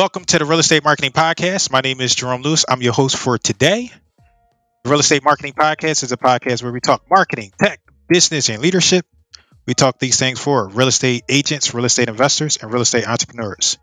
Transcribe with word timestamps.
Welcome 0.00 0.24
to 0.24 0.38
the 0.38 0.46
Real 0.46 0.60
Estate 0.60 0.82
Marketing 0.82 1.10
Podcast. 1.10 1.70
My 1.70 1.82
name 1.82 2.00
is 2.00 2.14
Jerome 2.14 2.40
Lewis. 2.40 2.64
I'm 2.66 2.80
your 2.80 2.94
host 2.94 3.18
for 3.18 3.36
today. 3.36 3.92
The 4.82 4.88
Real 4.88 5.00
Estate 5.00 5.22
Marketing 5.22 5.52
Podcast 5.52 6.02
is 6.02 6.10
a 6.10 6.16
podcast 6.16 6.62
where 6.62 6.72
we 6.72 6.80
talk 6.80 7.02
marketing, 7.10 7.52
tech, 7.60 7.82
business, 8.08 8.48
and 8.48 8.62
leadership. 8.62 9.04
We 9.66 9.74
talk 9.74 9.98
these 9.98 10.18
things 10.18 10.40
for 10.40 10.68
real 10.68 10.88
estate 10.88 11.24
agents, 11.28 11.74
real 11.74 11.84
estate 11.84 12.08
investors, 12.08 12.56
and 12.62 12.72
real 12.72 12.80
estate 12.80 13.06
entrepreneurs. 13.06 13.76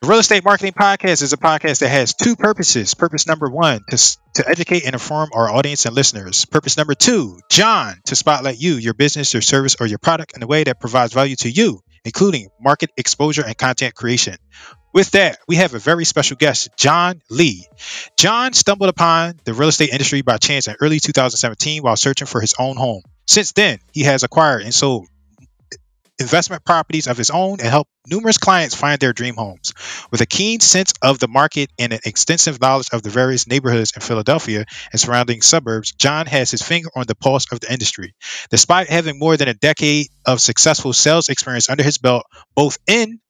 The 0.00 0.08
Real 0.08 0.20
Estate 0.20 0.42
Marketing 0.42 0.72
Podcast 0.72 1.20
is 1.20 1.34
a 1.34 1.36
podcast 1.36 1.80
that 1.80 1.90
has 1.90 2.14
two 2.14 2.34
purposes. 2.34 2.94
Purpose 2.94 3.26
number 3.26 3.50
one, 3.50 3.82
to, 3.90 3.96
to 4.36 4.48
educate 4.48 4.86
and 4.86 4.94
inform 4.94 5.28
our 5.34 5.50
audience 5.50 5.84
and 5.84 5.94
listeners. 5.94 6.46
Purpose 6.46 6.78
number 6.78 6.94
two, 6.94 7.38
John, 7.50 8.00
to 8.06 8.16
spotlight 8.16 8.58
you, 8.58 8.76
your 8.76 8.94
business, 8.94 9.34
your 9.34 9.42
service, 9.42 9.76
or 9.80 9.86
your 9.86 9.98
product 9.98 10.34
in 10.34 10.42
a 10.42 10.46
way 10.46 10.64
that 10.64 10.80
provides 10.80 11.12
value 11.12 11.36
to 11.36 11.50
you, 11.50 11.82
including 12.06 12.48
market 12.58 12.88
exposure 12.96 13.44
and 13.44 13.58
content 13.58 13.94
creation. 13.94 14.36
With 14.92 15.12
that, 15.12 15.38
we 15.46 15.56
have 15.56 15.74
a 15.74 15.78
very 15.78 16.04
special 16.04 16.36
guest, 16.36 16.70
John 16.76 17.22
Lee. 17.30 17.66
John 18.16 18.52
stumbled 18.52 18.90
upon 18.90 19.38
the 19.44 19.54
real 19.54 19.68
estate 19.68 19.90
industry 19.90 20.22
by 20.22 20.38
chance 20.38 20.66
in 20.66 20.74
early 20.80 20.98
2017 20.98 21.82
while 21.82 21.96
searching 21.96 22.26
for 22.26 22.40
his 22.40 22.54
own 22.58 22.76
home. 22.76 23.02
Since 23.26 23.52
then, 23.52 23.78
he 23.92 24.02
has 24.02 24.24
acquired 24.24 24.62
and 24.62 24.74
sold 24.74 25.06
investment 26.18 26.64
properties 26.64 27.06
of 27.06 27.16
his 27.16 27.30
own 27.30 27.60
and 27.60 27.68
helped 27.68 27.90
numerous 28.06 28.36
clients 28.36 28.74
find 28.74 29.00
their 29.00 29.12
dream 29.12 29.36
homes. 29.36 29.72
With 30.10 30.20
a 30.20 30.26
keen 30.26 30.60
sense 30.60 30.92
of 31.00 31.18
the 31.18 31.28
market 31.28 31.70
and 31.78 31.92
an 31.92 32.00
extensive 32.04 32.60
knowledge 32.60 32.88
of 32.92 33.02
the 33.02 33.10
various 33.10 33.46
neighborhoods 33.46 33.92
in 33.94 34.02
Philadelphia 34.02 34.66
and 34.92 35.00
surrounding 35.00 35.40
suburbs, 35.40 35.92
John 35.92 36.26
has 36.26 36.50
his 36.50 36.62
finger 36.62 36.90
on 36.94 37.06
the 37.06 37.14
pulse 37.14 37.46
of 37.50 37.60
the 37.60 37.72
industry. 37.72 38.14
Despite 38.50 38.90
having 38.90 39.18
more 39.18 39.36
than 39.36 39.48
a 39.48 39.54
decade 39.54 40.08
of 40.26 40.40
successful 40.40 40.92
sales 40.92 41.28
experience 41.28 41.70
under 41.70 41.82
his 41.82 41.98
belt, 41.98 42.24
both 42.54 42.78
in 42.86 43.20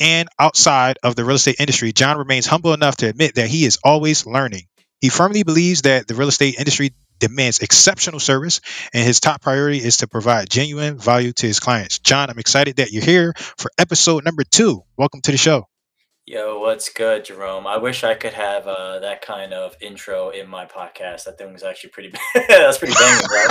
and 0.00 0.28
outside 0.38 0.98
of 1.02 1.16
the 1.16 1.24
real 1.24 1.36
estate 1.36 1.56
industry, 1.58 1.92
John 1.92 2.18
remains 2.18 2.46
humble 2.46 2.74
enough 2.74 2.96
to 2.98 3.08
admit 3.08 3.36
that 3.36 3.48
he 3.48 3.64
is 3.64 3.78
always 3.84 4.26
learning. 4.26 4.66
He 5.00 5.08
firmly 5.08 5.42
believes 5.42 5.82
that 5.82 6.06
the 6.08 6.14
real 6.14 6.28
estate 6.28 6.56
industry 6.58 6.94
demands 7.18 7.60
exceptional 7.60 8.20
service, 8.20 8.60
and 8.92 9.04
his 9.04 9.20
top 9.20 9.40
priority 9.40 9.78
is 9.78 9.98
to 9.98 10.08
provide 10.08 10.50
genuine 10.50 10.98
value 10.98 11.32
to 11.32 11.46
his 11.46 11.60
clients. 11.60 11.98
John, 11.98 12.30
I'm 12.30 12.38
excited 12.38 12.76
that 12.76 12.92
you're 12.92 13.04
here 13.04 13.34
for 13.36 13.70
episode 13.78 14.24
number 14.24 14.44
two. 14.44 14.82
Welcome 14.96 15.22
to 15.22 15.32
the 15.32 15.38
show. 15.38 15.66
Yo, 16.28 16.58
what's 16.58 16.88
good, 16.88 17.24
Jerome? 17.24 17.68
I 17.68 17.76
wish 17.76 18.02
I 18.02 18.14
could 18.14 18.32
have 18.32 18.66
uh, 18.66 18.98
that 18.98 19.22
kind 19.22 19.54
of 19.54 19.76
intro 19.80 20.30
in 20.30 20.48
my 20.48 20.66
podcast. 20.66 21.22
That 21.22 21.38
thing 21.38 21.52
was 21.52 21.62
actually 21.62 21.90
pretty. 21.90 22.12
That's 22.34 22.78
pretty 22.78 22.94
banging, 22.94 23.26
bro. 23.28 23.46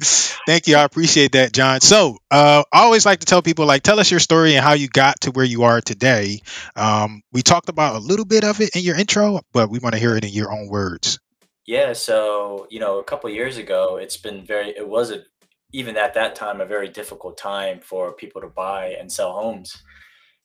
Thank 0.48 0.66
you. 0.66 0.74
I 0.74 0.82
appreciate 0.82 1.30
that, 1.30 1.52
John. 1.52 1.80
So, 1.80 2.18
uh, 2.32 2.64
I 2.72 2.80
always 2.80 3.06
like 3.06 3.20
to 3.20 3.26
tell 3.26 3.40
people, 3.40 3.66
like, 3.66 3.84
tell 3.84 4.00
us 4.00 4.10
your 4.10 4.18
story 4.18 4.56
and 4.56 4.64
how 4.64 4.72
you 4.72 4.88
got 4.88 5.20
to 5.20 5.30
where 5.30 5.44
you 5.44 5.62
are 5.62 5.80
today. 5.80 6.40
Um, 6.74 7.22
we 7.30 7.42
talked 7.42 7.68
about 7.68 7.94
a 7.94 8.00
little 8.00 8.24
bit 8.24 8.42
of 8.42 8.60
it 8.60 8.74
in 8.74 8.82
your 8.82 8.96
intro, 8.96 9.42
but 9.52 9.70
we 9.70 9.78
want 9.78 9.92
to 9.92 10.00
hear 10.00 10.16
it 10.16 10.24
in 10.24 10.32
your 10.32 10.50
own 10.50 10.66
words. 10.66 11.20
Yeah, 11.66 11.92
so 11.92 12.66
you 12.68 12.80
know, 12.80 12.98
a 12.98 13.04
couple 13.04 13.30
years 13.30 13.58
ago, 13.58 13.96
it's 13.96 14.16
been 14.16 14.44
very. 14.44 14.70
It 14.70 14.88
was 14.88 15.12
a, 15.12 15.22
even 15.72 15.96
at 15.96 16.14
that 16.14 16.34
time 16.34 16.60
a 16.60 16.66
very 16.66 16.88
difficult 16.88 17.38
time 17.38 17.78
for 17.78 18.12
people 18.12 18.40
to 18.40 18.48
buy 18.48 18.96
and 18.98 19.12
sell 19.12 19.34
homes 19.34 19.80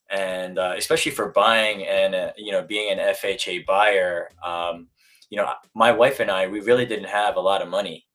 and 0.10 0.60
uh, 0.60 0.74
especially 0.78 1.12
for 1.12 1.32
buying 1.32 1.86
and 1.86 2.16
uh, 2.16 2.32
you 2.38 2.52
know 2.52 2.64
being 2.64 2.92
an 2.92 3.16
FHA 3.16 3.66
buyer, 3.66 4.30
um, 4.44 4.88
you 5.30 5.38
know 5.38 5.52
my 5.74 5.92
wife 5.92 6.20
and 6.20 6.30
I 6.30 6.48
we 6.48 6.62
really 6.62 6.86
didn't 6.86 7.10
have 7.10 7.36
a 7.36 7.42
lot 7.42 7.62
of 7.62 7.70
money, 7.70 8.06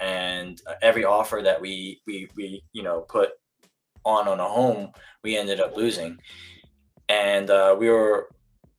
and 0.00 0.60
uh, 0.66 0.74
every 0.82 1.04
offer 1.04 1.40
that 1.42 1.60
we 1.60 2.00
we 2.06 2.28
we 2.36 2.62
you 2.72 2.82
know 2.82 3.00
put 3.02 3.30
on 4.04 4.28
on 4.28 4.40
a 4.40 4.48
home 4.48 4.90
we 5.22 5.36
ended 5.36 5.60
up 5.60 5.76
losing, 5.76 6.18
and 7.08 7.50
uh, 7.50 7.76
we 7.78 7.88
were 7.88 8.28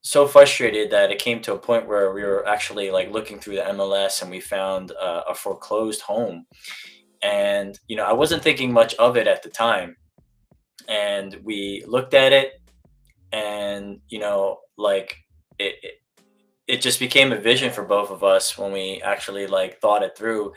so 0.01 0.25
frustrated 0.27 0.89
that 0.91 1.11
it 1.11 1.19
came 1.19 1.41
to 1.41 1.53
a 1.53 1.57
point 1.57 1.87
where 1.87 2.13
we 2.13 2.23
were 2.23 2.47
actually 2.47 2.89
like 2.89 3.11
looking 3.11 3.37
through 3.39 3.55
the 3.55 3.61
MLS 3.61 4.21
and 4.21 4.31
we 4.31 4.39
found 4.39 4.91
uh, 4.99 5.21
a 5.29 5.33
foreclosed 5.33 6.01
home, 6.01 6.45
and 7.21 7.79
you 7.87 7.95
know 7.95 8.03
I 8.03 8.13
wasn't 8.13 8.43
thinking 8.43 8.73
much 8.73 8.95
of 8.95 9.15
it 9.15 9.27
at 9.27 9.43
the 9.43 9.49
time 9.49 9.95
and 10.87 11.39
we 11.43 11.83
looked 11.87 12.13
at 12.13 12.33
it 12.33 12.61
and 13.31 13.99
you 14.09 14.19
know 14.19 14.59
like 14.77 15.15
it, 15.59 15.75
it, 15.83 15.93
it 16.67 16.81
just 16.81 16.99
became 16.99 17.31
a 17.31 17.39
vision 17.39 17.71
for 17.71 17.83
both 17.83 18.11
of 18.11 18.23
us 18.23 18.57
when 18.57 18.71
we 18.71 19.01
actually 19.03 19.47
like 19.47 19.79
thought 19.81 20.03
it 20.03 20.17
through. 20.17 20.53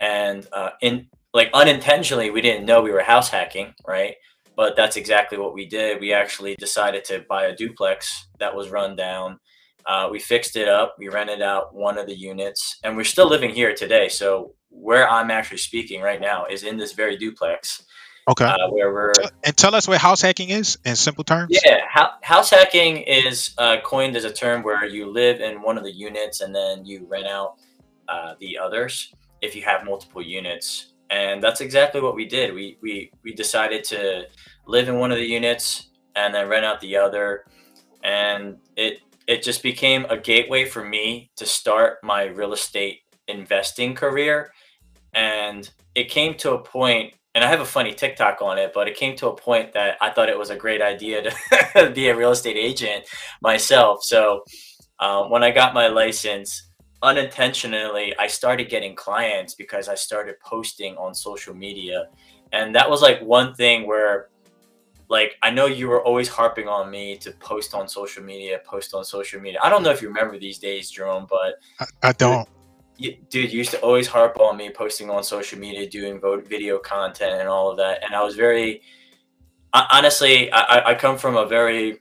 And 0.00 0.46
uh, 0.52 0.70
in 0.82 1.08
like 1.32 1.50
unintentionally 1.54 2.30
we 2.30 2.40
didn't 2.40 2.66
know 2.66 2.82
we 2.82 2.92
were 2.92 3.02
house 3.02 3.28
hacking 3.28 3.74
right? 3.86 4.14
But 4.56 4.76
that's 4.76 4.96
exactly 4.96 5.36
what 5.36 5.52
we 5.52 5.66
did. 5.66 6.00
We 6.00 6.12
actually 6.12 6.54
decided 6.54 7.04
to 7.06 7.24
buy 7.28 7.46
a 7.46 7.56
duplex 7.56 8.28
that 8.38 8.54
was 8.54 8.70
run 8.70 8.94
down. 8.94 9.40
Uh, 9.84 10.08
we 10.10 10.20
fixed 10.20 10.54
it 10.54 10.68
up. 10.68 10.94
We 10.96 11.08
rented 11.08 11.42
out 11.42 11.74
one 11.74 11.98
of 11.98 12.06
the 12.06 12.14
units 12.14 12.78
and 12.84 12.96
we're 12.96 13.04
still 13.04 13.28
living 13.28 13.50
here 13.50 13.74
today. 13.74 14.08
So 14.08 14.54
where 14.74 15.08
i'm 15.08 15.30
actually 15.30 15.58
speaking 15.58 16.02
right 16.02 16.20
now 16.20 16.46
is 16.46 16.64
in 16.64 16.76
this 16.76 16.92
very 16.92 17.16
duplex 17.16 17.84
Okay. 18.26 18.44
Uh, 18.44 18.70
where 18.70 18.92
we're 18.92 19.12
and 19.44 19.56
tell 19.56 19.74
us 19.74 19.86
what 19.86 19.98
house 19.98 20.22
hacking 20.22 20.48
is 20.48 20.78
in 20.84 20.96
simple 20.96 21.24
terms. 21.24 21.58
Yeah, 21.64 21.80
house 22.22 22.50
hacking 22.50 22.98
is 22.98 23.54
uh, 23.58 23.76
coined 23.84 24.16
as 24.16 24.24
a 24.24 24.32
term 24.32 24.62
where 24.62 24.86
you 24.86 25.10
live 25.10 25.40
in 25.40 25.60
one 25.60 25.76
of 25.76 25.84
the 25.84 25.92
units 25.92 26.40
and 26.40 26.54
then 26.54 26.86
you 26.86 27.06
rent 27.06 27.26
out 27.26 27.56
uh, 28.08 28.34
the 28.40 28.58
others 28.58 29.12
if 29.42 29.54
you 29.54 29.62
have 29.62 29.84
multiple 29.84 30.22
units, 30.22 30.94
and 31.10 31.42
that's 31.42 31.60
exactly 31.60 32.00
what 32.00 32.14
we 32.14 32.24
did. 32.24 32.54
We 32.54 32.78
we 32.80 33.12
we 33.22 33.34
decided 33.34 33.84
to 33.84 34.26
live 34.66 34.88
in 34.88 34.98
one 34.98 35.12
of 35.12 35.18
the 35.18 35.26
units 35.26 35.90
and 36.16 36.34
then 36.34 36.48
rent 36.48 36.64
out 36.64 36.80
the 36.80 36.96
other, 36.96 37.44
and 38.02 38.56
it 38.76 39.00
it 39.26 39.42
just 39.42 39.62
became 39.62 40.06
a 40.08 40.16
gateway 40.16 40.64
for 40.64 40.82
me 40.82 41.30
to 41.36 41.44
start 41.44 41.98
my 42.02 42.24
real 42.24 42.54
estate 42.54 43.00
investing 43.28 43.94
career, 43.94 44.50
and 45.12 45.70
it 45.94 46.08
came 46.08 46.34
to 46.34 46.52
a 46.52 46.58
point 46.58 47.14
and 47.34 47.42
I 47.42 47.48
have 47.48 47.60
a 47.60 47.64
funny 47.64 47.92
TikTok 47.92 48.40
on 48.42 48.58
it, 48.58 48.72
but 48.72 48.86
it 48.86 48.96
came 48.96 49.16
to 49.16 49.28
a 49.28 49.34
point 49.34 49.72
that 49.72 49.96
I 50.00 50.10
thought 50.10 50.28
it 50.28 50.38
was 50.38 50.50
a 50.50 50.56
great 50.56 50.80
idea 50.80 51.22
to 51.22 51.90
be 51.94 52.08
a 52.08 52.16
real 52.16 52.30
estate 52.30 52.56
agent 52.56 53.04
myself. 53.42 54.04
So 54.04 54.44
um, 55.00 55.30
when 55.30 55.42
I 55.42 55.50
got 55.50 55.74
my 55.74 55.88
license, 55.88 56.68
unintentionally, 57.02 58.14
I 58.18 58.28
started 58.28 58.68
getting 58.68 58.94
clients 58.94 59.54
because 59.54 59.88
I 59.88 59.96
started 59.96 60.36
posting 60.40 60.96
on 60.96 61.12
social 61.14 61.54
media. 61.54 62.08
And 62.52 62.74
that 62.76 62.88
was 62.88 63.02
like 63.02 63.20
one 63.20 63.52
thing 63.54 63.84
where, 63.84 64.28
like, 65.08 65.34
I 65.42 65.50
know 65.50 65.66
you 65.66 65.88
were 65.88 66.02
always 66.04 66.28
harping 66.28 66.68
on 66.68 66.88
me 66.88 67.16
to 67.18 67.32
post 67.32 67.74
on 67.74 67.88
social 67.88 68.22
media, 68.22 68.60
post 68.64 68.94
on 68.94 69.04
social 69.04 69.40
media. 69.40 69.58
I 69.62 69.70
don't 69.70 69.82
know 69.82 69.90
if 69.90 70.00
you 70.00 70.08
remember 70.08 70.38
these 70.38 70.58
days, 70.58 70.88
Jerome, 70.88 71.26
but 71.28 71.56
I, 71.80 72.08
I 72.08 72.12
don't 72.12 72.48
dude 72.98 73.52
you 73.52 73.58
used 73.58 73.70
to 73.70 73.80
always 73.80 74.06
harp 74.06 74.38
on 74.40 74.56
me 74.56 74.70
posting 74.70 75.10
on 75.10 75.22
social 75.22 75.58
media 75.58 75.88
doing 75.88 76.20
video 76.46 76.78
content 76.78 77.40
and 77.40 77.48
all 77.48 77.70
of 77.70 77.76
that 77.76 78.04
and 78.04 78.14
i 78.14 78.22
was 78.22 78.36
very 78.36 78.80
honestly 79.72 80.50
i, 80.52 80.90
I 80.90 80.94
come 80.94 81.18
from 81.18 81.36
a 81.36 81.46
very 81.46 81.98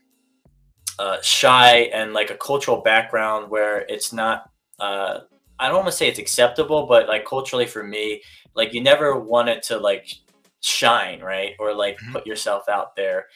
uh, 0.99 1.17
shy 1.23 1.89
and 1.91 2.13
like 2.13 2.29
a 2.29 2.35
cultural 2.35 2.81
background 2.81 3.49
where 3.49 3.79
it's 3.89 4.13
not 4.13 4.49
uh, 4.79 5.21
i 5.57 5.67
don't 5.67 5.77
want 5.77 5.87
to 5.87 5.91
say 5.91 6.07
it's 6.07 6.19
acceptable 6.19 6.85
but 6.85 7.07
like 7.07 7.25
culturally 7.25 7.65
for 7.65 7.83
me 7.83 8.21
like 8.55 8.73
you 8.73 8.81
never 8.81 9.19
wanted 9.19 9.63
to 9.63 9.77
like 9.77 10.07
shine 10.63 11.19
right? 11.21 11.53
Or 11.59 11.75
like 11.75 11.97
mm-hmm. 11.97 12.13
put 12.13 12.25
yourself 12.25 12.67
out 12.69 12.95
there. 12.95 13.27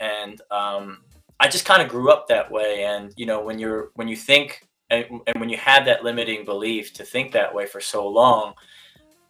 And 0.00 0.40
um, 0.50 1.02
i 1.38 1.48
just 1.48 1.64
kind 1.64 1.82
of 1.82 1.88
grew 1.88 2.10
up 2.10 2.26
that 2.28 2.50
way. 2.50 2.84
And 2.84 3.12
you 3.16 3.26
know 3.26 3.40
when 3.40 3.58
you're 3.58 3.90
when 3.94 4.08
you 4.08 4.16
think 4.16 4.66
and, 4.90 5.20
and 5.26 5.38
when 5.40 5.48
you 5.48 5.56
have 5.56 5.84
that 5.84 6.02
limiting 6.02 6.44
belief 6.44 6.92
to 6.94 7.04
think 7.04 7.32
that 7.32 7.54
way 7.54 7.66
for 7.66 7.80
so 7.80 8.06
long 8.06 8.54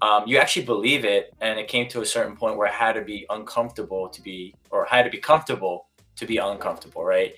um, 0.02 0.24
you 0.26 0.38
actually 0.38 0.64
believe 0.64 1.04
it 1.04 1.34
and 1.40 1.58
it 1.58 1.68
came 1.68 1.86
to 1.88 2.00
a 2.00 2.06
certain 2.06 2.36
point 2.36 2.56
where 2.56 2.68
i 2.68 2.72
had 2.72 2.94
to 2.94 3.02
be 3.02 3.26
uncomfortable 3.30 4.08
to 4.08 4.22
be 4.22 4.54
or 4.70 4.86
I 4.90 4.96
had 4.96 5.02
to 5.04 5.10
be 5.10 5.18
comfortable 5.18 5.88
to 6.16 6.26
be 6.26 6.38
uncomfortable 6.38 7.04
right? 7.04 7.34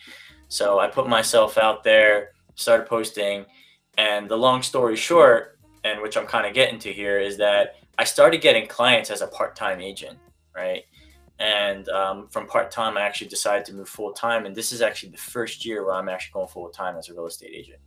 So 0.48 0.78
i 0.78 0.86
put 0.86 1.08
myself 1.08 1.58
out 1.58 1.82
there 1.82 2.30
started 2.54 2.86
posting 2.86 3.44
and 3.98 4.28
the 4.28 4.36
long 4.36 4.62
story 4.62 4.96
short 4.96 5.58
and 5.84 6.00
which 6.00 6.16
i'm 6.16 6.26
kind 6.26 6.46
of 6.46 6.54
getting 6.54 6.78
to 6.78 6.92
here 6.92 7.19
is 7.19 7.36
that 7.38 7.76
i 7.98 8.04
started 8.04 8.40
getting 8.40 8.66
clients 8.66 9.10
as 9.10 9.22
a 9.22 9.26
part-time 9.26 9.80
agent 9.80 10.19
right? 10.54 10.84
And 11.38 11.88
um, 11.88 12.28
from 12.28 12.46
part-time 12.46 12.96
i 12.96 13.02
actually 13.02 13.28
decided 13.28 13.64
to 13.66 13.74
move 13.74 13.88
full-time 13.88 14.46
and 14.46 14.54
this 14.54 14.70
is 14.70 14.82
actually 14.82 15.10
the 15.10 15.19
first 15.19 15.64
year 15.64 15.84
where 15.84 15.94
i'm 15.94 16.08
actually 16.08 16.34
going 16.34 16.48
full-time 16.48 16.96
as 16.96 17.08
a 17.08 17.14
real 17.14 17.26
estate 17.26 17.52
agent 17.54 17.80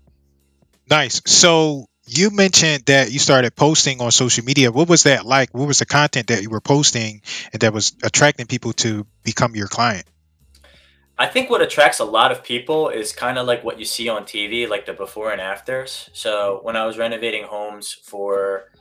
Nice. 0.90 1.22
So 1.26 1.88
you 2.08 2.30
mentioned 2.30 2.86
that 2.86 3.12
you 3.12 3.20
started 3.20 3.56
posting 3.56 4.02
on 4.02 4.12
social 4.12 4.46
media. 4.46 4.72
What 4.72 4.88
was 4.88 5.04
that 5.04 5.26
like? 5.26 5.54
What 5.54 5.68
was 5.68 5.80
the 5.80 5.86
content 5.86 6.28
that 6.28 6.42
you 6.42 6.50
were 6.50 6.62
posting 6.62 7.22
and 7.52 7.62
that 7.62 7.74
was 7.74 7.96
attracting 8.04 8.46
people 8.46 8.74
to 8.74 9.06
become 9.24 9.56
your 9.56 9.68
client? 9.68 10.06
I 11.18 11.28
think 11.28 11.50
what 11.50 11.62
attracts 11.62 12.00
a 12.00 12.06
lot 12.06 12.32
of 12.32 12.44
people 12.44 12.90
is 12.90 13.14
kind 13.14 13.38
of 13.38 13.48
like 13.48 13.64
what 13.64 13.80
you 13.80 13.86
see 13.86 14.10
on 14.10 14.24
TV, 14.24 14.68
like 14.68 14.86
the 14.86 14.94
before 14.94 15.32
and 15.32 15.40
afters. 15.40 16.10
So 16.14 16.60
when 16.64 16.76
I 16.76 16.86
was 16.86 16.98
renovating 16.98 17.46
homes 17.46 17.94
for 17.94 18.72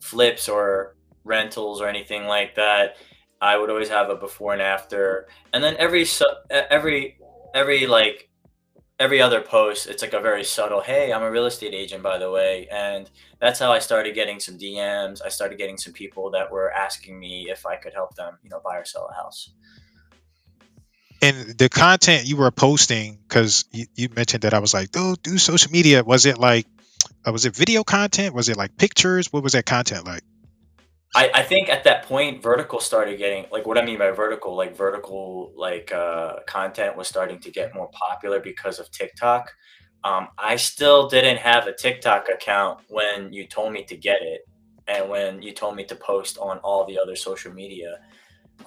flips 0.00 0.48
or 0.48 0.96
rentals 1.24 1.80
or 1.80 1.88
anything 1.88 2.24
like 2.24 2.56
that, 2.56 2.96
I 3.40 3.56
would 3.56 3.70
always 3.70 3.88
have 3.88 4.10
a 4.10 4.16
before 4.16 4.52
and 4.52 4.62
after, 4.62 5.28
and 5.52 5.62
then 5.62 5.76
every 5.78 6.06
every 6.50 7.18
every 7.54 7.86
like 7.86 8.28
every 8.98 9.20
other 9.20 9.40
post, 9.40 9.86
it's 9.86 10.02
like 10.02 10.12
a 10.12 10.20
very 10.20 10.44
subtle, 10.44 10.80
"Hey, 10.80 11.12
I'm 11.12 11.22
a 11.22 11.30
real 11.30 11.46
estate 11.46 11.74
agent, 11.74 12.02
by 12.02 12.18
the 12.18 12.30
way," 12.30 12.66
and 12.70 13.10
that's 13.40 13.58
how 13.58 13.72
I 13.72 13.78
started 13.78 14.14
getting 14.14 14.40
some 14.40 14.58
DMs. 14.58 15.20
I 15.24 15.28
started 15.28 15.58
getting 15.58 15.76
some 15.78 15.92
people 15.92 16.30
that 16.30 16.50
were 16.50 16.70
asking 16.72 17.18
me 17.18 17.50
if 17.50 17.66
I 17.66 17.76
could 17.76 17.92
help 17.92 18.14
them, 18.14 18.38
you 18.42 18.50
know, 18.50 18.60
buy 18.64 18.76
or 18.78 18.84
sell 18.84 19.08
a 19.10 19.14
house. 19.14 19.50
And 21.22 21.58
the 21.58 21.68
content 21.68 22.26
you 22.26 22.36
were 22.36 22.50
posting, 22.50 23.18
because 23.26 23.64
you, 23.72 23.86
you 23.94 24.08
mentioned 24.14 24.42
that 24.42 24.54
I 24.54 24.58
was 24.58 24.74
like, 24.74 24.90
"Oh, 24.96 25.16
do 25.22 25.38
social 25.38 25.72
media." 25.72 26.02
Was 26.04 26.26
it 26.26 26.38
like, 26.38 26.66
uh, 27.26 27.32
was 27.32 27.46
it 27.46 27.54
video 27.54 27.84
content? 27.84 28.34
Was 28.34 28.48
it 28.48 28.56
like 28.56 28.76
pictures? 28.76 29.32
What 29.32 29.42
was 29.42 29.52
that 29.52 29.66
content 29.66 30.06
like? 30.06 30.22
I, 31.16 31.30
I 31.32 31.42
think 31.44 31.70
at 31.70 31.82
that 31.84 32.02
point 32.02 32.42
vertical 32.42 32.78
started 32.78 33.16
getting 33.16 33.46
like 33.50 33.66
what 33.66 33.78
I 33.78 33.84
mean 33.84 33.98
by 33.98 34.10
vertical 34.10 34.54
like 34.54 34.76
vertical 34.76 35.50
like 35.56 35.90
uh, 35.90 36.40
content 36.46 36.94
was 36.94 37.08
starting 37.08 37.40
to 37.40 37.50
get 37.50 37.74
more 37.74 37.88
popular 37.90 38.38
because 38.38 38.78
of 38.78 38.90
TikTok. 38.90 39.50
Um, 40.04 40.28
I 40.38 40.56
still 40.56 41.08
didn't 41.08 41.38
have 41.38 41.66
a 41.66 41.72
TikTok 41.72 42.28
account 42.28 42.80
when 42.88 43.32
you 43.32 43.46
told 43.46 43.72
me 43.72 43.82
to 43.84 43.96
get 43.96 44.18
it 44.20 44.42
and 44.88 45.08
when 45.08 45.40
you 45.40 45.52
told 45.52 45.74
me 45.74 45.84
to 45.86 45.96
post 45.96 46.36
on 46.36 46.58
all 46.58 46.84
the 46.84 46.98
other 46.98 47.16
social 47.16 47.50
media. 47.50 47.98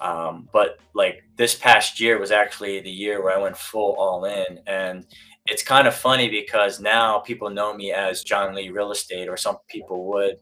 Um, 0.00 0.48
but 0.52 0.80
like 0.92 1.22
this 1.36 1.54
past 1.54 2.00
year 2.00 2.18
was 2.18 2.32
actually 2.32 2.80
the 2.80 2.90
year 2.90 3.22
where 3.22 3.38
I 3.38 3.40
went 3.40 3.56
full 3.56 3.94
all 3.96 4.24
in 4.24 4.58
and 4.66 5.06
it's 5.46 5.62
kind 5.62 5.86
of 5.86 5.94
funny 5.94 6.28
because 6.28 6.80
now 6.80 7.20
people 7.20 7.48
know 7.48 7.72
me 7.74 7.92
as 7.92 8.24
John 8.24 8.56
Lee 8.56 8.70
Real 8.70 8.90
Estate 8.90 9.28
or 9.28 9.36
some 9.36 9.58
people 9.68 10.08
would 10.08 10.36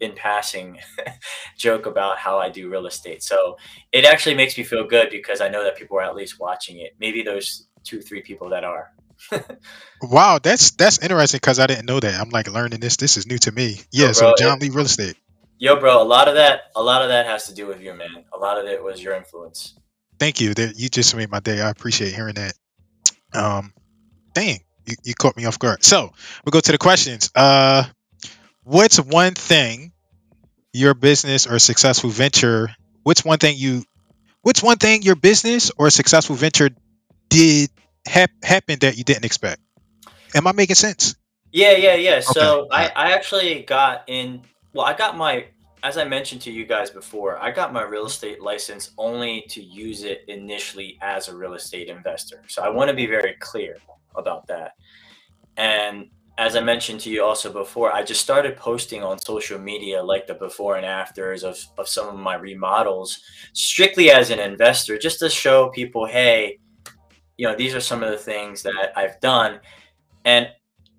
in 0.00 0.12
passing 0.12 0.78
joke 1.58 1.86
about 1.86 2.18
how 2.18 2.38
I 2.38 2.48
do 2.48 2.70
real 2.70 2.86
estate. 2.86 3.22
So 3.22 3.56
it 3.92 4.04
actually 4.04 4.34
makes 4.34 4.56
me 4.56 4.64
feel 4.64 4.86
good 4.86 5.10
because 5.10 5.40
I 5.40 5.48
know 5.48 5.64
that 5.64 5.76
people 5.76 5.98
are 5.98 6.02
at 6.02 6.14
least 6.14 6.38
watching 6.38 6.78
it. 6.78 6.96
Maybe 7.00 7.22
those 7.22 7.66
two, 7.84 8.00
three 8.00 8.22
people 8.22 8.50
that 8.50 8.64
are. 8.64 8.92
wow, 10.02 10.38
that's 10.40 10.70
that's 10.72 10.98
interesting 10.98 11.38
because 11.38 11.58
I 11.58 11.66
didn't 11.66 11.86
know 11.86 11.98
that. 11.98 12.20
I'm 12.20 12.30
like 12.30 12.50
learning 12.50 12.80
this. 12.80 12.96
This 12.96 13.16
is 13.16 13.26
new 13.26 13.38
to 13.38 13.52
me. 13.52 13.80
Yeah, 13.90 14.06
yo, 14.06 14.12
bro, 14.12 14.12
so 14.12 14.34
John 14.38 14.58
it, 14.58 14.62
Lee 14.62 14.70
Real 14.70 14.86
Estate. 14.86 15.16
Yo, 15.58 15.78
bro, 15.80 16.00
a 16.00 16.04
lot 16.04 16.28
of 16.28 16.34
that, 16.34 16.70
a 16.76 16.82
lot 16.82 17.02
of 17.02 17.08
that 17.08 17.26
has 17.26 17.48
to 17.48 17.54
do 17.54 17.66
with 17.66 17.80
you, 17.80 17.92
man. 17.94 18.24
A 18.32 18.38
lot 18.38 18.58
of 18.58 18.66
it 18.66 18.82
was 18.82 19.02
your 19.02 19.14
influence. 19.14 19.74
Thank 20.18 20.40
you. 20.40 20.54
That 20.54 20.78
You 20.78 20.88
just 20.88 21.14
made 21.16 21.30
my 21.30 21.40
day. 21.40 21.60
I 21.60 21.70
appreciate 21.70 22.14
hearing 22.14 22.34
that. 22.34 22.52
Um, 23.34 23.72
dang, 24.34 24.60
you, 24.86 24.94
you 25.02 25.14
caught 25.14 25.36
me 25.36 25.44
off 25.46 25.58
guard. 25.58 25.84
So 25.84 26.12
we'll 26.44 26.50
go 26.50 26.60
to 26.60 26.72
the 26.72 26.78
questions. 26.78 27.30
Uh, 27.34 27.84
what's 28.68 29.00
one 29.00 29.32
thing 29.32 29.92
your 30.74 30.92
business 30.92 31.46
or 31.46 31.58
successful 31.58 32.10
venture 32.10 32.68
what's 33.02 33.24
one 33.24 33.38
thing 33.38 33.56
you 33.56 33.82
what's 34.42 34.62
one 34.62 34.76
thing 34.76 35.00
your 35.00 35.16
business 35.16 35.70
or 35.78 35.88
successful 35.88 36.36
venture 36.36 36.68
did 37.30 37.70
hap- 38.06 38.44
happen 38.44 38.78
that 38.80 38.98
you 38.98 39.04
didn't 39.04 39.24
expect? 39.24 39.62
Am 40.34 40.46
i 40.46 40.52
making 40.52 40.76
sense? 40.76 41.16
Yeah 41.50 41.72
yeah 41.72 41.94
yeah. 41.94 42.12
Okay. 42.16 42.22
so 42.24 42.68
I, 42.70 42.92
I 42.94 43.12
actually 43.12 43.62
got 43.62 44.04
in 44.06 44.42
well 44.74 44.84
i 44.84 44.92
got 44.92 45.16
my 45.16 45.46
as 45.82 45.96
i 45.96 46.04
mentioned 46.04 46.42
to 46.42 46.52
you 46.52 46.66
guys 46.66 46.90
before 46.90 47.38
i 47.38 47.50
got 47.50 47.72
my 47.72 47.82
real 47.82 48.04
estate 48.04 48.42
license 48.42 48.90
only 48.98 49.46
to 49.48 49.62
use 49.62 50.02
it 50.02 50.24
initially 50.28 50.98
as 51.00 51.28
a 51.28 51.34
real 51.34 51.54
estate 51.54 51.88
investor. 51.88 52.42
So 52.48 52.62
i 52.62 52.68
want 52.68 52.88
to 52.88 52.94
be 52.94 53.06
very 53.06 53.34
clear 53.40 53.78
about 54.14 54.46
that. 54.48 54.72
And 55.56 56.10
as 56.38 56.54
I 56.54 56.60
mentioned 56.60 57.00
to 57.00 57.10
you 57.10 57.24
also 57.24 57.52
before, 57.52 57.92
I 57.92 58.04
just 58.04 58.20
started 58.20 58.56
posting 58.56 59.02
on 59.02 59.18
social 59.18 59.58
media 59.58 60.00
like 60.00 60.28
the 60.28 60.34
before 60.34 60.76
and 60.76 60.86
afters 60.86 61.42
of, 61.42 61.58
of 61.76 61.88
some 61.88 62.08
of 62.08 62.14
my 62.14 62.36
remodels 62.36 63.20
strictly 63.52 64.12
as 64.12 64.30
an 64.30 64.38
investor, 64.38 64.96
just 64.96 65.18
to 65.18 65.28
show 65.28 65.68
people, 65.70 66.06
hey, 66.06 66.60
you 67.36 67.46
know, 67.46 67.56
these 67.56 67.74
are 67.74 67.80
some 67.80 68.04
of 68.04 68.12
the 68.12 68.16
things 68.16 68.62
that 68.62 68.92
I've 68.96 69.18
done. 69.18 69.58
And 70.24 70.48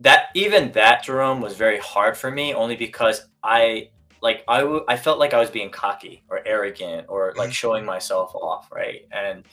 that 0.02 0.26
even 0.36 0.74
that, 0.74 1.04
Jerome, 1.04 1.40
was 1.40 1.56
very 1.56 1.80
hard 1.80 2.18
for 2.18 2.30
me 2.30 2.54
only 2.54 2.76
because 2.76 3.22
I 3.42 3.92
like 4.22 4.44
I, 4.50 4.60
w- 4.60 4.84
I 4.90 4.98
felt 4.98 5.20
like 5.20 5.34
I 5.34 5.40
was 5.40 5.50
being 5.50 5.70
cocky 5.70 6.22
or 6.30 6.46
arrogant 6.46 7.06
or 7.08 7.34
like 7.38 7.46
mm-hmm. 7.48 7.54
showing 7.54 7.86
myself 7.86 8.36
off, 8.36 8.70
right? 8.74 9.08
And 9.14 9.46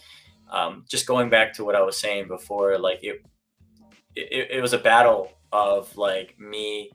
um, 0.51 0.85
just 0.89 1.07
going 1.07 1.31
back 1.31 1.53
to 1.55 1.65
what 1.65 1.77
I 1.77 1.83
was 1.83 1.97
saying 1.97 2.27
before, 2.27 2.77
like 2.77 3.05
it, 3.05 3.23
it, 4.17 4.49
it 4.51 4.61
was 4.61 4.73
a 4.73 4.79
battle 4.79 5.31
of 5.53 5.97
like 5.97 6.39
me 6.39 6.91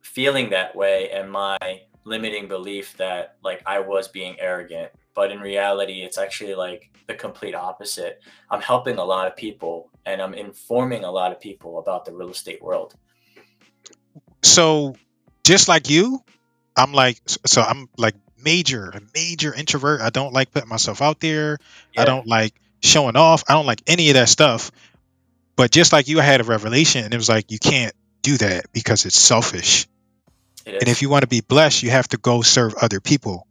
feeling 0.00 0.50
that 0.50 0.74
way 0.74 1.10
and 1.10 1.30
my 1.30 1.56
limiting 2.04 2.48
belief 2.48 2.96
that 2.96 3.36
like 3.42 3.62
I 3.66 3.80
was 3.80 4.08
being 4.08 4.36
arrogant. 4.38 4.90
But 5.14 5.30
in 5.30 5.40
reality, 5.40 6.02
it's 6.02 6.18
actually 6.18 6.54
like 6.54 6.90
the 7.06 7.14
complete 7.14 7.54
opposite. 7.54 8.22
I'm 8.50 8.62
helping 8.62 8.96
a 8.96 9.04
lot 9.04 9.26
of 9.26 9.36
people 9.36 9.90
and 10.06 10.20
I'm 10.20 10.34
informing 10.34 11.04
a 11.04 11.10
lot 11.10 11.32
of 11.32 11.40
people 11.40 11.78
about 11.78 12.04
the 12.04 12.12
real 12.12 12.30
estate 12.30 12.62
world. 12.62 12.94
So, 14.42 14.96
just 15.44 15.68
like 15.68 15.88
you, 15.88 16.20
I'm 16.76 16.92
like, 16.92 17.20
so 17.46 17.62
I'm 17.62 17.88
like 17.96 18.14
major, 18.42 18.88
a 18.88 19.00
major 19.14 19.54
introvert. 19.54 20.00
I 20.00 20.10
don't 20.10 20.32
like 20.32 20.50
putting 20.50 20.68
myself 20.68 21.00
out 21.00 21.20
there. 21.20 21.58
Yeah. 21.94 22.02
I 22.02 22.04
don't 22.04 22.26
like 22.26 22.54
showing 22.82 23.16
off. 23.16 23.44
I 23.48 23.54
don't 23.54 23.66
like 23.66 23.82
any 23.86 24.10
of 24.10 24.14
that 24.14 24.28
stuff. 24.28 24.72
But 25.56 25.70
just 25.70 25.92
like 25.92 26.08
you 26.08 26.20
I 26.20 26.22
had 26.22 26.40
a 26.40 26.44
revelation, 26.44 27.04
and 27.04 27.12
it 27.12 27.16
was 27.16 27.28
like 27.28 27.50
you 27.50 27.58
can't 27.58 27.94
do 28.22 28.36
that 28.38 28.72
because 28.72 29.04
it's 29.04 29.18
selfish. 29.18 29.86
It 30.64 30.74
and 30.74 30.88
if 30.88 31.02
you 31.02 31.10
want 31.10 31.22
to 31.22 31.28
be 31.28 31.40
blessed, 31.40 31.82
you 31.82 31.90
have 31.90 32.08
to 32.08 32.16
go 32.16 32.42
serve 32.42 32.74
other 32.80 33.00
people. 33.00 33.46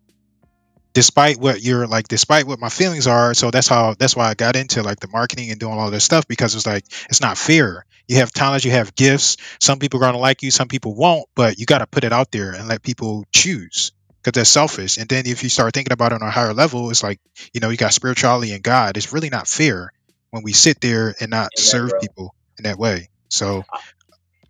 Despite 0.94 1.38
what 1.38 1.64
you're 1.64 1.88
like, 1.88 2.08
despite 2.08 2.46
what 2.46 2.60
my 2.60 2.68
feelings 2.68 3.08
are, 3.08 3.34
so 3.34 3.50
that's 3.50 3.68
how 3.68 3.96
that's 3.98 4.16
why 4.16 4.28
I 4.28 4.34
got 4.34 4.56
into 4.56 4.84
like 4.84 5.00
the 5.00 5.08
marketing 5.08 5.52
and 5.52 5.60
doing 5.60 5.78
all 5.78 5.90
this 5.90 6.04
stuff 6.04 6.28
because 6.28 6.56
it's 6.56 6.66
like 6.66 6.86
it's 7.10 7.22
not 7.22 7.38
fair. 7.38 7.86
You 8.08 8.18
have 8.18 8.34
talents, 8.34 8.66
you 8.66 8.72
have 8.72 8.94
gifts. 8.96 9.38
Some 9.60 9.80
people 9.80 10.00
are 10.00 10.02
going 10.02 10.14
to 10.14 10.20
like 10.20 10.44
you, 10.44 10.52
some 10.52 10.68
people 10.68 10.94
won't, 10.96 11.30
but 11.34 11.60
you 11.60 11.66
got 11.66 11.78
to 11.78 11.88
put 11.88 12.04
it 12.04 12.12
out 12.12 12.32
there 12.32 12.52
and 12.52 12.68
let 12.68 12.82
people 12.82 13.24
choose 13.32 13.94
because 14.22 14.38
that's 14.38 14.50
selfish. 14.50 14.98
And 14.98 15.08
then 15.08 15.28
if 15.28 15.44
you 15.44 15.50
start 15.50 15.74
thinking 15.74 15.94
about 15.94 16.12
it 16.12 16.22
on 16.22 16.28
a 16.28 16.32
higher 16.32 16.54
level, 16.54 16.90
it's 16.90 17.04
like 17.04 17.22
you 17.54 17.62
know 17.62 17.70
you 17.70 17.78
got 17.78 17.94
spirituality 17.94 18.52
and 18.52 18.64
God. 18.64 18.98
It's 18.98 19.14
really 19.14 19.30
not 19.30 19.48
fair 19.48 19.94
when 20.32 20.44
we 20.44 20.54
sit 20.54 20.82
there 20.82 21.16
and 21.20 21.30
not 21.30 21.50
serve 21.58 21.92
people 22.02 22.36
in 22.58 22.64
that 22.64 22.78
way. 22.78 23.10
So 23.30 23.64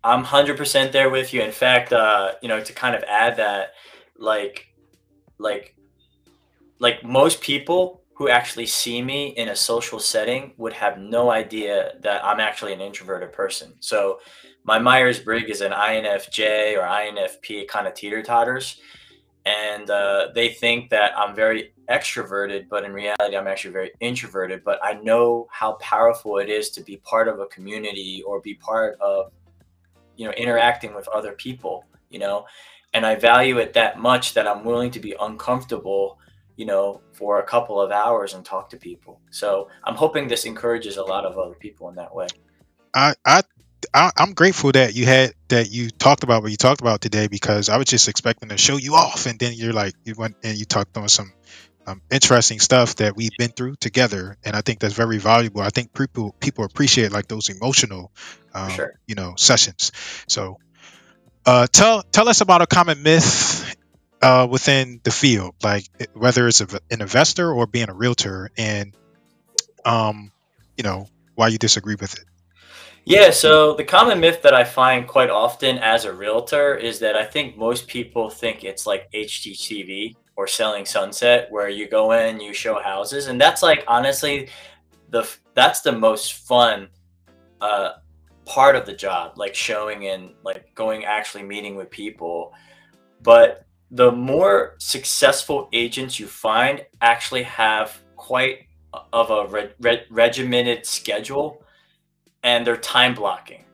I'm 0.02 0.24
100% 0.24 0.92
there 0.92 1.10
with 1.10 1.32
you. 1.32 1.42
In 1.42 1.52
fact, 1.52 1.92
uh, 1.92 2.32
you 2.40 2.48
know, 2.48 2.60
to 2.60 2.72
kind 2.72 2.94
of 2.94 3.02
add 3.04 3.36
that 3.36 3.74
like 4.16 4.68
like 5.38 5.74
like 6.78 7.04
most 7.04 7.40
people 7.40 8.02
who 8.14 8.28
actually 8.28 8.66
see 8.66 9.02
me 9.02 9.28
in 9.28 9.48
a 9.48 9.56
social 9.56 9.98
setting 9.98 10.52
would 10.56 10.72
have 10.72 10.98
no 10.98 11.30
idea 11.30 11.92
that 12.00 12.24
I'm 12.24 12.40
actually 12.40 12.72
an 12.72 12.80
introverted 12.80 13.32
person. 13.32 13.74
So 13.80 14.20
my 14.64 14.78
Myers 14.78 15.18
Briggs 15.18 15.50
is 15.50 15.60
an 15.60 15.72
INFJ 15.72 16.76
or 16.76 16.82
INFP 16.82 17.66
kind 17.66 17.86
of 17.86 17.94
teeter 17.94 18.22
totters 18.22 18.80
and 19.44 19.90
uh, 19.90 20.28
they 20.34 20.48
think 20.50 20.90
that 20.90 21.12
I'm 21.18 21.34
very 21.34 21.72
extroverted, 21.92 22.68
but 22.68 22.84
in 22.84 22.92
reality, 22.92 23.36
I'm 23.36 23.46
actually 23.46 23.72
very 23.72 23.92
introverted. 24.00 24.64
But 24.64 24.78
I 24.82 24.94
know 24.94 25.46
how 25.50 25.72
powerful 25.74 26.38
it 26.38 26.48
is 26.48 26.70
to 26.70 26.80
be 26.82 26.96
part 26.96 27.28
of 27.28 27.38
a 27.38 27.46
community 27.46 28.22
or 28.26 28.40
be 28.40 28.54
part 28.54 28.98
of, 29.00 29.32
you 30.16 30.26
know, 30.26 30.32
interacting 30.32 30.94
with 30.94 31.06
other 31.08 31.32
people, 31.32 31.84
you 32.10 32.18
know, 32.18 32.46
and 32.94 33.04
I 33.04 33.16
value 33.16 33.58
it 33.58 33.74
that 33.74 33.98
much 33.98 34.34
that 34.34 34.48
I'm 34.48 34.64
willing 34.64 34.90
to 34.92 35.00
be 35.00 35.14
uncomfortable, 35.18 36.18
you 36.56 36.66
know, 36.66 37.00
for 37.12 37.40
a 37.40 37.44
couple 37.44 37.80
of 37.80 37.90
hours 37.90 38.34
and 38.34 38.44
talk 38.44 38.70
to 38.70 38.76
people. 38.76 39.20
So 39.30 39.68
I'm 39.84 39.94
hoping 39.94 40.28
this 40.28 40.44
encourages 40.44 40.96
a 40.96 41.02
lot 41.02 41.24
of 41.24 41.38
other 41.38 41.54
people 41.54 41.88
in 41.88 41.96
that 41.96 42.14
way. 42.14 42.28
I, 42.94 43.14
I 43.24 43.42
I, 43.94 44.10
am 44.16 44.32
grateful 44.32 44.72
that 44.72 44.94
you 44.94 45.06
had 45.06 45.34
that 45.48 45.70
you 45.70 45.90
talked 45.90 46.22
about 46.22 46.42
what 46.42 46.50
you 46.50 46.56
talked 46.56 46.80
about 46.80 47.00
today 47.00 47.28
because 47.28 47.68
I 47.68 47.76
was 47.76 47.86
just 47.86 48.08
expecting 48.08 48.48
to 48.50 48.56
show 48.56 48.76
you 48.76 48.94
off, 48.94 49.26
and 49.26 49.38
then 49.38 49.54
you're 49.54 49.72
like 49.72 49.94
you 50.04 50.14
went 50.16 50.36
and 50.42 50.56
you 50.56 50.64
talked 50.64 50.96
on 50.96 51.08
some 51.08 51.32
um, 51.86 52.02
interesting 52.10 52.60
stuff 52.60 52.96
that 52.96 53.16
we've 53.16 53.36
been 53.38 53.50
through 53.50 53.76
together, 53.76 54.36
and 54.44 54.54
I 54.54 54.60
think 54.60 54.80
that's 54.80 54.94
very 54.94 55.18
valuable. 55.18 55.60
I 55.62 55.70
think 55.70 55.92
people 55.92 56.34
people 56.38 56.64
appreciate 56.64 57.12
like 57.12 57.28
those 57.28 57.48
emotional, 57.48 58.12
um, 58.54 58.70
sure. 58.70 58.94
you 59.06 59.14
know, 59.14 59.34
sessions. 59.36 59.92
So, 60.28 60.58
uh, 61.44 61.66
tell 61.72 62.02
tell 62.02 62.28
us 62.28 62.40
about 62.40 62.62
a 62.62 62.66
common 62.66 63.02
myth 63.02 63.76
uh, 64.20 64.46
within 64.48 65.00
the 65.02 65.10
field, 65.10 65.54
like 65.62 65.84
whether 66.14 66.46
it's 66.46 66.60
a, 66.60 66.68
an 66.90 67.02
investor 67.02 67.52
or 67.52 67.66
being 67.66 67.88
a 67.88 67.94
realtor, 67.94 68.50
and 68.56 68.94
um, 69.84 70.30
you 70.76 70.84
know 70.84 71.08
why 71.34 71.48
you 71.48 71.58
disagree 71.58 71.96
with 71.96 72.14
it. 72.14 72.24
Yeah, 73.04 73.30
so 73.30 73.74
the 73.74 73.82
common 73.82 74.20
myth 74.20 74.42
that 74.42 74.54
I 74.54 74.62
find 74.62 75.08
quite 75.08 75.30
often 75.30 75.78
as 75.78 76.04
a 76.04 76.12
realtor 76.12 76.76
is 76.76 77.00
that 77.00 77.16
I 77.16 77.24
think 77.24 77.56
most 77.56 77.88
people 77.88 78.30
think 78.30 78.62
it's 78.62 78.86
like 78.86 79.10
HGTV 79.12 80.14
or 80.42 80.46
selling 80.46 80.84
sunset 80.84 81.46
where 81.50 81.68
you 81.68 81.88
go 81.88 82.12
in, 82.12 82.40
you 82.40 82.52
show 82.52 82.80
houses 82.80 83.26
and 83.28 83.40
that's 83.40 83.62
like 83.62 83.84
honestly 83.86 84.48
the 85.10 85.28
that's 85.54 85.80
the 85.82 85.92
most 85.92 86.34
fun 86.34 86.88
uh 87.60 87.92
part 88.44 88.76
of 88.76 88.86
the 88.86 88.92
job, 88.92 89.38
like 89.38 89.54
showing 89.54 90.06
and 90.06 90.34
like 90.42 90.74
going 90.74 91.04
actually 91.04 91.44
meeting 91.44 91.76
with 91.76 91.90
people. 91.90 92.52
But 93.22 93.66
the 93.90 94.10
more 94.10 94.74
successful 94.78 95.68
agents 95.72 96.18
you 96.18 96.26
find 96.26 96.84
actually 97.00 97.44
have 97.44 98.00
quite 98.16 98.66
of 99.12 99.30
a 99.30 99.46
re- 99.46 99.72
re- 99.80 100.04
regimented 100.10 100.86
schedule 100.86 101.64
and 102.42 102.66
they're 102.66 102.76
time 102.76 103.14
blocking. 103.14 103.64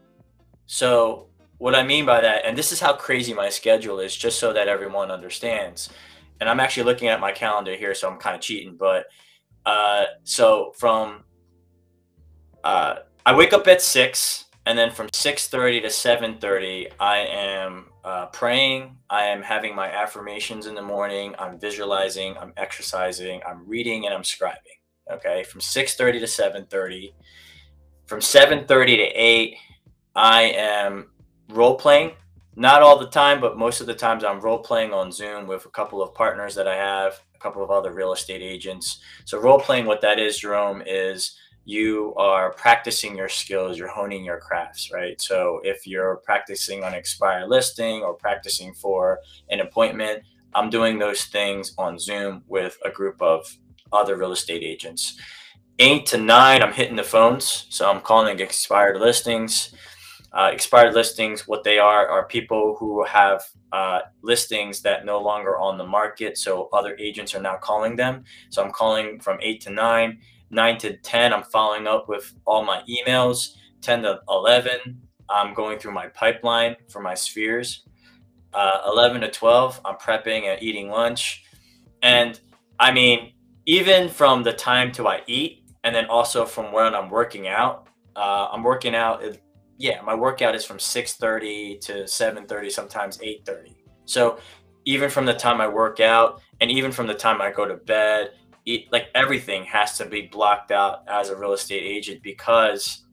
So, 0.67 1.29
what 1.57 1.75
I 1.75 1.83
mean 1.83 2.05
by 2.07 2.21
that, 2.21 2.45
and 2.45 2.57
this 2.57 2.71
is 2.71 2.79
how 2.79 2.93
crazy 2.93 3.35
my 3.35 3.49
schedule 3.49 3.99
is, 3.99 4.15
just 4.15 4.39
so 4.39 4.53
that 4.53 4.69
everyone 4.69 5.11
understands. 5.11 5.89
And 6.41 6.49
I'm 6.49 6.61
actually 6.61 6.85
looking 6.85 7.09
at 7.09 7.21
my 7.21 7.33
calendar 7.33 7.75
here, 7.75 7.95
so 7.95 8.09
I'm 8.09 8.19
kind 8.19 8.37
of 8.37 8.41
cheating. 8.41 8.77
But 8.77 9.07
uh, 9.67 10.05
so 10.25 10.73
from 10.77 11.25
uh, 12.63 12.97
I 13.27 13.35
wake 13.35 13.53
up 13.53 13.67
at 13.67 13.83
six, 13.83 14.45
and 14.67 14.79
then 14.79 14.91
from 14.91 15.09
six 15.13 15.49
thirty 15.49 15.81
to 15.81 15.91
seven 15.91 16.39
thirty, 16.39 16.89
I 17.01 17.19
am 17.19 17.87
uh, 18.05 18.27
praying. 18.27 18.97
I 19.11 19.25
am 19.25 19.43
having 19.43 19.75
my 19.75 19.91
affirmations 19.91 20.67
in 20.67 20.75
the 20.75 20.83
morning. 20.83 21.35
I'm 21.39 21.59
visualizing. 21.59 22.37
I'm 22.39 22.53
exercising. 22.57 23.41
I'm 23.47 23.67
reading, 23.67 24.07
and 24.07 24.15
I'm 24.15 24.23
scribing. 24.23 24.79
Okay, 25.11 25.43
from 25.45 25.61
six 25.61 25.97
thirty 25.97 26.21
to 26.21 26.27
seven 26.27 26.67
thirty. 26.67 27.15
From 28.07 28.21
seven 28.21 28.67
thirty 28.67 28.97
to 28.97 29.03
eight, 29.03 29.57
I 30.15 30.43
am 30.43 31.11
role 31.51 31.75
playing. 31.77 32.13
Not 32.59 32.83
all 32.83 32.99
the 32.99 33.07
time, 33.07 33.41
but 33.41 33.57
most 33.57 33.81
of 33.81 33.87
the 33.87 33.95
times 33.95 34.25
I'm 34.25 34.41
role 34.41 34.59
playing 34.59 34.93
on 34.93 35.13
Zoom 35.13 35.47
with 35.47 35.65
a 35.65 35.71
couple 35.71 36.03
of 36.03 36.13
partners 36.13 36.57
that 36.57 36.67
I 36.67 36.75
have, 36.75 37.21
a 37.33 37.39
couple 37.39 37.63
of 37.63 37.71
other 37.71 37.93
real 37.93 38.13
estate 38.13 38.43
agents. 38.43 38.99
So 39.27 39.39
role 39.39 39.61
playing, 39.61 39.87
what 39.87 40.01
that 40.01 40.19
is, 40.19 40.41
Jerome, 40.41 40.83
is 40.85 41.39
you 41.65 42.15
are 42.17 42.53
practicing 42.55 43.17
your 43.17 43.29
skills, 43.29 43.79
you're 43.79 43.87
honing 43.87 44.25
your 44.25 44.41
crafts, 44.41 44.91
right? 44.93 45.21
So 45.21 45.61
if 45.63 45.87
you're 45.87 46.17
practicing 46.25 46.83
on 46.83 46.95
expired 46.95 47.49
listing 47.49 48.03
or 48.03 48.15
practicing 48.15 48.75
for 48.75 49.21
an 49.51 49.61
appointment, 49.61 50.25
I'm 50.53 50.69
doing 50.69 50.99
those 50.99 51.27
things 51.27 51.75
on 51.79 51.97
Zoom 51.97 52.43
with 52.49 52.77
a 52.85 52.91
group 52.91 53.23
of 53.23 53.47
other 53.93 54.17
real 54.17 54.33
estate 54.33 54.65
agents. 54.65 55.17
Eight 55.79 56.07
to 56.07 56.17
nine, 56.17 56.61
I'm 56.65 56.73
hitting 56.73 56.97
the 56.97 57.05
phones. 57.05 57.69
So 57.71 57.89
I'm 57.89 58.01
calling 58.01 58.41
expired 58.41 59.01
listings. 59.01 59.73
Uh, 60.33 60.51
expired 60.53 60.95
listings, 60.95 61.49
what 61.49 61.65
they 61.65 61.79
are, 61.79 62.07
are 62.07 62.27
people 62.27 62.77
who 62.79 63.03
have 63.05 63.43
uh, 63.73 64.01
listings 64.23 64.83
that 64.83 65.07
no 65.07 65.19
longer 65.19 65.59
on 65.59 65.79
the 65.79 65.87
market. 65.87 66.37
So 66.37 66.69
other 66.73 66.95
agents 66.99 67.35
are 67.35 67.41
now 67.41 67.57
calling 67.57 67.97
them. 67.97 68.25
So 68.51 68.63
I'm 68.63 68.71
calling 68.71 69.21
from 69.21 69.39
eight 69.41 69.63
to 69.63 69.71
nine 69.71 70.19
9 70.51 70.79
to 70.79 70.97
10, 70.97 71.33
I'm 71.33 71.43
following 71.45 71.87
up 71.87 72.09
with 72.09 72.33
all 72.47 72.65
my 72.65 72.83
emails. 72.89 73.57
10 73.81 74.03
to 74.03 74.21
11, 74.29 75.01
I'm 75.29 75.55
going 75.55 75.79
through 75.79 75.93
my 75.93 76.09
pipeline 76.09 76.77
for 76.89 77.01
my 77.01 77.15
spheres. 77.15 77.85
Uh, 78.53 78.81
11 78.87 79.21
to 79.21 79.31
12, 79.31 79.81
I'm 79.85 79.97
prepping 79.97 80.45
and 80.45 80.61
eating 80.63 80.89
lunch. 80.89 81.45
And 82.03 82.41
I 82.81 82.93
mean, 82.93 83.33
even 83.67 84.09
from 84.09 84.43
the 84.43 84.53
time 84.53 84.91
to 84.93 85.07
I 85.07 85.23
eat, 85.27 85.65
and 85.85 85.95
then 85.95 86.07
also 86.07 86.45
from 86.45 86.73
when 86.73 86.95
I'm 86.95 87.11
working 87.11 87.47
out, 87.47 87.89
uh, 88.17 88.49
I'm 88.51 88.63
working 88.63 88.95
out. 88.95 89.23
Yeah, 89.79 90.03
my 90.03 90.15
workout 90.15 90.55
is 90.55 90.65
from 90.65 90.79
6:30 90.79 91.81
to 91.83 91.93
7:30, 92.07 92.71
sometimes 92.71 93.19
8:30. 93.23 93.77
So 94.05 94.39
even 94.85 95.09
from 95.09 95.25
the 95.27 95.35
time 95.35 95.61
I 95.61 95.69
work 95.69 96.01
out, 96.01 96.43
and 96.61 96.71
even 96.71 96.93
from 96.93 97.07
the 97.07 97.15
time 97.15 97.41
I 97.41 97.51
go 97.51 97.67
to 97.67 97.77
bed, 97.77 98.33
like 98.91 99.09
everything 99.15 99.65
has 99.65 99.97
to 99.99 100.07
be 100.07 100.23
blocked 100.23 100.71
out 100.71 101.05
as 101.09 101.31
a 101.31 101.37
real 101.37 101.53
estate 101.53 101.83
agent 101.83 102.23
because 102.23 103.05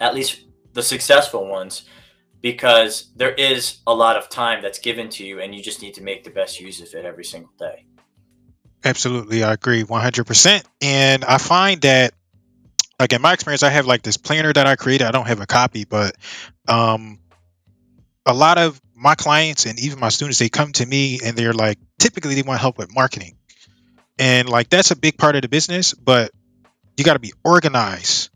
at 0.00 0.14
least 0.14 0.46
the 0.72 0.82
successful 0.82 1.46
ones 1.46 1.84
because 2.40 3.12
there 3.16 3.32
is 3.32 3.80
a 3.86 3.94
lot 3.94 4.16
of 4.16 4.30
time 4.30 4.62
that's 4.62 4.78
given 4.78 5.10
to 5.10 5.24
you 5.24 5.40
and 5.40 5.54
you 5.54 5.62
just 5.62 5.82
need 5.82 5.92
to 5.94 6.02
make 6.02 6.24
the 6.24 6.30
best 6.30 6.60
use 6.60 6.80
of 6.80 6.94
it 6.94 7.04
every 7.04 7.24
single 7.24 7.52
day 7.58 7.84
absolutely 8.84 9.42
i 9.44 9.52
agree 9.52 9.84
100% 9.84 10.64
and 10.80 11.24
i 11.24 11.36
find 11.36 11.82
that 11.82 12.14
like 13.00 13.12
in 13.12 13.22
my 13.22 13.32
experience 13.32 13.62
i 13.62 13.70
have 13.70 13.86
like 13.86 14.02
this 14.02 14.16
planner 14.16 14.52
that 14.52 14.66
i 14.66 14.76
created. 14.76 15.06
I 15.06 15.10
don't 15.10 15.26
have 15.26 15.40
a 15.40 15.46
copy 15.46 15.84
but 15.84 16.14
um 16.68 17.18
a 18.26 18.34
lot 18.34 18.58
of 18.58 18.80
my 18.94 19.14
clients 19.14 19.64
and 19.66 19.80
even 19.80 19.98
my 19.98 20.10
students 20.10 20.38
they 20.38 20.50
come 20.50 20.72
to 20.72 20.86
me 20.86 21.20
and 21.24 21.36
they're 21.36 21.54
like 21.54 21.78
typically 21.98 22.34
they 22.34 22.42
want 22.42 22.60
help 22.60 22.76
with 22.78 22.94
marketing. 22.94 23.36
And 24.18 24.48
like 24.48 24.68
that's 24.68 24.90
a 24.90 24.96
big 24.96 25.16
part 25.16 25.34
of 25.36 25.42
the 25.42 25.48
business 25.48 25.94
but 25.94 26.30
you 26.96 27.04
got 27.04 27.14
to 27.14 27.18
be 27.18 27.32
organized. 27.42 28.28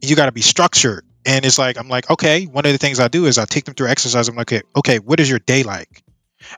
You 0.00 0.16
got 0.16 0.26
to 0.26 0.32
be 0.32 0.40
structured. 0.40 1.04
And 1.26 1.44
it's 1.44 1.58
like 1.58 1.78
i'm 1.78 1.88
like 1.88 2.10
okay 2.10 2.46
one 2.46 2.64
of 2.64 2.72
the 2.72 2.78
things 2.78 2.98
i 3.00 3.08
do 3.08 3.26
is 3.26 3.36
i 3.36 3.44
take 3.44 3.66
them 3.66 3.74
through 3.74 3.88
exercise. 3.88 4.28
I'm 4.28 4.36
like 4.36 4.50
okay, 4.50 4.62
okay 4.74 4.98
what 4.98 5.20
is 5.20 5.28
your 5.28 5.40
day 5.40 5.62
like? 5.62 6.02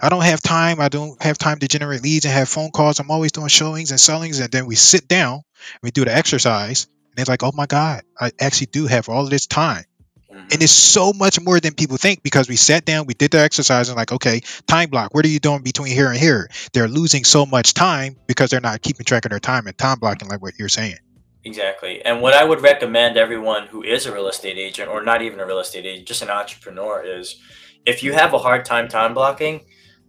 I 0.00 0.10
don't 0.10 0.22
have 0.22 0.42
time. 0.42 0.80
I 0.80 0.88
don't 0.88 1.20
have 1.22 1.38
time 1.38 1.58
to 1.60 1.68
generate 1.68 2.02
leads 2.02 2.25
and 2.26 2.34
have 2.34 2.48
phone 2.48 2.70
calls. 2.70 3.00
I'm 3.00 3.10
always 3.10 3.32
doing 3.32 3.48
showings 3.48 3.90
and 3.90 3.98
sellings. 3.98 4.38
And 4.38 4.50
then 4.50 4.66
we 4.66 4.75
sit 4.75 5.08
down 5.08 5.34
and 5.34 5.82
we 5.82 5.90
do 5.90 6.04
the 6.04 6.14
exercise 6.14 6.87
and 7.18 7.22
it's 7.22 7.28
like 7.28 7.42
oh 7.42 7.52
my 7.54 7.66
god 7.66 8.02
i 8.20 8.30
actually 8.40 8.68
do 8.68 8.87
have 8.87 9.08
all 9.08 9.25
of 9.25 9.30
this 9.30 9.46
time 9.46 9.84
Mm-hmm. 10.30 10.48
And 10.52 10.62
it's 10.62 10.72
so 10.72 11.12
much 11.14 11.40
more 11.40 11.58
than 11.58 11.75
people 11.75 11.96
think 11.96 12.22
because 12.22 12.48
we 12.48 12.56
sat 12.56 12.84
down, 12.84 13.06
we 13.06 13.14
did 13.14 13.30
the 13.30 13.40
exercise, 13.40 13.88
and 13.88 13.96
like, 13.96 14.12
okay, 14.12 14.40
time 14.66 14.90
block. 14.90 15.14
What 15.14 15.25
are 15.25 15.28
you 15.28 15.38
doing 15.38 15.62
between 15.62 15.92
here 15.92 16.10
and 16.10 16.18
here? 16.18 16.50
They're 16.72 16.88
losing 16.88 17.25
so 17.25 17.46
much 17.46 17.75
time 17.75 18.16
because 18.26 18.50
they're 18.50 18.60
not 18.60 18.82
keeping 18.82 19.04
track 19.04 19.25
of 19.25 19.30
their 19.30 19.40
time 19.40 19.66
and 19.66 19.76
time 19.76 19.98
blocking, 19.98 20.28
like 20.28 20.42
what 20.42 20.54
you're 20.58 20.68
saying. 20.68 20.96
Exactly. 21.44 22.04
And 22.04 22.20
what 22.20 22.34
I 22.34 22.44
would 22.44 22.60
recommend 22.60 23.16
everyone 23.16 23.68
who 23.68 23.82
is 23.82 24.04
a 24.04 24.12
real 24.12 24.28
estate 24.28 24.58
agent 24.58 24.90
or 24.90 25.02
not 25.02 25.22
even 25.22 25.40
a 25.40 25.46
real 25.46 25.60
estate 25.60 25.87
agent, 25.87 26.06
just 26.06 26.20
an 26.20 26.28
entrepreneur 26.28 27.02
is 27.02 27.40
if 27.87 28.02
you 28.02 28.12
have 28.12 28.34
a 28.34 28.38
hard 28.38 28.66
time 28.66 28.88
time 28.88 29.14
blocking, 29.14 29.64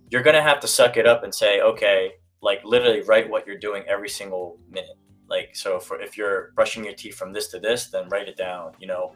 you're 0.09 0.23
going 0.23 0.35
to 0.35 0.41
have 0.41 0.59
to 0.61 0.67
suck 0.67 0.97
it 0.97 1.07
up 1.07 1.23
and 1.23 1.33
say, 1.33 1.61
okay, 1.61 2.11
like 2.41 2.61
literally 2.65 3.03
write 3.03 3.29
what 3.29 3.47
you're 3.47 3.57
doing 3.57 3.83
every 3.87 4.09
single 4.09 4.59
minute. 4.69 4.97
Like, 5.29 5.55
so 5.55 5.79
for, 5.79 6.01
if 6.01 6.17
you're 6.17 6.51
brushing 6.55 6.83
your 6.83 6.93
teeth 6.93 7.15
from 7.15 7.33
this 7.33 7.47
to 7.49 7.59
this, 7.59 7.87
then 7.87 8.09
write 8.09 8.27
it 8.27 8.37
down, 8.37 8.73
you 8.79 8.87
know, 8.87 9.13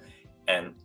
and 0.48 0.76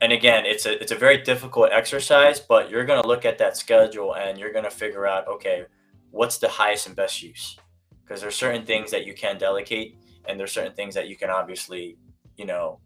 and 0.00 0.12
again, 0.12 0.46
it's 0.46 0.64
a 0.64 0.80
it's 0.80 0.92
a 0.92 0.96
very 0.96 1.18
difficult 1.22 1.70
exercise, 1.72 2.40
but 2.40 2.70
you're 2.70 2.86
going 2.86 3.02
to 3.02 3.06
look 3.06 3.24
at 3.24 3.38
that 3.38 3.56
schedule 3.56 4.14
and 4.16 4.38
you're 4.38 4.52
going 4.52 4.64
to 4.64 4.70
figure 4.70 5.06
out, 5.06 5.28
okay, 5.28 5.66
what's 6.10 6.38
the 6.38 6.48
highest 6.48 6.86
and 6.86 6.96
best 6.96 7.22
use? 7.22 7.58
Because 8.02 8.22
there's 8.22 8.34
certain 8.34 8.64
things 8.64 8.90
that 8.90 9.04
you 9.04 9.14
can 9.14 9.36
delegate, 9.38 9.96
and 10.26 10.40
there's 10.40 10.52
certain 10.52 10.72
things 10.72 10.94
that 10.94 11.08
you 11.08 11.16
can 11.16 11.30
obviously, 11.30 11.98
you 12.36 12.46
know, 12.46 12.80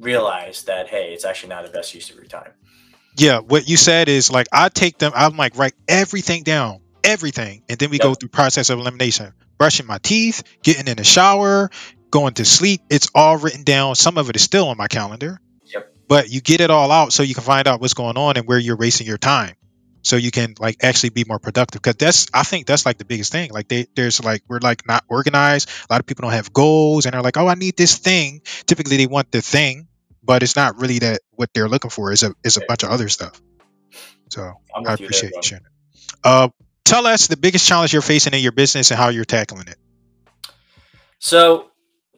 realize 0.00 0.64
that 0.64 0.88
hey, 0.88 1.12
it's 1.12 1.24
actually 1.24 1.50
not 1.50 1.64
the 1.64 1.70
best 1.70 1.94
use 1.94 2.10
of 2.10 2.16
your 2.16 2.26
time. 2.26 2.52
Yeah, 3.16 3.38
what 3.38 3.68
you 3.68 3.76
said 3.76 4.08
is 4.08 4.30
like 4.30 4.48
I 4.52 4.70
take 4.70 4.98
them. 4.98 5.12
I'm 5.14 5.36
like 5.36 5.56
write 5.56 5.74
everything 5.86 6.42
down, 6.42 6.80
everything, 7.04 7.62
and 7.68 7.78
then 7.78 7.90
we 7.90 7.98
yep. 7.98 8.02
go 8.02 8.14
through 8.14 8.30
process 8.30 8.70
of 8.70 8.78
elimination. 8.80 9.32
Brushing 9.62 9.86
my 9.86 9.98
teeth, 9.98 10.42
getting 10.64 10.88
in 10.88 10.96
the 10.96 11.04
shower, 11.04 11.70
going 12.10 12.34
to 12.34 12.44
sleep. 12.44 12.80
It's 12.90 13.08
all 13.14 13.36
written 13.36 13.62
down. 13.62 13.94
Some 13.94 14.18
of 14.18 14.28
it 14.28 14.34
is 14.34 14.42
still 14.42 14.66
on 14.66 14.76
my 14.76 14.88
calendar. 14.88 15.40
Yep. 15.66 15.94
but 16.08 16.28
you 16.28 16.40
get 16.40 16.60
it 16.60 16.70
all 16.70 16.90
out 16.90 17.12
so 17.12 17.22
you 17.22 17.34
can 17.34 17.44
find 17.44 17.68
out 17.68 17.80
what's 17.80 17.94
going 17.94 18.16
on 18.16 18.36
and 18.36 18.46
where 18.46 18.58
you're 18.58 18.76
wasting 18.76 19.06
your 19.06 19.18
time. 19.18 19.54
So 20.02 20.16
you 20.16 20.32
can 20.32 20.56
like 20.58 20.82
actually 20.82 21.10
be 21.10 21.24
more 21.24 21.38
productive. 21.38 21.80
Because 21.80 21.94
that's 21.94 22.26
i 22.34 22.42
think 22.42 22.66
that's 22.66 22.84
like 22.84 22.98
the 22.98 23.04
biggest 23.04 23.30
thing. 23.30 23.52
Like 23.52 23.68
they, 23.68 23.86
there's 23.94 24.22
like 24.22 24.42
we're 24.48 24.58
like 24.58 24.84
not 24.84 25.04
organized. 25.08 25.68
A 25.88 25.92
lot 25.92 26.00
of 26.00 26.06
people 26.06 26.22
don't 26.22 26.32
have 26.32 26.52
goals 26.52 27.06
and 27.06 27.14
they're 27.14 27.22
like 27.22 27.36
oh 27.36 27.46
i 27.46 27.54
need 27.54 27.76
this 27.76 27.96
thing. 27.96 28.42
Typically 28.66 28.96
they 28.96 29.06
want 29.06 29.30
the 29.30 29.40
thing 29.40 29.86
but 30.22 30.42
it's 30.42 30.56
not 30.56 30.80
really 30.80 30.98
that 31.00 31.20
what 31.32 31.54
they're 31.54 31.68
looking 31.68 31.90
for. 31.90 32.12
Is 32.12 32.22
a 32.22 32.34
is 32.44 32.56
a 32.56 32.62
bunch 32.66 32.82
of 32.82 32.90
other 32.90 33.08
stuff. 33.08 33.40
So 34.30 34.54
i 34.74 34.94
appreciate 34.94 35.22
you, 35.22 35.28
there, 35.30 35.30
you 35.36 35.42
sharing 35.42 35.64
it. 35.64 35.72
Uh, 36.24 36.48
tell 36.84 37.06
us 37.06 37.26
the 37.26 37.36
biggest 37.36 37.66
challenge 37.66 37.92
you're 37.92 38.02
facing 38.02 38.34
in 38.34 38.40
your 38.40 38.52
business 38.52 38.90
and 38.90 38.98
how 38.98 39.08
you're 39.08 39.24
tackling 39.24 39.68
it 39.68 39.76
so 41.18 41.70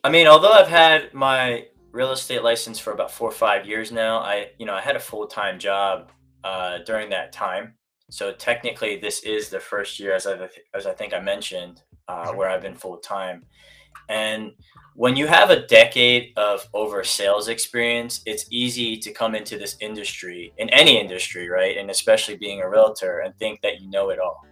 i 0.03 0.11
mean 0.11 0.27
although 0.27 0.53
i've 0.53 0.69
had 0.69 1.13
my 1.15 1.65
real 1.95 2.11
estate 2.11 2.43
license 2.43 2.79
for 2.79 2.93
about 2.93 3.11
four 3.11 3.29
or 3.29 3.33
five 3.33 3.67
years 3.67 3.93
now. 3.93 4.19
I, 4.19 4.49
you 4.59 4.67
know, 4.67 4.75
I 4.75 4.81
had 4.81 4.97
a 4.97 5.01
full 5.01 5.27
time 5.27 5.59
job 5.59 6.11
uh, 6.43 6.79
during 6.85 7.09
that 7.11 7.33
time. 7.33 7.75
So 8.11 8.33
technically, 8.33 8.99
this 8.99 9.23
is 9.23 9.49
the 9.49 9.61
first 9.61 9.99
year, 9.99 10.15
as 10.15 10.27
I 10.27 10.49
as 10.75 10.87
I 10.87 10.93
think 10.93 11.15
I 11.15 11.21
mentioned, 11.21 11.83
uh, 12.09 12.33
where 12.33 12.51
I've 12.51 12.61
been 12.61 12.75
full 12.75 12.99
time. 12.99 13.45
And 14.09 14.53
when 14.97 15.17
you 15.17 15.27
have 15.27 15.51
a 15.51 15.67
decade 15.67 16.33
of 16.37 16.69
over 16.75 17.03
sales 17.05 17.49
experience, 17.49 18.21
it's 18.27 18.45
easy 18.51 18.99
to 18.99 19.13
come 19.13 19.35
into 19.35 19.57
this 19.57 19.77
industry, 19.81 20.53
in 20.59 20.69
any 20.71 21.01
industry, 21.01 21.49
right? 21.49 21.77
And 21.79 21.91
especially 21.91 22.37
being 22.37 22.61
a 22.61 22.69
realtor, 22.69 23.21
and 23.21 23.35
think 23.39 23.63
that 23.63 23.81
you 23.81 23.89
know 23.89 24.11
it 24.11 24.19
all? 24.19 24.45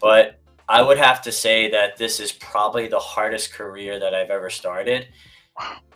But 0.00 0.40
I 0.68 0.82
would 0.82 0.98
have 0.98 1.22
to 1.22 1.32
say 1.32 1.70
that 1.70 1.96
this 1.96 2.20
is 2.20 2.32
probably 2.32 2.88
the 2.88 2.98
hardest 2.98 3.52
career 3.52 3.98
that 4.00 4.14
I've 4.14 4.30
ever 4.30 4.50
started 4.50 5.08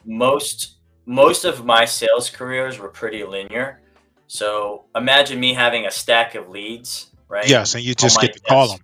most 0.05 0.77
most 1.07 1.45
of 1.45 1.65
my 1.65 1.85
sales 1.85 2.29
careers 2.29 2.79
were 2.79 2.89
pretty 2.89 3.25
linear. 3.25 3.81
So 4.27 4.85
imagine 4.95 5.41
me 5.41 5.55
having 5.55 5.87
a 5.87 5.91
stack 5.91 6.35
of 6.35 6.51
leads, 6.51 7.09
right? 7.29 7.49
Yes, 7.49 7.75
and 7.75 7.83
you 7.83 7.95
just 7.95 8.21
get 8.21 8.35
to 8.35 8.41
call 8.41 8.69
them. 8.69 8.81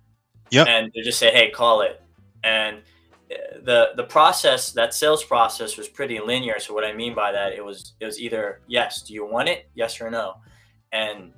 Yep. 0.49 0.67
And 0.67 0.91
they 0.93 1.01
just 1.01 1.19
say, 1.19 1.31
"Hey, 1.31 1.51
call 1.51 1.81
it." 1.81 2.01
And 2.43 2.81
eh, 3.29 3.35
the 3.63 3.91
the 3.95 4.03
process, 4.03 4.71
that 4.71 4.93
sales 4.93 5.23
process, 5.23 5.77
was 5.77 5.87
pretty 5.87 6.19
linear. 6.19 6.59
So 6.59 6.73
what 6.73 6.83
I 6.83 6.93
mean 6.93 7.13
by 7.13 7.31
that, 7.31 7.53
it 7.53 7.63
was 7.63 7.93
it 7.99 8.05
was 8.05 8.19
either 8.19 8.61
yes, 8.67 9.03
do 9.03 9.13
you 9.13 9.25
want 9.25 9.49
it, 9.49 9.69
yes 9.75 10.01
or 10.01 10.09
no, 10.09 10.35
and 10.91 11.31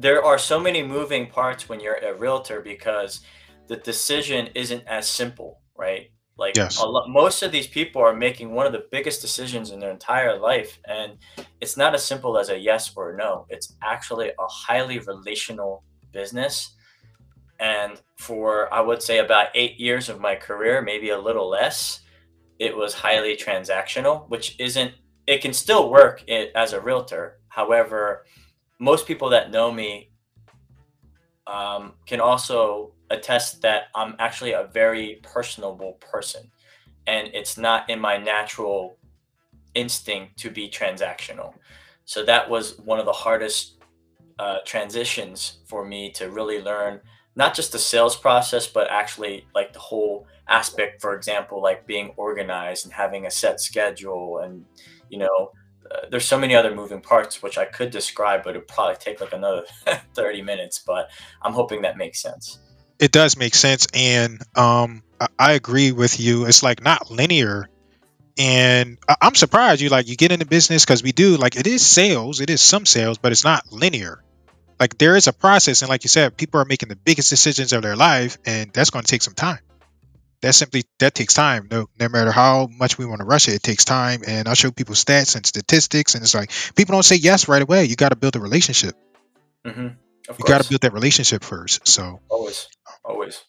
there 0.00 0.24
are 0.24 0.38
so 0.38 0.58
many 0.58 0.82
moving 0.82 1.26
parts 1.28 1.68
when 1.68 1.80
you're 1.80 1.96
a 1.96 2.14
realtor 2.14 2.60
because 2.60 3.20
the 3.68 3.76
decision 3.76 4.48
isn't 4.54 4.84
as 4.86 5.06
simple, 5.06 5.60
right? 5.76 6.10
Like 6.38 6.54
Yes. 6.56 6.78
lot, 6.82 7.08
most 7.08 7.42
of 7.42 7.52
these 7.52 7.66
people 7.66 8.00
are 8.02 8.14
making 8.14 8.52
one 8.52 8.66
of 8.66 8.72
the 8.72 8.86
biggest 8.90 9.20
decisions 9.20 9.70
in 9.70 9.78
their 9.78 9.90
entire 9.90 10.38
life, 10.38 10.78
and 10.86 11.18
it's 11.60 11.76
not 11.76 11.94
as 11.94 12.04
simple 12.04 12.38
as 12.38 12.48
a 12.48 12.58
yes 12.58 12.92
or 12.96 13.12
a 13.12 13.16
no. 13.16 13.46
It's 13.50 13.76
actually 13.82 14.30
a 14.30 14.46
highly 14.48 14.98
relational 15.00 15.84
business. 16.12 16.74
And 17.58 18.00
for 18.16 18.72
I 18.72 18.80
would 18.80 19.02
say 19.02 19.18
about 19.18 19.48
eight 19.54 19.78
years 19.78 20.08
of 20.08 20.18
my 20.18 20.34
career, 20.34 20.80
maybe 20.80 21.10
a 21.10 21.18
little 21.20 21.48
less, 21.48 22.00
it 22.58 22.74
was 22.74 22.94
highly 22.94 23.36
transactional, 23.36 24.28
which 24.30 24.58
isn't. 24.58 24.94
It 25.26 25.42
can 25.42 25.52
still 25.52 25.90
work 25.90 26.24
as 26.28 26.72
a 26.72 26.80
realtor. 26.80 27.38
However, 27.48 28.24
most 28.80 29.06
people 29.06 29.28
that 29.28 29.50
know 29.50 29.70
me 29.70 30.10
um, 31.46 31.92
can 32.06 32.18
also 32.18 32.94
attest 33.10 33.60
that 33.60 33.84
I'm 33.94 34.16
actually 34.18 34.52
a 34.52 34.70
very 34.72 35.20
personable 35.22 35.98
person, 36.00 36.50
and 37.06 37.28
it's 37.34 37.58
not 37.58 37.88
in 37.90 38.00
my 38.00 38.16
natural 38.16 38.96
instinct 39.74 40.38
to 40.38 40.50
be 40.50 40.68
transactional. 40.68 41.52
So 42.06 42.24
that 42.24 42.48
was 42.48 42.78
one 42.78 42.98
of 42.98 43.04
the 43.04 43.12
hardest 43.12 43.76
uh, 44.38 44.58
transitions 44.64 45.58
for 45.66 45.84
me 45.84 46.10
to 46.12 46.30
really 46.30 46.62
learn 46.62 47.00
not 47.36 47.54
just 47.54 47.72
the 47.72 47.78
sales 47.78 48.16
process, 48.16 48.66
but 48.66 48.90
actually 48.90 49.46
like 49.54 49.74
the 49.74 49.78
whole 49.78 50.26
aspect. 50.48 51.02
For 51.02 51.14
example, 51.14 51.62
like 51.62 51.86
being 51.86 52.14
organized 52.16 52.86
and 52.86 52.94
having 52.94 53.26
a 53.26 53.30
set 53.30 53.60
schedule, 53.60 54.38
and 54.38 54.64
you 55.10 55.18
know. 55.18 55.52
There's 56.10 56.24
so 56.24 56.38
many 56.38 56.54
other 56.54 56.74
moving 56.74 57.00
parts 57.00 57.42
which 57.42 57.58
I 57.58 57.64
could 57.64 57.90
describe, 57.90 58.44
but 58.44 58.50
it'd 58.50 58.68
probably 58.68 58.96
take 58.96 59.20
like 59.20 59.32
another 59.32 59.64
30 60.14 60.42
minutes. 60.42 60.78
But 60.78 61.10
I'm 61.42 61.52
hoping 61.52 61.82
that 61.82 61.96
makes 61.96 62.20
sense. 62.20 62.58
It 62.98 63.12
does 63.12 63.36
make 63.36 63.54
sense, 63.54 63.86
and 63.94 64.42
um, 64.54 65.02
I, 65.20 65.28
I 65.38 65.52
agree 65.52 65.92
with 65.92 66.20
you. 66.20 66.44
It's 66.44 66.62
like 66.62 66.82
not 66.82 67.10
linear, 67.10 67.68
and 68.38 68.98
I, 69.08 69.16
I'm 69.22 69.34
surprised 69.34 69.80
you 69.80 69.88
like 69.88 70.06
you 70.06 70.16
get 70.16 70.32
into 70.32 70.46
business 70.46 70.84
because 70.84 71.02
we 71.02 71.12
do 71.12 71.36
like 71.36 71.56
it 71.56 71.66
is 71.66 71.84
sales, 71.84 72.40
it 72.40 72.50
is 72.50 72.60
some 72.60 72.84
sales, 72.84 73.16
but 73.16 73.32
it's 73.32 73.44
not 73.44 73.72
linear. 73.72 74.22
Like 74.78 74.98
there 74.98 75.16
is 75.16 75.28
a 75.28 75.32
process, 75.32 75.82
and 75.82 75.88
like 75.88 76.04
you 76.04 76.08
said, 76.08 76.36
people 76.36 76.60
are 76.60 76.66
making 76.66 76.90
the 76.90 76.96
biggest 76.96 77.30
decisions 77.30 77.72
of 77.72 77.82
their 77.82 77.96
life, 77.96 78.36
and 78.44 78.70
that's 78.72 78.90
going 78.90 79.04
to 79.04 79.10
take 79.10 79.22
some 79.22 79.34
time. 79.34 79.60
That 80.42 80.54
simply 80.54 80.84
that 80.98 81.14
takes 81.14 81.34
time. 81.34 81.68
No, 81.70 81.88
no 81.98 82.08
matter 82.08 82.32
how 82.32 82.68
much 82.70 82.96
we 82.96 83.04
want 83.04 83.20
to 83.20 83.26
rush 83.26 83.48
it, 83.48 83.54
it 83.54 83.62
takes 83.62 83.84
time. 83.84 84.22
And 84.26 84.48
I'll 84.48 84.54
show 84.54 84.70
people 84.70 84.94
stats 84.94 85.36
and 85.36 85.44
statistics, 85.44 86.14
and 86.14 86.22
it's 86.22 86.34
like 86.34 86.50
people 86.74 86.94
don't 86.94 87.02
say 87.02 87.16
yes 87.16 87.48
right 87.48 87.62
away. 87.62 87.84
You 87.84 87.96
got 87.96 88.10
to 88.10 88.16
build 88.16 88.36
a 88.36 88.40
relationship. 88.40 88.94
hmm 89.64 89.88
You 90.28 90.44
got 90.46 90.62
to 90.62 90.68
build 90.68 90.82
that 90.82 90.92
relationship 90.92 91.44
first. 91.44 91.86
So 91.86 92.20
always, 92.28 92.68
always. 93.04 93.44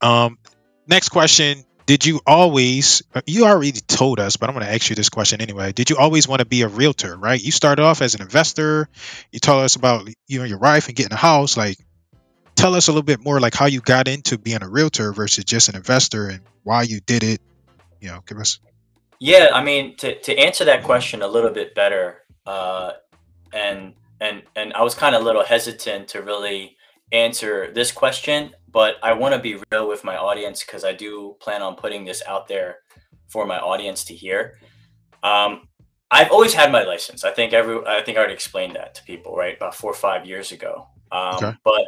Um, 0.00 0.38
next 0.86 1.08
question. 1.08 1.64
Did 1.86 2.04
you 2.04 2.20
always, 2.26 3.02
uh, 3.14 3.22
you 3.26 3.46
already 3.46 3.72
told 3.72 4.20
us, 4.20 4.36
but 4.36 4.50
I'm 4.50 4.54
going 4.54 4.66
to 4.66 4.70
ask 4.70 4.90
you 4.90 4.94
this 4.94 5.08
question 5.08 5.40
anyway. 5.40 5.72
Did 5.72 5.88
you 5.88 5.96
always 5.96 6.28
want 6.28 6.40
to 6.40 6.44
be 6.44 6.60
a 6.60 6.68
realtor, 6.68 7.16
right? 7.16 7.42
You 7.42 7.50
started 7.50 7.82
off 7.82 8.02
as 8.02 8.14
an 8.14 8.20
investor. 8.20 8.90
You 9.32 9.38
told 9.40 9.64
us 9.64 9.74
about 9.74 10.06
you 10.26 10.42
and 10.42 10.50
your 10.50 10.58
wife 10.58 10.88
and 10.88 10.94
getting 10.94 11.14
a 11.14 11.16
house. 11.16 11.56
Like, 11.56 11.78
tell 12.58 12.74
us 12.74 12.88
a 12.88 12.90
little 12.90 13.02
bit 13.02 13.24
more, 13.24 13.40
like 13.40 13.54
how 13.54 13.66
you 13.66 13.80
got 13.80 14.08
into 14.08 14.36
being 14.36 14.62
a 14.62 14.68
realtor 14.68 15.12
versus 15.12 15.44
just 15.44 15.68
an 15.68 15.76
investor 15.76 16.28
and 16.28 16.40
why 16.64 16.82
you 16.82 17.00
did 17.00 17.22
it. 17.22 17.40
You 18.00 18.08
know, 18.08 18.22
give 18.26 18.38
us. 18.38 18.60
Yeah, 19.20 19.50
I 19.52 19.64
mean, 19.64 19.96
to, 19.96 20.20
to 20.20 20.36
answer 20.36 20.64
that 20.66 20.84
question 20.84 21.22
a 21.22 21.28
little 21.28 21.50
bit 21.50 21.74
better, 21.74 22.18
uh, 22.46 22.92
and 23.52 23.94
and 24.20 24.42
and 24.54 24.72
I 24.74 24.82
was 24.82 24.94
kind 24.94 25.14
of 25.14 25.22
a 25.22 25.24
little 25.24 25.44
hesitant 25.44 26.08
to 26.08 26.22
really 26.22 26.76
answer 27.10 27.72
this 27.72 27.90
question, 27.90 28.54
but 28.70 28.96
I 29.02 29.14
want 29.14 29.34
to 29.34 29.40
be 29.40 29.60
real 29.72 29.88
with 29.88 30.04
my 30.04 30.16
audience 30.16 30.62
because 30.62 30.84
I 30.84 30.92
do 30.92 31.36
plan 31.40 31.62
on 31.62 31.74
putting 31.74 32.04
this 32.04 32.22
out 32.26 32.48
there 32.48 32.76
for 33.28 33.46
my 33.46 33.58
audience 33.58 34.04
to 34.04 34.14
hear. 34.14 34.58
Um, 35.22 35.68
I've 36.10 36.30
always 36.30 36.54
had 36.54 36.72
my 36.72 36.84
license. 36.84 37.24
I 37.24 37.32
think 37.32 37.52
every 37.52 37.84
I 37.86 38.02
think 38.02 38.16
I 38.16 38.20
already 38.20 38.34
explained 38.34 38.76
that 38.76 38.94
to 38.96 39.02
people, 39.04 39.36
right? 39.36 39.56
About 39.56 39.74
four 39.74 39.90
or 39.90 39.96
five 39.96 40.26
years 40.26 40.52
ago. 40.52 40.88
Okay. 41.12 41.46
Um, 41.46 41.58
but 41.64 41.84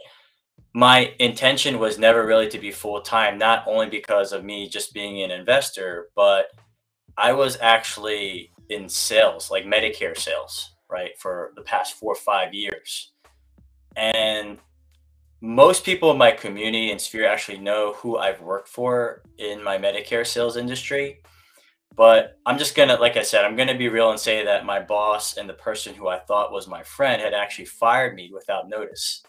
my 0.74 1.12
intention 1.18 1.78
was 1.78 1.98
never 1.98 2.26
really 2.26 2.48
to 2.48 2.58
be 2.58 2.70
full 2.70 3.00
time, 3.00 3.38
not 3.38 3.64
only 3.66 3.88
because 3.88 4.32
of 4.32 4.44
me 4.44 4.68
just 4.68 4.94
being 4.94 5.22
an 5.22 5.30
investor, 5.30 6.08
but 6.14 6.46
I 7.16 7.32
was 7.32 7.58
actually 7.60 8.52
in 8.68 8.88
sales, 8.88 9.50
like 9.50 9.64
Medicare 9.64 10.16
sales, 10.16 10.72
right, 10.88 11.10
for 11.18 11.52
the 11.56 11.62
past 11.62 11.94
four 11.94 12.12
or 12.12 12.16
five 12.16 12.54
years. 12.54 13.12
And 13.96 14.58
most 15.40 15.84
people 15.84 16.10
in 16.10 16.18
my 16.18 16.30
community 16.30 16.90
and 16.90 17.00
sphere 17.00 17.26
actually 17.26 17.58
know 17.58 17.94
who 17.94 18.18
I've 18.18 18.40
worked 18.40 18.68
for 18.68 19.22
in 19.38 19.62
my 19.62 19.78
Medicare 19.78 20.26
sales 20.26 20.56
industry. 20.56 21.22
But 21.96 22.38
I'm 22.46 22.58
just 22.58 22.76
gonna, 22.76 22.96
like 22.96 23.16
I 23.16 23.22
said, 23.22 23.44
I'm 23.44 23.56
gonna 23.56 23.76
be 23.76 23.88
real 23.88 24.10
and 24.10 24.20
say 24.20 24.44
that 24.44 24.64
my 24.64 24.80
boss 24.80 25.36
and 25.36 25.48
the 25.48 25.54
person 25.54 25.94
who 25.94 26.08
I 26.08 26.18
thought 26.20 26.52
was 26.52 26.68
my 26.68 26.82
friend 26.84 27.20
had 27.20 27.34
actually 27.34 27.64
fired 27.64 28.14
me 28.14 28.30
without 28.32 28.68
notice. 28.68 29.22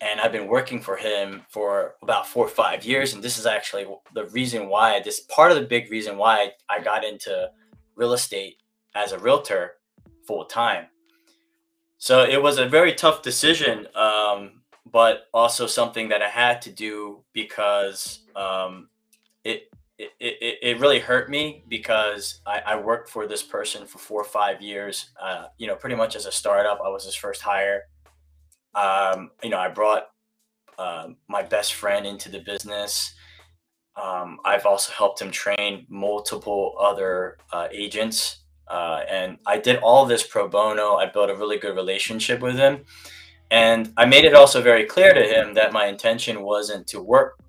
And 0.00 0.20
I've 0.20 0.32
been 0.32 0.46
working 0.46 0.80
for 0.80 0.96
him 0.96 1.42
for 1.48 1.94
about 2.02 2.26
four 2.26 2.46
or 2.46 2.50
five 2.50 2.84
years. 2.84 3.14
And 3.14 3.22
this 3.22 3.38
is 3.38 3.46
actually 3.46 3.86
the 4.14 4.26
reason 4.26 4.68
why, 4.68 5.00
this 5.00 5.20
part 5.20 5.50
of 5.50 5.58
the 5.58 5.64
big 5.64 5.90
reason 5.90 6.16
why 6.16 6.52
I 6.68 6.80
got 6.80 7.04
into 7.04 7.50
real 7.96 8.12
estate 8.12 8.62
as 8.94 9.12
a 9.12 9.18
realtor 9.18 9.72
full 10.26 10.44
time. 10.44 10.86
So 11.98 12.22
it 12.22 12.40
was 12.40 12.58
a 12.58 12.68
very 12.68 12.94
tough 12.94 13.22
decision, 13.22 13.88
um, 13.96 14.62
but 14.90 15.24
also 15.34 15.66
something 15.66 16.08
that 16.10 16.22
I 16.22 16.28
had 16.28 16.62
to 16.62 16.70
do 16.70 17.24
because 17.32 18.20
um, 18.36 18.88
it, 19.42 19.68
it, 19.98 20.12
it, 20.20 20.58
it 20.62 20.80
really 20.80 21.00
hurt 21.00 21.28
me 21.28 21.64
because 21.68 22.40
I, 22.46 22.62
I 22.64 22.76
worked 22.76 23.10
for 23.10 23.26
this 23.26 23.42
person 23.42 23.84
for 23.84 23.98
four 23.98 24.20
or 24.20 24.24
five 24.24 24.62
years, 24.62 25.10
uh, 25.20 25.46
you 25.58 25.66
know, 25.66 25.74
pretty 25.74 25.96
much 25.96 26.14
as 26.14 26.26
a 26.26 26.32
startup. 26.32 26.78
I 26.84 26.88
was 26.88 27.04
his 27.04 27.16
first 27.16 27.42
hire. 27.42 27.82
Um, 28.84 29.30
you 29.42 29.50
know, 29.50 29.58
I 29.58 29.68
brought 29.68 30.04
um 30.78 31.16
my 31.28 31.42
best 31.42 31.74
friend 31.74 32.06
into 32.06 32.28
the 32.30 32.40
business. 32.40 33.14
Um, 34.00 34.38
I've 34.44 34.66
also 34.66 34.92
helped 34.92 35.20
him 35.20 35.30
train 35.30 35.86
multiple 35.88 36.76
other 36.78 37.38
uh, 37.52 37.68
agents. 37.72 38.44
Uh, 38.68 39.00
and 39.10 39.38
I 39.46 39.58
did 39.58 39.76
all 39.76 40.06
this 40.06 40.24
pro 40.24 40.48
bono. 40.48 40.94
I 40.94 41.06
built 41.06 41.30
a 41.30 41.34
really 41.34 41.58
good 41.58 41.74
relationship 41.74 42.40
with 42.40 42.56
him. 42.56 42.84
And 43.50 43.92
I 43.96 44.04
made 44.04 44.24
it 44.24 44.34
also 44.34 44.62
very 44.62 44.84
clear 44.84 45.14
to 45.14 45.22
him 45.22 45.54
that 45.54 45.72
my 45.72 45.86
intention 45.86 46.42
wasn't 46.42 46.86
to 46.88 47.00
work 47.00 47.40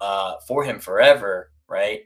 uh, 0.00 0.34
for 0.46 0.64
him 0.64 0.78
forever, 0.78 1.50
right? 1.68 2.02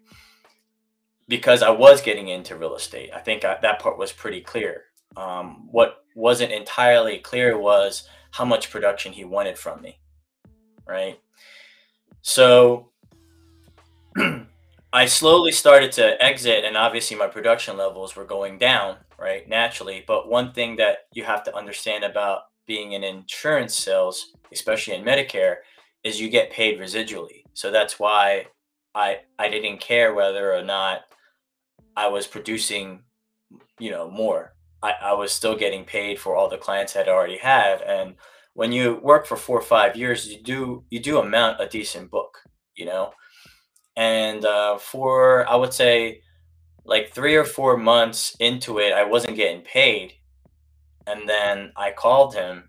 Because 1.28 1.62
I 1.62 1.70
was 1.70 2.00
getting 2.00 2.28
into 2.28 2.56
real 2.56 2.74
estate. 2.74 3.10
I 3.14 3.20
think 3.20 3.44
I, 3.44 3.58
that 3.60 3.78
part 3.78 3.98
was 3.98 4.10
pretty 4.10 4.40
clear. 4.40 4.84
Um, 5.16 5.68
what 5.70 6.04
wasn't 6.16 6.50
entirely 6.52 7.18
clear 7.18 7.58
was 7.58 8.08
how 8.32 8.44
much 8.44 8.70
production 8.70 9.12
he 9.12 9.24
wanted 9.24 9.58
from 9.58 9.80
me, 9.80 9.98
right? 10.86 11.18
So 12.22 12.90
I 14.92 15.06
slowly 15.06 15.52
started 15.52 15.92
to 15.92 16.22
exit, 16.22 16.64
and 16.64 16.76
obviously 16.76 17.16
my 17.16 17.28
production 17.28 17.76
levels 17.76 18.16
were 18.16 18.24
going 18.24 18.58
down, 18.58 18.96
right? 19.18 19.48
Naturally. 19.48 20.04
But 20.06 20.28
one 20.28 20.52
thing 20.52 20.76
that 20.76 21.06
you 21.12 21.24
have 21.24 21.44
to 21.44 21.56
understand 21.56 22.04
about 22.04 22.42
being 22.66 22.92
in 22.92 23.04
insurance 23.04 23.74
sales, 23.76 24.32
especially 24.52 24.94
in 24.94 25.04
Medicare, 25.04 25.56
is 26.04 26.20
you 26.20 26.28
get 26.28 26.50
paid 26.50 26.78
residually. 26.78 27.44
So 27.54 27.70
that's 27.70 27.98
why 27.98 28.46
I 28.94 29.20
I 29.38 29.48
didn't 29.48 29.80
care 29.80 30.14
whether 30.14 30.52
or 30.52 30.62
not 30.62 31.02
I 31.96 32.08
was 32.08 32.26
producing, 32.26 33.02
you 33.78 33.90
know, 33.90 34.10
more. 34.10 34.54
I, 34.82 34.94
I 35.02 35.12
was 35.12 35.32
still 35.32 35.56
getting 35.56 35.84
paid 35.84 36.18
for 36.18 36.36
all 36.36 36.48
the 36.48 36.58
clients 36.58 36.96
I'd 36.96 37.08
already 37.08 37.38
had. 37.38 37.82
And 37.82 38.14
when 38.54 38.72
you 38.72 39.00
work 39.02 39.26
for 39.26 39.36
four 39.36 39.58
or 39.58 39.62
five 39.62 39.96
years, 39.96 40.28
you 40.28 40.42
do 40.42 40.84
you 40.90 41.00
do 41.00 41.18
amount 41.18 41.60
a 41.60 41.68
decent 41.68 42.10
book, 42.10 42.38
you 42.74 42.86
know? 42.86 43.12
And 43.96 44.44
uh, 44.44 44.78
for 44.78 45.48
I 45.48 45.56
would 45.56 45.72
say 45.72 46.22
like 46.84 47.12
three 47.12 47.36
or 47.36 47.44
four 47.44 47.76
months 47.76 48.36
into 48.40 48.78
it, 48.78 48.92
I 48.92 49.04
wasn't 49.04 49.36
getting 49.36 49.62
paid. 49.62 50.14
And 51.06 51.28
then 51.28 51.72
I 51.76 51.92
called 51.92 52.34
him, 52.34 52.68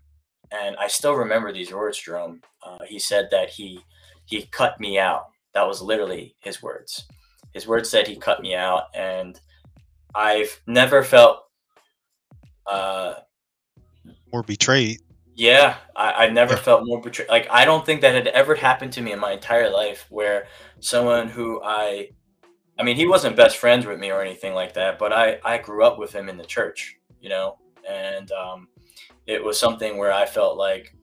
and 0.50 0.76
I 0.76 0.88
still 0.88 1.14
remember 1.14 1.52
these 1.52 1.72
words, 1.72 1.98
Jerome. 1.98 2.40
Uh, 2.64 2.78
he 2.86 2.98
said 2.98 3.28
that 3.30 3.50
he 3.50 3.80
he 4.26 4.46
cut 4.46 4.80
me 4.80 4.98
out. 4.98 5.26
That 5.54 5.66
was 5.66 5.82
literally 5.82 6.36
his 6.40 6.62
words. 6.62 7.06
His 7.52 7.66
words 7.66 7.90
said 7.90 8.06
he 8.06 8.16
cut 8.16 8.40
me 8.40 8.54
out, 8.54 8.84
and 8.94 9.40
I've 10.14 10.60
never 10.66 11.02
felt. 11.02 11.40
Uh, 12.66 13.14
Or 14.32 14.42
betrayed. 14.42 15.00
yeah, 15.34 15.76
I, 15.96 16.26
I 16.26 16.28
never 16.30 16.54
Yeah. 16.54 16.58
felt 16.58 16.84
more 16.86 17.00
betrayed. 17.00 17.28
Like 17.28 17.48
I 17.50 17.64
don't 17.64 17.84
think 17.86 18.00
that 18.02 18.14
had 18.14 18.28
ever 18.28 18.54
happened 18.54 18.92
to 18.94 19.00
me 19.02 19.12
in 19.12 19.18
my 19.18 19.32
entire 19.32 19.70
life, 19.70 20.06
where 20.10 20.46
someone 20.80 21.28
who 21.28 21.60
I, 21.62 22.10
I 22.78 22.82
mean, 22.82 22.96
he 22.96 23.06
wasn't 23.06 23.36
best 23.36 23.56
friends 23.56 23.86
with 23.86 23.98
me 23.98 24.10
or 24.10 24.20
anything 24.22 24.54
like 24.54 24.74
that, 24.74 24.98
but 24.98 25.12
I 25.12 25.38
I 25.44 25.58
grew 25.58 25.84
up 25.84 25.98
with 25.98 26.12
him 26.12 26.28
in 26.28 26.36
the 26.36 26.44
church, 26.44 26.96
you 27.20 27.28
know, 27.30 27.58
and 27.88 28.30
um, 28.32 28.68
it 29.26 29.42
was 29.42 29.58
something 29.58 29.96
where 29.98 30.12
I 30.12 30.26
felt 30.26 30.56
like 30.58 30.94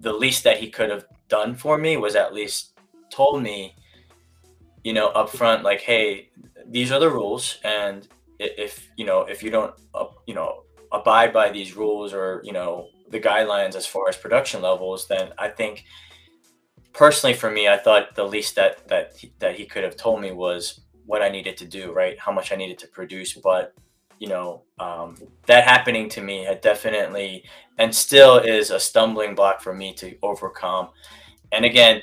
the 0.00 0.12
least 0.12 0.44
that 0.44 0.58
he 0.58 0.70
could 0.70 0.90
have 0.90 1.06
done 1.28 1.54
for 1.54 1.78
me 1.78 1.96
was 1.96 2.14
at 2.16 2.34
least 2.34 2.74
told 3.10 3.42
me, 3.42 3.74
you 4.84 4.92
know, 4.92 5.08
up 5.08 5.30
front, 5.30 5.64
like, 5.64 5.80
hey, 5.80 6.30
these 6.68 6.92
are 6.92 7.00
the 7.00 7.10
rules, 7.10 7.58
and 7.64 8.06
if 8.38 8.88
you 8.96 9.04
know 9.06 9.22
if 9.22 9.42
you 9.42 9.50
don't, 9.50 9.74
uh, 9.94 10.06
you 10.26 10.34
know, 10.34 10.55
abide 11.00 11.32
by 11.32 11.50
these 11.50 11.76
rules 11.76 12.12
or 12.12 12.40
you 12.44 12.52
know 12.52 12.88
the 13.10 13.20
guidelines 13.20 13.74
as 13.76 13.86
far 13.86 14.08
as 14.08 14.16
production 14.16 14.62
levels, 14.62 15.06
then 15.06 15.30
I 15.38 15.48
think 15.48 15.84
personally 16.92 17.34
for 17.34 17.50
me, 17.50 17.68
I 17.68 17.76
thought 17.76 18.14
the 18.14 18.24
least 18.24 18.56
that 18.56 18.88
that 18.88 19.16
that 19.38 19.56
he 19.56 19.66
could 19.66 19.84
have 19.84 19.96
told 19.96 20.20
me 20.20 20.32
was 20.32 20.80
what 21.04 21.22
I 21.22 21.28
needed 21.28 21.56
to 21.58 21.66
do, 21.66 21.92
right? 21.92 22.18
How 22.18 22.32
much 22.32 22.52
I 22.52 22.56
needed 22.56 22.78
to 22.78 22.88
produce, 22.88 23.34
but 23.34 23.74
you 24.18 24.28
know 24.28 24.62
um, 24.78 25.16
that 25.46 25.64
happening 25.64 26.08
to 26.08 26.22
me 26.22 26.44
had 26.44 26.60
definitely 26.60 27.44
and 27.78 27.94
still 27.94 28.38
is 28.38 28.70
a 28.70 28.80
stumbling 28.80 29.34
block 29.34 29.60
for 29.60 29.74
me 29.74 29.92
to 29.94 30.16
overcome. 30.22 30.88
And 31.52 31.64
again 31.64 32.02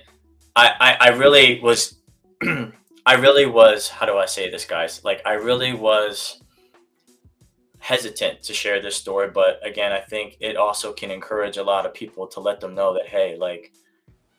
i 0.56 0.72
i, 0.80 1.08
I 1.08 1.10
really 1.10 1.60
was 1.60 1.98
i 2.44 3.14
really 3.16 3.48
was 3.48 3.90
how 3.90 4.06
do 4.06 4.18
i 4.18 4.26
say 4.26 4.50
this 4.50 4.66
guys? 4.66 5.04
Like 5.04 5.22
i 5.26 5.34
really 5.34 5.74
was 5.74 6.43
hesitant 7.84 8.42
to 8.42 8.54
share 8.54 8.82
this 8.82 8.96
story 8.96 9.30
but 9.30 9.60
again 9.66 9.92
i 9.92 10.00
think 10.00 10.38
it 10.40 10.56
also 10.56 10.94
can 10.94 11.12
encourage 11.12 11.58
a 11.58 11.64
lot 11.64 11.86
of 11.86 11.94
people 11.94 12.26
to 12.26 12.40
let 12.40 12.62
them 12.62 12.74
know 12.74 12.94
that 12.94 13.08
hey 13.08 13.36
like 13.38 13.74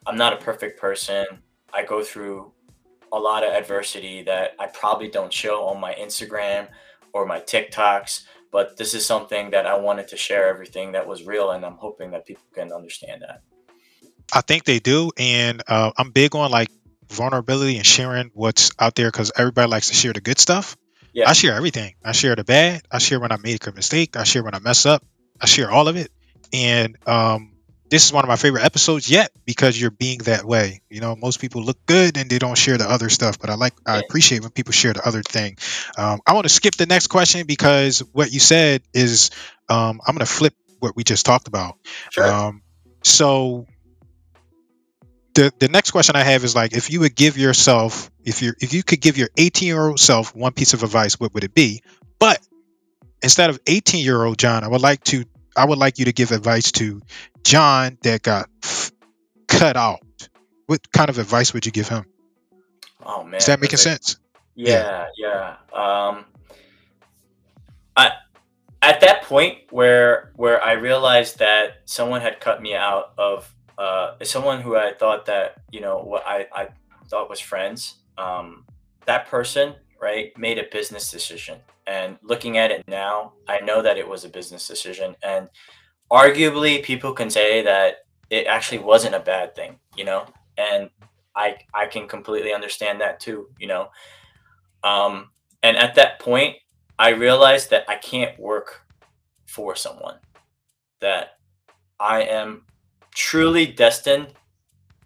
i'm 0.06 0.16
not 0.16 0.32
a 0.32 0.36
perfect 0.36 0.80
person 0.80 1.26
i 1.72 1.84
go 1.84 2.02
through 2.02 2.50
a 3.12 3.18
lot 3.18 3.44
of 3.44 3.52
adversity 3.52 4.22
that 4.22 4.52
i 4.58 4.66
probably 4.66 5.08
don't 5.08 5.32
show 5.32 5.66
on 5.66 5.78
my 5.78 5.94
instagram 5.94 6.68
or 7.14 7.24
my 7.24 7.40
TikToks, 7.40 8.24
but 8.50 8.76
this 8.76 8.92
is 8.92 9.06
something 9.06 9.50
that 9.52 9.64
I 9.64 9.78
wanted 9.78 10.08
to 10.08 10.18
share 10.18 10.48
everything 10.48 10.92
that 10.92 11.06
was 11.06 11.24
real, 11.24 11.52
and 11.52 11.64
I'm 11.64 11.76
hoping 11.76 12.10
that 12.10 12.26
people 12.26 12.44
can 12.52 12.72
understand 12.72 13.22
that. 13.22 13.40
I 14.32 14.42
think 14.42 14.64
they 14.64 14.80
do, 14.80 15.12
and 15.16 15.62
uh, 15.66 15.92
I'm 15.96 16.10
big 16.10 16.34
on 16.34 16.50
like 16.50 16.68
vulnerability 17.08 17.76
and 17.76 17.86
sharing 17.86 18.30
what's 18.34 18.72
out 18.78 18.96
there 18.96 19.08
because 19.08 19.32
everybody 19.36 19.70
likes 19.70 19.88
to 19.88 19.94
share 19.94 20.12
the 20.12 20.20
good 20.20 20.38
stuff. 20.38 20.76
Yeah. 21.14 21.30
I 21.30 21.32
share 21.32 21.54
everything. 21.54 21.94
I 22.04 22.12
share 22.12 22.34
the 22.34 22.44
bad. 22.44 22.82
I 22.90 22.98
share 22.98 23.20
when 23.20 23.32
I 23.32 23.36
make 23.36 23.66
a 23.66 23.72
mistake. 23.72 24.16
I 24.16 24.24
share 24.24 24.42
when 24.42 24.54
I 24.54 24.58
mess 24.58 24.84
up. 24.84 25.02
I 25.40 25.46
share 25.46 25.70
all 25.70 25.88
of 25.88 25.96
it. 25.96 26.10
And 26.52 26.96
um, 27.06 27.52
this 27.88 28.04
is 28.06 28.12
one 28.12 28.24
of 28.24 28.28
my 28.28 28.36
favorite 28.36 28.64
episodes 28.64 29.08
yet 29.08 29.30
because 29.44 29.80
you're 29.80 29.92
being 29.92 30.18
that 30.24 30.44
way. 30.44 30.82
You 30.90 31.00
know, 31.00 31.14
most 31.14 31.40
people 31.40 31.62
look 31.62 31.78
good 31.86 32.16
and 32.16 32.28
they 32.28 32.40
don't 32.40 32.58
share 32.58 32.76
the 32.76 32.90
other 32.90 33.08
stuff, 33.08 33.38
but 33.38 33.50
I 33.50 33.54
like, 33.54 33.74
I 33.86 34.00
appreciate 34.00 34.42
when 34.42 34.50
people 34.50 34.72
share 34.72 34.92
the 34.92 35.06
other 35.06 35.22
thing. 35.22 35.56
Um, 35.96 36.20
I 36.26 36.34
want 36.34 36.44
to 36.44 36.52
skip 36.52 36.74
the 36.74 36.86
next 36.86 37.06
question 37.06 37.46
because 37.46 38.00
what 38.12 38.32
you 38.32 38.40
said 38.40 38.82
is, 38.92 39.30
um, 39.68 40.00
I'm 40.04 40.14
going 40.14 40.26
to 40.26 40.32
flip 40.32 40.54
what 40.80 40.96
we 40.96 41.04
just 41.04 41.24
talked 41.24 41.46
about. 41.46 41.76
Sure. 42.10 42.26
Um, 42.26 42.62
so 43.04 43.66
the 45.34 45.52
the 45.58 45.68
next 45.68 45.90
question 45.90 46.16
I 46.16 46.22
have 46.22 46.44
is 46.44 46.54
like, 46.54 46.72
if 46.72 46.90
you 46.90 47.00
would 47.00 47.14
give 47.14 47.36
yourself, 47.36 48.10
if 48.24 48.40
you 48.42 48.54
if 48.60 48.72
you 48.72 48.82
could 48.82 49.00
give 49.00 49.18
your 49.18 49.28
18 49.36 49.66
year 49.66 49.86
old 49.88 50.00
self 50.00 50.34
one 50.34 50.52
piece 50.52 50.74
of 50.74 50.82
advice, 50.82 51.18
what 51.18 51.34
would 51.34 51.44
it 51.44 51.54
be? 51.54 51.82
But 52.18 52.40
instead 53.22 53.50
of 53.50 53.60
18 53.66 54.04
year 54.04 54.22
old 54.24 54.38
John, 54.38 54.64
I 54.64 54.68
would 54.68 54.80
like 54.80 55.02
to 55.04 55.24
I 55.56 55.66
would 55.66 55.78
like 55.78 55.98
you 55.98 56.06
to 56.06 56.12
give 56.12 56.32
advice 56.32 56.72
to 56.72 57.02
John 57.42 57.98
that 58.02 58.22
got 58.22 58.48
cut 59.48 59.76
out. 59.76 60.00
What 60.66 60.90
kind 60.92 61.10
of 61.10 61.18
advice 61.18 61.52
would 61.52 61.66
you 61.66 61.72
give 61.72 61.88
him? 61.88 62.06
Oh 63.04 63.24
man, 63.24 63.34
is 63.34 63.46
that 63.46 63.60
making 63.60 63.76
sense? 63.76 64.16
Yeah, 64.54 65.06
yeah. 65.18 65.56
yeah. 65.74 66.08
Um, 66.08 66.24
I 67.96 68.12
at 68.80 69.00
that 69.00 69.22
point 69.22 69.58
where 69.70 70.32
where 70.36 70.62
I 70.62 70.72
realized 70.72 71.38
that 71.40 71.82
someone 71.84 72.20
had 72.20 72.40
cut 72.40 72.62
me 72.62 72.74
out 72.74 73.12
of 73.18 73.53
uh, 73.78 74.14
someone 74.22 74.60
who 74.60 74.76
I 74.76 74.92
thought 74.94 75.26
that 75.26 75.56
you 75.70 75.80
know 75.80 75.98
what 75.98 76.26
I 76.26 76.46
I 76.52 76.68
thought 77.08 77.30
was 77.30 77.40
friends. 77.40 77.96
Um, 78.16 78.64
that 79.06 79.26
person 79.28 79.74
right 80.00 80.36
made 80.38 80.58
a 80.58 80.64
business 80.70 81.10
decision 81.10 81.60
and 81.86 82.18
looking 82.22 82.56
at 82.56 82.70
it 82.70 82.86
now, 82.88 83.34
I 83.46 83.60
know 83.60 83.82
that 83.82 83.98
it 83.98 84.08
was 84.08 84.24
a 84.24 84.28
business 84.28 84.66
decision. 84.66 85.16
And 85.22 85.48
arguably, 86.10 86.82
people 86.82 87.12
can 87.12 87.30
say 87.30 87.62
that 87.62 88.06
it 88.30 88.46
actually 88.46 88.78
wasn't 88.78 89.14
a 89.14 89.20
bad 89.20 89.54
thing, 89.54 89.78
you 89.96 90.04
know? 90.04 90.26
And 90.56 90.88
I, 91.36 91.58
I 91.74 91.86
can 91.86 92.08
completely 92.08 92.52
understand 92.52 93.00
that 93.00 93.20
too, 93.20 93.48
you 93.58 93.66
know? 93.66 93.88
Um, 94.82 95.30
and 95.62 95.76
at 95.76 95.94
that 95.96 96.20
point, 96.20 96.56
I 96.98 97.10
realized 97.10 97.70
that 97.70 97.84
I 97.88 97.96
can't 97.96 98.38
work 98.38 98.82
for 99.46 99.76
someone, 99.76 100.18
that 101.00 101.38
I 102.00 102.22
am 102.22 102.64
truly 103.14 103.66
destined 103.66 104.28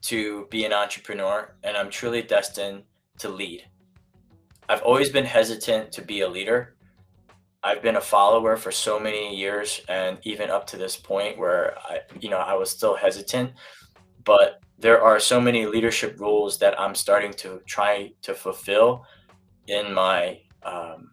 to 0.00 0.46
be 0.50 0.64
an 0.64 0.72
entrepreneur 0.72 1.54
and 1.62 1.76
I'm 1.76 1.90
truly 1.90 2.22
destined 2.22 2.82
to 3.18 3.28
lead. 3.28 3.64
I've 4.68 4.82
always 4.82 5.10
been 5.10 5.24
hesitant 5.24 5.92
to 5.92 6.02
be 6.02 6.20
a 6.20 6.28
leader. 6.28 6.74
I've 7.62 7.82
been 7.82 7.96
a 7.96 8.00
follower 8.00 8.56
for 8.56 8.70
so 8.70 8.98
many 9.00 9.34
years 9.36 9.80
and 9.88 10.18
even 10.22 10.50
up 10.50 10.66
to 10.68 10.76
this 10.76 10.96
point 10.96 11.38
where 11.38 11.76
I 11.78 12.00
you 12.20 12.30
know 12.30 12.38
I 12.38 12.54
was 12.54 12.70
still 12.70 12.94
hesitant 12.94 13.52
but 14.24 14.60
there 14.78 15.02
are 15.02 15.18
so 15.18 15.40
many 15.40 15.66
leadership 15.66 16.20
roles 16.20 16.58
that 16.58 16.78
I'm 16.80 16.94
starting 16.94 17.32
to 17.34 17.60
try 17.66 18.12
to 18.22 18.34
fulfill 18.34 19.04
in 19.66 19.92
my 19.92 20.40
um, 20.62 21.10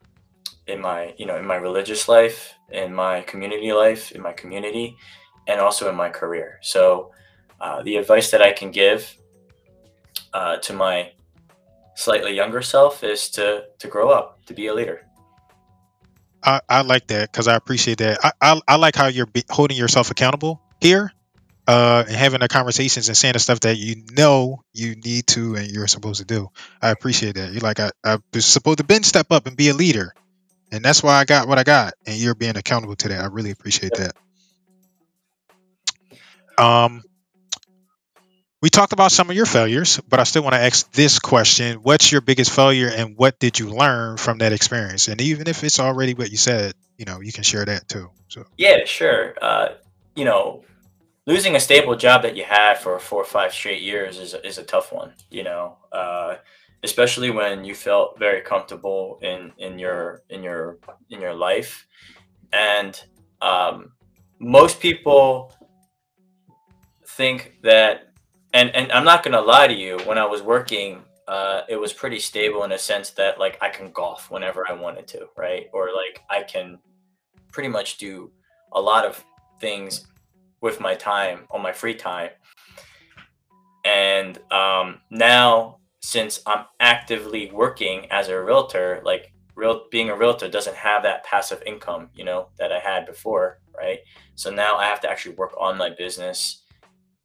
in 0.67 0.79
my 0.79 1.13
you 1.17 1.25
know 1.25 1.38
in 1.38 1.45
my 1.45 1.55
religious 1.55 2.08
life 2.08 2.53
in 2.71 2.93
my 2.93 3.21
community 3.21 3.71
life 3.73 4.12
in 4.12 4.21
my 4.21 4.34
community 4.34 4.95
and 5.47 5.60
also 5.60 5.89
in 5.89 5.95
my 5.95 6.10
career 6.10 6.60
so 6.62 7.12
uh, 7.60 7.81
the 7.84 7.95
advice 7.95 8.31
that 8.31 8.41
I 8.41 8.51
can 8.51 8.71
give 8.71 9.15
uh, 10.34 10.58
to 10.58 10.73
my 10.73 11.12
slightly 11.95 12.36
younger 12.36 12.62
self 12.62 13.03
is 13.03 13.29
to 13.31 13.65
to 13.79 13.88
grow 13.88 14.10
up, 14.10 14.45
to 14.45 14.53
be 14.53 14.67
a 14.67 14.73
leader. 14.73 15.01
I, 16.43 16.62
I 16.69 16.81
like 16.81 17.08
that 17.08 17.31
because 17.31 17.47
I 17.47 17.55
appreciate 17.55 17.97
that. 17.99 18.19
I, 18.23 18.31
I, 18.39 18.62
I 18.67 18.75
like 18.75 18.95
how 18.95 19.08
you're 19.08 19.29
holding 19.49 19.77
yourself 19.77 20.12
accountable 20.12 20.62
here, 20.79 21.12
uh, 21.67 22.03
and 22.05 22.15
having 22.15 22.41
the 22.41 22.47
conversations 22.47 23.08
and 23.08 23.17
saying 23.17 23.34
the 23.34 23.39
stuff 23.39 23.62
that 23.62 23.77
you 23.77 24.03
know 24.12 24.63
you 24.73 24.95
need 24.95 25.25
to 25.27 25.55
and 25.55 25.71
you're 25.71 25.88
supposed 25.88 26.19
to 26.19 26.25
do. 26.25 26.49
I 26.81 26.91
appreciate 26.91 27.36
that. 27.36 27.51
You're 27.51 27.62
like 27.62 27.79
I 27.79 27.91
I 28.03 28.19
was 28.34 28.45
supposed 28.45 28.79
to 28.79 28.84
been 28.84 29.03
step 29.03 29.31
up 29.31 29.47
and 29.47 29.55
be 29.55 29.69
a 29.69 29.73
leader, 29.73 30.13
and 30.71 30.84
that's 30.84 31.01
why 31.01 31.15
I 31.15 31.25
got 31.25 31.47
what 31.47 31.58
I 31.58 31.63
got, 31.63 31.93
and 32.05 32.17
you're 32.17 32.36
being 32.36 32.58
accountable 32.58 32.97
to 32.97 33.08
that. 33.08 33.23
I 33.23 33.27
really 33.27 33.51
appreciate 33.51 33.93
that. 33.95 34.15
Um, 36.57 37.03
we 38.61 38.69
talked 38.69 38.93
about 38.93 39.11
some 39.11 39.29
of 39.29 39.35
your 39.35 39.45
failures, 39.45 39.99
but 40.09 40.19
I 40.19 40.23
still 40.23 40.41
want 40.41 40.55
to 40.55 40.59
ask 40.59 40.91
this 40.91 41.19
question. 41.19 41.77
What's 41.83 42.11
your 42.11 42.21
biggest 42.21 42.51
failure 42.51 42.89
and 42.89 43.15
what 43.15 43.37
did 43.39 43.59
you 43.59 43.69
learn 43.69 44.17
from 44.17 44.39
that 44.39 44.53
experience? 44.53 45.07
And 45.07 45.21
even 45.21 45.47
if 45.47 45.63
it's 45.63 45.79
already 45.79 46.15
what 46.15 46.31
you 46.31 46.37
said, 46.37 46.73
you 46.97 47.05
know, 47.05 47.21
you 47.21 47.31
can 47.31 47.43
share 47.43 47.63
that 47.63 47.87
too. 47.87 48.09
So 48.27 48.45
Yeah, 48.57 48.85
sure. 48.85 49.35
Uh, 49.39 49.69
you 50.15 50.25
know, 50.25 50.63
losing 51.27 51.55
a 51.55 51.59
stable 51.59 51.95
job 51.95 52.23
that 52.23 52.35
you 52.35 52.43
had 52.43 52.79
for 52.79 52.97
four 52.97 53.21
or 53.21 53.25
five 53.25 53.53
straight 53.53 53.81
years 53.81 54.17
is, 54.17 54.33
is 54.43 54.57
a 54.57 54.63
tough 54.63 54.91
one, 54.91 55.13
you 55.29 55.43
know, 55.43 55.77
uh, 55.91 56.37
especially 56.83 57.29
when 57.29 57.65
you 57.65 57.75
felt 57.75 58.17
very 58.17 58.41
comfortable 58.41 59.19
in, 59.21 59.51
in 59.57 59.77
your, 59.77 60.23
in 60.29 60.41
your, 60.41 60.79
in 61.09 61.21
your 61.21 61.35
life. 61.35 61.85
And, 62.51 62.99
um, 63.41 63.91
most 64.39 64.79
people 64.79 65.53
think 67.15 67.58
that 67.63 68.12
and 68.54 68.73
and 68.75 68.91
I'm 68.91 69.06
not 69.06 69.23
gonna 69.23 69.41
lie 69.41 69.67
to 69.67 69.73
you. 69.73 69.97
When 70.06 70.17
I 70.17 70.25
was 70.25 70.41
working, 70.41 71.04
uh, 71.28 71.62
it 71.67 71.78
was 71.78 71.93
pretty 71.93 72.19
stable 72.19 72.63
in 72.63 72.71
a 72.71 72.78
sense 72.78 73.10
that 73.12 73.39
like 73.39 73.58
I 73.62 73.69
can 73.69 73.91
golf 73.91 74.30
whenever 74.30 74.65
I 74.69 74.73
wanted 74.73 75.08
to, 75.10 75.28
right? 75.38 75.67
Or 75.73 75.89
like 75.93 76.21
I 76.30 76.43
can 76.43 76.80
pretty 77.51 77.69
much 77.69 77.97
do 77.97 78.32
a 78.73 78.82
lot 78.82 79.06
of 79.06 79.23
things 79.60 80.08
with 80.62 80.80
my 80.80 80.95
time 80.95 81.47
on 81.51 81.62
my 81.62 81.71
free 81.71 81.95
time. 81.95 82.30
And 83.86 84.39
um, 84.51 84.99
now, 85.12 85.78
since 86.01 86.41
I'm 86.45 86.65
actively 86.80 87.51
working 87.51 88.08
as 88.12 88.30
a 88.30 88.41
realtor, 88.41 89.01
like 89.06 89.32
real 89.56 89.86
being 89.91 90.10
a 90.10 90.17
realtor 90.17 90.49
doesn't 90.49 90.75
have 90.75 91.04
that 91.04 91.23
passive 91.23 91.62
income, 91.65 92.10
you 92.15 92.23
know, 92.23 92.49
that 92.58 92.71
I 92.71 92.80
had 92.80 93.06
before, 93.06 93.60
right? 93.78 93.99
So 94.36 94.51
now 94.51 94.75
I 94.78 94.86
have 94.86 95.01
to 95.01 95.10
actually 95.10 95.36
work 95.36 95.54
on 95.60 95.78
my 95.78 95.89
business, 95.89 96.63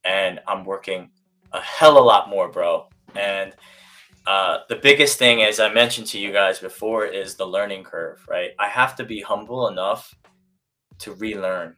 and 0.04 0.40
I'm 0.46 0.64
working 0.64 1.10
a 1.52 1.60
hell 1.60 1.96
of 1.96 2.04
a 2.04 2.06
lot 2.06 2.28
more, 2.28 2.48
bro. 2.48 2.88
And 3.14 3.54
uh, 4.26 4.58
the 4.68 4.76
biggest 4.76 5.18
thing, 5.18 5.42
as 5.42 5.60
I 5.60 5.72
mentioned 5.72 6.06
to 6.08 6.18
you 6.18 6.32
guys 6.32 6.58
before, 6.58 7.06
is 7.06 7.34
the 7.34 7.46
learning 7.46 7.84
curve, 7.84 8.24
right? 8.28 8.50
I 8.58 8.68
have 8.68 8.94
to 8.96 9.04
be 9.04 9.20
humble 9.20 9.68
enough 9.68 10.14
to 11.00 11.14
relearn. 11.14 11.76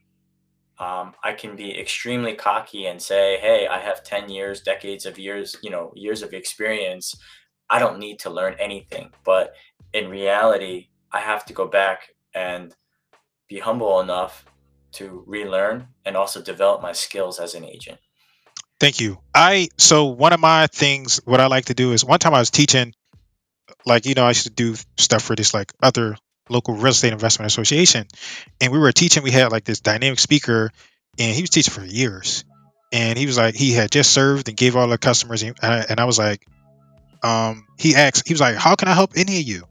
Um, 0.78 1.14
I 1.22 1.32
can 1.32 1.54
be 1.54 1.78
extremely 1.78 2.34
cocky 2.34 2.86
and 2.86 3.00
say, 3.00 3.38
"Hey, 3.38 3.66
I 3.68 3.78
have 3.78 4.02
ten 4.02 4.28
years, 4.28 4.62
decades 4.62 5.06
of 5.06 5.18
years, 5.18 5.56
you 5.62 5.70
know, 5.70 5.92
years 5.94 6.22
of 6.22 6.34
experience. 6.34 7.14
I 7.70 7.78
don't 7.78 7.98
need 7.98 8.18
to 8.20 8.30
learn 8.30 8.56
anything." 8.58 9.12
But 9.24 9.54
in 9.92 10.10
reality, 10.10 10.88
I 11.12 11.20
have 11.20 11.44
to 11.46 11.52
go 11.52 11.66
back 11.68 12.14
and 12.34 12.74
be 13.48 13.60
humble 13.60 14.00
enough 14.00 14.44
to 14.92 15.24
relearn 15.26 15.88
and 16.04 16.16
also 16.16 16.42
develop 16.42 16.82
my 16.82 16.92
skills 16.92 17.38
as 17.38 17.54
an 17.54 17.64
agent. 17.64 17.98
Thank 18.82 19.00
you. 19.00 19.20
I 19.32 19.68
so 19.78 20.06
one 20.06 20.32
of 20.32 20.40
my 20.40 20.66
things 20.66 21.20
what 21.24 21.38
I 21.38 21.46
like 21.46 21.66
to 21.66 21.74
do 21.74 21.92
is 21.92 22.04
one 22.04 22.18
time 22.18 22.34
I 22.34 22.40
was 22.40 22.50
teaching 22.50 22.94
like 23.86 24.06
you 24.06 24.14
know 24.14 24.24
I 24.24 24.30
used 24.30 24.42
to 24.42 24.50
do 24.50 24.74
stuff 24.96 25.22
for 25.22 25.36
this 25.36 25.54
like 25.54 25.72
other 25.80 26.16
local 26.48 26.74
real 26.74 26.88
estate 26.88 27.12
investment 27.12 27.46
association. 27.46 28.08
And 28.60 28.72
we 28.72 28.80
were 28.80 28.90
teaching 28.90 29.22
we 29.22 29.30
had 29.30 29.52
like 29.52 29.62
this 29.62 29.78
dynamic 29.78 30.18
speaker 30.18 30.72
and 31.16 31.32
he 31.32 31.42
was 31.42 31.50
teaching 31.50 31.72
for 31.72 31.84
years. 31.84 32.44
And 32.92 33.16
he 33.16 33.24
was 33.26 33.38
like 33.38 33.54
he 33.54 33.70
had 33.70 33.92
just 33.92 34.12
served 34.12 34.48
and 34.48 34.56
gave 34.56 34.74
all 34.74 34.88
the 34.88 34.98
customers 34.98 35.44
and 35.44 35.56
I, 35.62 35.84
and 35.88 36.00
I 36.00 36.04
was 36.04 36.18
like 36.18 36.44
um 37.22 37.68
he 37.78 37.94
asked 37.94 38.26
he 38.26 38.34
was 38.34 38.40
like 38.40 38.56
how 38.56 38.74
can 38.74 38.88
I 38.88 38.94
help 38.94 39.12
any 39.14 39.38
of 39.38 39.46
you? 39.46 39.62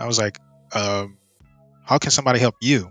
I 0.00 0.06
was 0.08 0.18
like 0.18 0.40
um 0.74 1.16
how 1.84 1.98
can 1.98 2.10
somebody 2.10 2.40
help 2.40 2.56
you? 2.60 2.90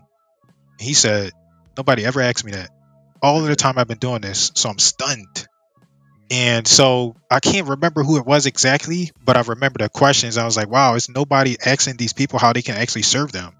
He 0.79 0.93
said 0.93 1.33
nobody 1.75 2.05
ever 2.05 2.21
asked 2.21 2.45
me 2.45 2.53
that 2.53 2.69
all 3.21 3.41
of 3.41 3.47
the 3.47 3.55
time 3.55 3.77
I've 3.77 3.87
been 3.87 3.97
doing 3.97 4.21
this, 4.21 4.51
so 4.55 4.69
I'm 4.69 4.79
stunned. 4.79 5.47
And 6.31 6.65
so 6.65 7.17
I 7.29 7.41
can't 7.41 7.67
remember 7.67 8.03
who 8.03 8.17
it 8.17 8.25
was 8.25 8.45
exactly, 8.45 9.11
but 9.21 9.35
I 9.35 9.41
remember 9.41 9.79
the 9.79 9.89
questions. 9.89 10.37
I 10.37 10.45
was 10.45 10.55
like, 10.55 10.69
wow, 10.69 10.95
it's 10.95 11.09
nobody 11.09 11.57
asking 11.63 11.97
these 11.97 12.13
people 12.13 12.39
how 12.39 12.53
they 12.53 12.61
can 12.61 12.77
actually 12.77 13.01
serve 13.01 13.33
them? 13.33 13.51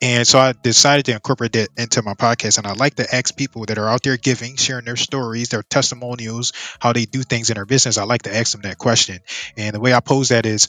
And 0.00 0.26
so 0.26 0.38
I 0.38 0.52
decided 0.52 1.04
to 1.04 1.12
incorporate 1.12 1.52
that 1.52 1.68
into 1.76 2.00
my 2.00 2.14
podcast. 2.14 2.56
And 2.56 2.66
I 2.66 2.72
like 2.72 2.94
to 2.94 3.14
ask 3.14 3.36
people 3.36 3.66
that 3.66 3.76
are 3.76 3.86
out 3.86 4.02
there 4.02 4.16
giving, 4.16 4.56
sharing 4.56 4.86
their 4.86 4.96
stories, 4.96 5.50
their 5.50 5.62
testimonials, 5.62 6.54
how 6.80 6.94
they 6.94 7.04
do 7.04 7.22
things 7.22 7.50
in 7.50 7.56
their 7.56 7.66
business. 7.66 7.98
I 7.98 8.04
like 8.04 8.22
to 8.22 8.34
ask 8.34 8.52
them 8.52 8.62
that 8.62 8.78
question. 8.78 9.18
And 9.58 9.74
the 9.74 9.80
way 9.80 9.92
I 9.92 10.00
pose 10.00 10.30
that 10.30 10.46
is 10.46 10.68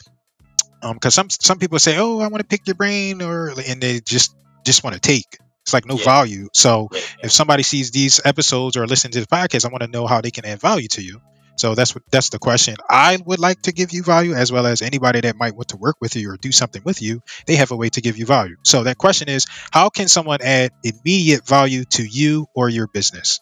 because 0.81 1.17
um, 1.17 1.29
some 1.29 1.29
some 1.29 1.57
people 1.57 1.79
say, 1.79 1.97
"Oh, 1.97 2.19
I 2.19 2.27
want 2.27 2.41
to 2.41 2.47
pick 2.47 2.67
your 2.67 2.75
brain," 2.75 3.21
or 3.21 3.53
and 3.65 3.81
they 3.81 4.01
just 4.01 4.35
just 4.65 4.83
want 4.83 4.93
to 4.93 4.99
take. 4.99 5.37
It's 5.65 5.73
like 5.73 5.87
no 5.87 5.97
yeah. 5.97 6.05
value. 6.05 6.47
So 6.53 6.89
yeah, 6.91 6.99
if 7.23 7.31
somebody 7.31 7.63
sees 7.63 7.89
these 7.89 8.21
episodes 8.23 8.77
or 8.77 8.85
listen 8.85 9.09
to 9.11 9.19
the 9.19 9.25
podcast, 9.25 9.65
I 9.65 9.69
want 9.69 9.81
to 9.81 9.89
know 9.89 10.05
how 10.05 10.21
they 10.21 10.29
can 10.29 10.45
add 10.45 10.61
value 10.61 10.87
to 10.89 11.01
you. 11.01 11.19
So 11.57 11.73
that's 11.73 11.95
what 11.95 12.03
that's 12.11 12.29
the 12.29 12.37
question. 12.37 12.75
I 12.87 13.17
would 13.25 13.39
like 13.39 13.63
to 13.63 13.71
give 13.71 13.91
you 13.91 14.03
value 14.03 14.35
as 14.35 14.51
well 14.51 14.67
as 14.67 14.83
anybody 14.83 15.21
that 15.21 15.37
might 15.37 15.55
want 15.55 15.69
to 15.69 15.77
work 15.77 15.95
with 16.01 16.15
you 16.15 16.29
or 16.29 16.37
do 16.37 16.51
something 16.51 16.83
with 16.85 17.01
you. 17.01 17.23
They 17.47 17.55
have 17.55 17.71
a 17.71 17.75
way 17.75 17.89
to 17.89 18.01
give 18.01 18.17
you 18.17 18.27
value. 18.27 18.57
So 18.63 18.83
that 18.83 18.99
question 18.99 19.27
is, 19.27 19.47
how 19.71 19.89
can 19.89 20.07
someone 20.07 20.39
add 20.43 20.71
immediate 20.83 21.47
value 21.47 21.85
to 21.91 22.03
you 22.05 22.45
or 22.53 22.69
your 22.69 22.87
business? 22.87 23.39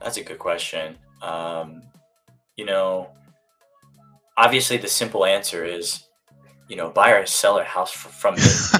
That's 0.00 0.16
a 0.16 0.24
good 0.24 0.38
question. 0.38 0.96
Um, 1.20 1.82
you 2.56 2.64
know, 2.64 3.10
obviously 4.38 4.78
the 4.78 4.88
simple 4.88 5.26
answer 5.26 5.64
is 5.66 6.04
you 6.70 6.76
know, 6.76 6.88
buy 6.88 7.10
or 7.10 7.26
sell 7.26 7.58
a 7.58 7.64
house 7.64 7.90
from 7.90 8.36
me. 8.36 8.40
if 8.42 8.70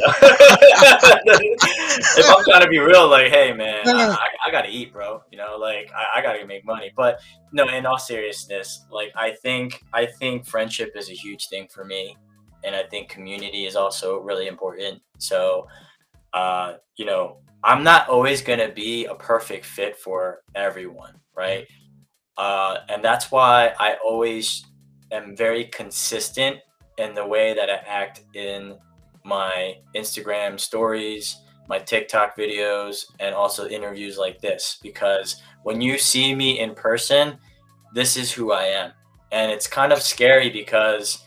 I'm 2.31 2.44
trying 2.44 2.62
to 2.62 2.68
be 2.68 2.79
real, 2.79 3.09
like, 3.09 3.33
hey 3.33 3.53
man, 3.53 3.83
I, 3.85 4.29
I, 4.46 4.53
gotta 4.53 4.70
eat, 4.70 4.92
bro. 4.92 5.22
You 5.33 5.38
know, 5.38 5.57
like 5.59 5.90
I, 5.92 6.20
I, 6.20 6.22
gotta 6.22 6.46
make 6.46 6.64
money. 6.64 6.92
But 6.96 7.20
no, 7.53 7.66
in 7.66 7.87
all 7.87 7.98
seriousness, 7.98 8.87
like 8.92 9.11
I 9.16 9.33
think 9.33 9.83
I 9.92 10.07
think 10.07 10.46
friendship 10.46 10.92
is 10.94 11.11
a 11.11 11.14
huge 11.14 11.48
thing 11.48 11.66
for 11.68 11.85
me, 11.85 12.16
and 12.62 12.76
I 12.76 12.85
think 12.85 13.09
community 13.09 13.66
is 13.66 13.74
also 13.74 14.18
really 14.18 14.46
important. 14.46 15.03
So, 15.18 15.66
uh, 16.33 16.74
you 16.96 17.07
know, 17.07 17.38
I'm 17.64 17.83
not 17.83 18.09
always 18.09 18.40
gonna 18.40 18.70
be 18.70 19.07
a 19.07 19.16
perfect 19.16 19.66
fit 19.66 19.98
for 19.98 20.42
everyone, 20.55 21.18
right? 21.37 21.66
Uh, 22.37 22.76
and 22.88 23.03
that's 23.03 23.33
why 23.33 23.72
I 23.81 23.96
always 24.05 24.64
am 25.11 25.37
very 25.37 25.64
consistent 25.64 26.61
and 27.01 27.17
the 27.17 27.27
way 27.27 27.55
that 27.55 27.71
I 27.71 27.77
act 27.87 28.23
in 28.35 28.77
my 29.25 29.77
Instagram 29.95 30.59
stories, 30.59 31.37
my 31.69 31.79
TikTok 31.79 32.37
videos, 32.37 33.07
and 33.19 33.35
also 33.35 33.69
interviews 33.69 34.19
like 34.19 34.41
this. 34.41 34.79
Because 34.83 35.43
when 35.63 35.81
you 35.81 35.99
see 35.99 36.35
me 36.35 36.61
in 36.61 36.75
person, 36.75 37.39
this 37.95 38.17
is 38.17 38.33
who 38.33 38.53
I 38.53 38.65
am. 38.65 38.93
And 39.33 39.51
it's 39.51 39.67
kind 39.67 39.93
of 39.93 40.03
scary 40.03 40.51
because 40.51 41.25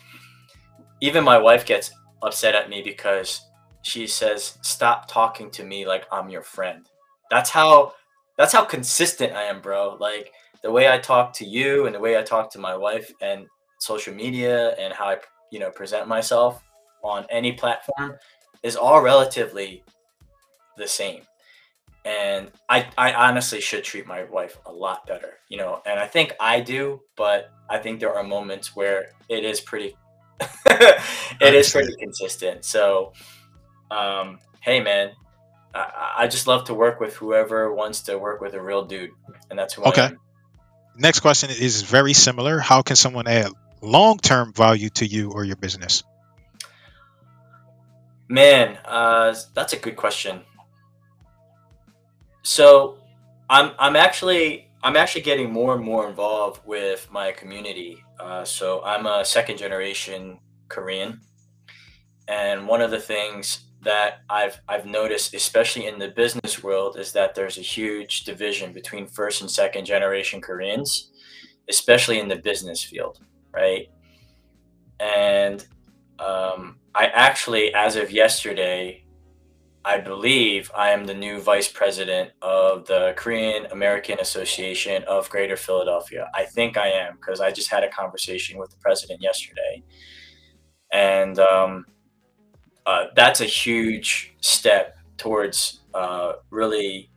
even 1.01 1.23
my 1.23 1.37
wife 1.37 1.65
gets 1.65 1.91
upset 2.21 2.55
at 2.55 2.69
me 2.69 2.81
because 2.81 3.41
she 3.81 4.07
says, 4.07 4.57
Stop 4.61 5.07
talking 5.07 5.49
to 5.51 5.63
me 5.63 5.85
like 5.85 6.05
I'm 6.11 6.29
your 6.29 6.43
friend. 6.43 6.87
That's 7.29 7.49
how 7.49 7.93
that's 8.37 8.53
how 8.53 8.65
consistent 8.65 9.33
I 9.33 9.43
am, 9.43 9.61
bro. 9.61 9.97
Like 9.99 10.31
the 10.63 10.71
way 10.71 10.91
I 10.91 10.97
talk 10.97 11.33
to 11.33 11.45
you 11.45 11.85
and 11.85 11.95
the 11.95 11.99
way 11.99 12.17
I 12.17 12.23
talk 12.23 12.51
to 12.51 12.59
my 12.59 12.75
wife 12.75 13.11
and 13.21 13.47
social 13.79 14.13
media 14.13 14.71
and 14.79 14.93
how 14.93 15.05
I 15.05 15.17
you 15.53 15.59
know 15.59 15.69
present 15.69 16.07
myself 16.07 16.61
on 17.03 17.25
any 17.29 17.51
platform 17.53 18.17
is 18.63 18.75
all 18.75 19.01
relatively 19.01 19.83
the 20.77 20.87
same. 20.87 21.21
And 22.05 22.51
I, 22.67 22.87
I 22.97 23.13
honestly 23.13 23.61
should 23.61 23.83
treat 23.83 24.07
my 24.07 24.23
wife 24.25 24.57
a 24.65 24.73
lot 24.73 25.07
better 25.07 25.35
you 25.53 25.57
know 25.57 25.81
and 25.85 25.99
i 25.99 26.07
think 26.07 26.33
i 26.39 26.59
do 26.59 26.99
but 27.15 27.51
i 27.69 27.77
think 27.77 27.99
there 27.99 28.13
are 28.13 28.23
moments 28.23 28.75
where 28.75 29.09
it 29.29 29.45
is 29.45 29.61
pretty 29.61 29.95
it 30.65 31.53
is 31.53 31.71
pretty 31.71 31.93
consistent. 31.99 32.65
So 32.65 33.13
um, 33.91 34.39
hey 34.61 34.81
man 34.81 35.11
I, 35.75 36.13
I, 36.17 36.27
just 36.27 36.47
love 36.47 36.65
to 36.65 36.73
work 36.73 36.99
with 36.99 37.13
whoever 37.15 37.73
wants 37.73 38.01
to 38.03 38.17
work 38.17 38.41
with 38.41 38.53
a 38.55 38.61
real 38.61 38.83
dude 38.83 39.11
and 39.49 39.57
that's 39.57 39.75
who 39.75 39.83
okay. 39.83 40.09
next 40.97 41.19
question 41.19 41.51
is 41.51 41.83
very 41.83 42.13
similar. 42.13 42.59
How 42.59 42.81
can 42.81 42.95
someone 42.95 43.27
add 43.27 43.51
long 43.83 44.17
term 44.17 44.53
value 44.53 44.89
to 44.89 45.05
you 45.05 45.31
or 45.31 45.43
your 45.43 45.57
business? 45.57 46.03
Man, 48.29 48.79
uh, 48.85 49.35
that's 49.53 49.73
a 49.73 49.77
good 49.77 49.95
question. 49.95 50.41
So, 52.41 52.97
I'm 53.49 53.71
I'm 53.77 53.95
actually 53.95 54.71
I'm 54.81 54.95
actually 54.95 55.21
getting 55.21 55.51
more 55.51 55.75
and 55.75 55.83
more 55.83 56.09
involved 56.09 56.61
with 56.65 57.07
my 57.11 57.31
community. 57.31 58.03
Uh, 58.19 58.43
so 58.43 58.81
I'm 58.83 59.05
a 59.05 59.23
second 59.23 59.57
generation 59.57 60.39
Korean, 60.69 61.19
and 62.27 62.67
one 62.67 62.81
of 62.81 62.91
the 62.91 62.99
things 62.99 63.65
that 63.81 64.21
I've 64.29 64.59
I've 64.67 64.85
noticed, 64.85 65.33
especially 65.33 65.87
in 65.87 65.99
the 65.99 66.07
business 66.07 66.63
world, 66.63 66.97
is 66.97 67.11
that 67.11 67.35
there's 67.35 67.57
a 67.57 67.61
huge 67.61 68.23
division 68.23 68.73
between 68.73 69.07
first 69.07 69.41
and 69.41 69.51
second 69.51 69.85
generation 69.85 70.41
Koreans, 70.41 71.11
especially 71.69 72.19
in 72.19 72.29
the 72.29 72.37
business 72.37 72.81
field 72.81 73.19
right? 73.53 73.87
And 74.99 75.65
um, 76.19 76.77
I 76.95 77.07
actually, 77.07 77.73
as 77.73 77.95
of 77.95 78.11
yesterday, 78.11 79.03
I 79.85 79.97
believe 79.97 80.71
I 80.75 80.91
am 80.91 81.05
the 81.05 81.13
new 81.13 81.41
vice 81.41 81.69
president 81.69 82.31
of 82.41 82.85
the 82.85 83.13
Korean 83.17 83.65
American 83.67 84.19
Association 84.19 85.03
of 85.03 85.29
Greater 85.29 85.57
Philadelphia. 85.57 86.29
I 86.33 86.45
think 86.45 86.77
I 86.77 86.87
am 86.87 87.15
because 87.15 87.41
I 87.41 87.51
just 87.51 87.69
had 87.69 87.83
a 87.83 87.89
conversation 87.89 88.57
with 88.57 88.69
the 88.71 88.77
president 88.77 89.21
yesterday. 89.21 89.83
And 90.93 91.37
um, 91.39 91.85
uh, 92.85 93.05
that's 93.15 93.41
a 93.41 93.45
huge 93.45 94.35
step 94.41 94.95
towards 95.17 95.81
uh, 95.93 96.33
really 96.49 97.09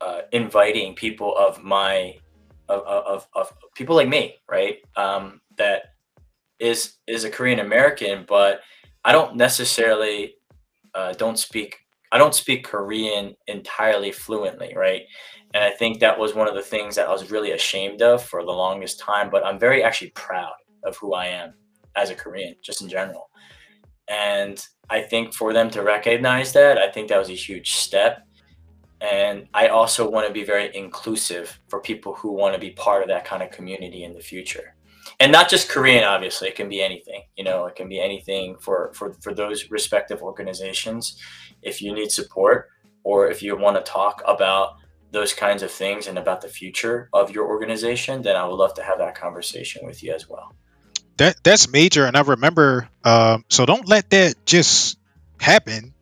uh, 0.00 0.22
inviting 0.32 0.94
people 0.94 1.36
of 1.36 1.62
my 1.62 2.16
of, 2.68 2.82
of, 2.82 3.28
of 3.34 3.52
people 3.74 3.96
like 3.96 4.08
me, 4.08 4.36
right? 4.48 4.78
Um, 4.96 5.40
that 5.56 5.94
is 6.58 6.94
is 7.06 7.24
a 7.24 7.30
Korean 7.30 7.60
American, 7.60 8.24
but 8.28 8.60
I 9.04 9.12
don't 9.12 9.36
necessarily 9.36 10.34
uh, 10.94 11.12
don't 11.12 11.38
speak 11.38 11.78
I 12.12 12.18
don't 12.18 12.34
speak 12.34 12.64
Korean 12.64 13.34
entirely 13.46 14.12
fluently, 14.12 14.72
right? 14.76 15.02
And 15.54 15.64
I 15.64 15.70
think 15.70 16.00
that 16.00 16.18
was 16.18 16.34
one 16.34 16.48
of 16.48 16.54
the 16.54 16.62
things 16.62 16.94
that 16.96 17.08
I 17.08 17.12
was 17.12 17.30
really 17.30 17.52
ashamed 17.52 18.00
of 18.00 18.22
for 18.22 18.44
the 18.44 18.52
longest 18.52 19.00
time. 19.00 19.28
But 19.30 19.44
I'm 19.44 19.58
very 19.58 19.82
actually 19.82 20.10
proud 20.10 20.54
of 20.84 20.96
who 20.96 21.14
I 21.14 21.26
am 21.26 21.54
as 21.96 22.10
a 22.10 22.14
Korean, 22.14 22.54
just 22.62 22.82
in 22.82 22.88
general. 22.88 23.28
And 24.08 24.64
I 24.88 25.02
think 25.02 25.34
for 25.34 25.52
them 25.52 25.68
to 25.70 25.82
recognize 25.82 26.52
that, 26.52 26.78
I 26.78 26.90
think 26.90 27.08
that 27.08 27.18
was 27.18 27.30
a 27.30 27.34
huge 27.34 27.72
step 27.72 28.26
and 29.00 29.46
i 29.52 29.68
also 29.68 30.08
want 30.08 30.26
to 30.26 30.32
be 30.32 30.44
very 30.44 30.74
inclusive 30.74 31.58
for 31.68 31.80
people 31.80 32.14
who 32.14 32.32
want 32.32 32.54
to 32.54 32.60
be 32.60 32.70
part 32.70 33.02
of 33.02 33.08
that 33.08 33.24
kind 33.24 33.42
of 33.42 33.50
community 33.50 34.04
in 34.04 34.14
the 34.14 34.20
future. 34.20 34.74
And 35.20 35.30
not 35.30 35.48
just 35.48 35.68
korean 35.68 36.04
obviously 36.04 36.48
it 36.48 36.56
can 36.56 36.68
be 36.68 36.82
anything 36.82 37.22
you 37.36 37.44
know 37.44 37.66
it 37.66 37.76
can 37.76 37.88
be 37.88 38.00
anything 38.00 38.56
for 38.58 38.92
for, 38.94 39.14
for 39.20 39.34
those 39.34 39.70
respective 39.70 40.22
organizations. 40.22 41.20
If 41.62 41.80
you 41.82 41.94
need 41.94 42.10
support 42.10 42.68
or 43.04 43.28
if 43.30 43.42
you 43.42 43.56
want 43.56 43.76
to 43.76 43.82
talk 43.82 44.22
about 44.26 44.76
those 45.12 45.32
kinds 45.32 45.62
of 45.62 45.70
things 45.70 46.06
and 46.06 46.18
about 46.18 46.40
the 46.40 46.48
future 46.48 47.08
of 47.12 47.30
your 47.30 47.46
organization 47.46 48.22
then 48.22 48.36
i 48.36 48.46
would 48.46 48.56
love 48.56 48.74
to 48.74 48.82
have 48.82 48.98
that 48.98 49.14
conversation 49.14 49.86
with 49.86 50.02
you 50.02 50.12
as 50.12 50.28
well. 50.28 50.54
That 51.18 51.36
that's 51.44 51.70
major 51.70 52.06
and 52.06 52.16
i 52.16 52.22
remember 52.22 52.88
um, 53.04 53.44
so 53.48 53.66
don't 53.66 53.88
let 53.88 54.10
that 54.10 54.44
just 54.46 54.98
happen 55.38 55.94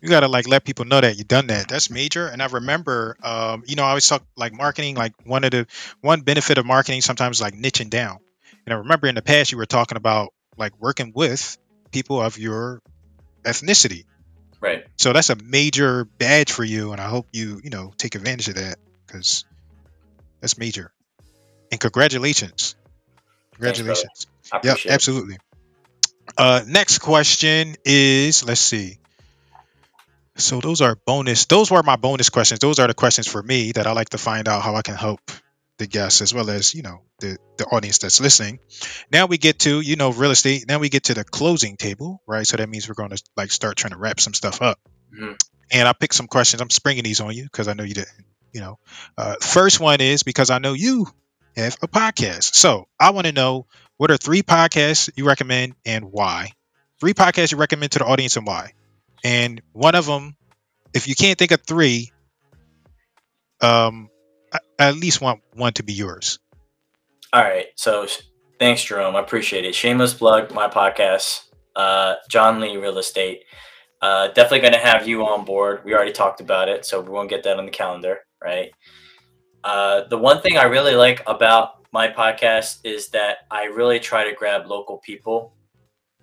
you 0.00 0.08
gotta 0.08 0.28
like 0.28 0.46
let 0.46 0.64
people 0.64 0.84
know 0.84 1.00
that 1.00 1.16
you've 1.18 1.28
done 1.28 1.48
that. 1.48 1.68
That's 1.68 1.90
major. 1.90 2.26
And 2.26 2.42
I 2.42 2.46
remember, 2.46 3.16
um, 3.22 3.64
you 3.66 3.76
know, 3.76 3.84
I 3.84 3.88
always 3.88 4.06
talk 4.06 4.22
like 4.36 4.52
marketing. 4.52 4.94
Like 4.94 5.12
one 5.24 5.44
of 5.44 5.50
the 5.50 5.66
one 6.00 6.20
benefit 6.20 6.58
of 6.58 6.66
marketing 6.66 7.00
sometimes 7.00 7.40
like 7.40 7.54
niching 7.54 7.90
down. 7.90 8.18
And 8.66 8.74
I 8.74 8.78
remember 8.78 9.06
in 9.06 9.14
the 9.14 9.22
past 9.22 9.50
you 9.50 9.58
were 9.58 9.66
talking 9.66 9.96
about 9.96 10.32
like 10.56 10.78
working 10.80 11.12
with 11.14 11.58
people 11.90 12.20
of 12.20 12.38
your 12.38 12.80
ethnicity. 13.44 14.04
Right. 14.60 14.84
So 14.96 15.12
that's 15.12 15.30
a 15.30 15.36
major 15.36 16.04
badge 16.04 16.50
for 16.50 16.64
you, 16.64 16.92
and 16.92 17.00
I 17.00 17.08
hope 17.08 17.28
you 17.32 17.60
you 17.62 17.70
know 17.70 17.92
take 17.96 18.14
advantage 18.14 18.48
of 18.48 18.56
that 18.56 18.76
because 19.06 19.44
that's 20.40 20.58
major. 20.58 20.92
And 21.70 21.80
congratulations, 21.80 22.74
congratulations. 23.54 24.26
I 24.52 24.60
Yep, 24.64 24.78
absolutely. 24.88 25.36
Uh, 26.36 26.62
next 26.66 26.98
question 26.98 27.76
is 27.84 28.44
let's 28.44 28.60
see. 28.60 28.97
So 30.38 30.60
those 30.60 30.80
are 30.80 30.94
bonus. 30.94 31.46
Those 31.46 31.70
were 31.70 31.82
my 31.82 31.96
bonus 31.96 32.30
questions. 32.30 32.60
Those 32.60 32.78
are 32.78 32.86
the 32.86 32.94
questions 32.94 33.26
for 33.26 33.42
me 33.42 33.72
that 33.72 33.86
I 33.86 33.92
like 33.92 34.10
to 34.10 34.18
find 34.18 34.48
out 34.48 34.62
how 34.62 34.74
I 34.76 34.82
can 34.82 34.94
help 34.94 35.20
the 35.78 35.86
guests 35.86 36.22
as 36.22 36.34
well 36.34 36.50
as 36.50 36.74
you 36.74 36.82
know 36.82 37.02
the 37.20 37.38
the 37.56 37.64
audience 37.66 37.98
that's 37.98 38.20
listening. 38.20 38.58
Now 39.12 39.26
we 39.26 39.38
get 39.38 39.60
to 39.60 39.80
you 39.80 39.96
know 39.96 40.10
real 40.10 40.30
estate. 40.30 40.64
Now 40.68 40.78
we 40.78 40.88
get 40.88 41.04
to 41.04 41.14
the 41.14 41.24
closing 41.24 41.76
table, 41.76 42.22
right? 42.26 42.46
So 42.46 42.56
that 42.56 42.68
means 42.68 42.88
we're 42.88 42.94
going 42.94 43.10
to 43.10 43.22
like 43.36 43.50
start 43.50 43.76
trying 43.76 43.92
to 43.92 43.98
wrap 43.98 44.20
some 44.20 44.34
stuff 44.34 44.62
up. 44.62 44.78
Mhm. 45.12 45.36
And 45.70 45.86
I 45.88 45.92
picked 45.92 46.14
some 46.14 46.26
questions. 46.28 46.62
I'm 46.62 46.70
springing 46.70 47.04
these 47.04 47.20
on 47.20 47.34
you 47.34 47.44
because 47.44 47.68
I 47.68 47.74
know 47.74 47.84
you 47.84 47.94
didn't. 47.94 48.24
You 48.52 48.60
know, 48.62 48.78
uh, 49.16 49.36
first 49.42 49.78
one 49.80 50.00
is 50.00 50.22
because 50.22 50.50
I 50.50 50.58
know 50.58 50.72
you 50.72 51.06
have 51.56 51.76
a 51.82 51.88
podcast. 51.88 52.54
So 52.54 52.86
I 52.98 53.10
want 53.10 53.26
to 53.26 53.32
know 53.32 53.66
what 53.98 54.10
are 54.10 54.16
three 54.16 54.42
podcasts 54.42 55.10
you 55.16 55.26
recommend 55.26 55.74
and 55.84 56.06
why? 56.06 56.52
Three 57.00 57.12
podcasts 57.14 57.52
you 57.52 57.58
recommend 57.58 57.92
to 57.92 57.98
the 57.98 58.06
audience 58.06 58.36
and 58.36 58.46
why? 58.46 58.72
And 59.24 59.60
one 59.72 59.94
of 59.94 60.06
them, 60.06 60.36
if 60.94 61.08
you 61.08 61.14
can't 61.14 61.38
think 61.38 61.50
of 61.50 61.62
three, 61.62 62.12
um, 63.60 64.08
I, 64.52 64.58
I 64.78 64.88
at 64.88 64.96
least 64.96 65.20
want 65.20 65.42
one 65.54 65.72
to 65.74 65.82
be 65.82 65.92
yours. 65.92 66.38
All 67.32 67.42
right. 67.42 67.66
So 67.74 68.06
thanks, 68.58 68.82
Jerome. 68.82 69.16
I 69.16 69.20
appreciate 69.20 69.64
it. 69.64 69.74
Shameless 69.74 70.14
plug, 70.14 70.54
my 70.54 70.68
podcast, 70.68 71.44
uh, 71.76 72.14
John 72.28 72.60
Lee 72.60 72.76
Real 72.76 72.98
Estate. 72.98 73.44
Uh, 74.00 74.28
definitely 74.28 74.60
going 74.60 74.72
to 74.72 74.78
have 74.78 75.08
you 75.08 75.26
on 75.26 75.44
board. 75.44 75.84
We 75.84 75.92
already 75.92 76.12
talked 76.12 76.40
about 76.40 76.68
it, 76.68 76.86
so 76.86 77.00
we 77.00 77.10
won't 77.10 77.28
get 77.28 77.42
that 77.42 77.58
on 77.58 77.66
the 77.66 77.72
calendar, 77.72 78.20
right? 78.42 78.70
Uh, 79.64 80.02
the 80.08 80.16
one 80.16 80.40
thing 80.40 80.56
I 80.56 80.64
really 80.64 80.94
like 80.94 81.22
about 81.26 81.86
my 81.92 82.08
podcast 82.08 82.78
is 82.84 83.08
that 83.08 83.38
I 83.50 83.64
really 83.64 83.98
try 83.98 84.24
to 84.24 84.32
grab 84.34 84.66
local 84.66 84.98
people. 84.98 85.54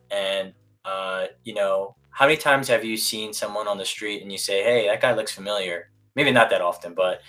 And, 0.09 0.53
uh, 0.85 1.25
you 1.43 1.53
know, 1.53 1.95
how 2.15 2.25
many 2.25 2.37
times 2.37 2.69
have 2.69 2.85
you 2.85 2.95
seen 2.95 3.33
someone 3.33 3.67
on 3.67 3.77
the 3.77 3.83
street 3.83 4.21
and 4.21 4.31
you 4.31 4.37
say, 4.37 4.63
hey, 4.63 4.87
that 4.87 5.01
guy 5.01 5.13
looks 5.13 5.33
familiar? 5.33 5.91
Maybe 6.15 6.31
not 6.31 6.49
that 6.49 6.61
often, 6.61 6.93
but, 6.93 7.19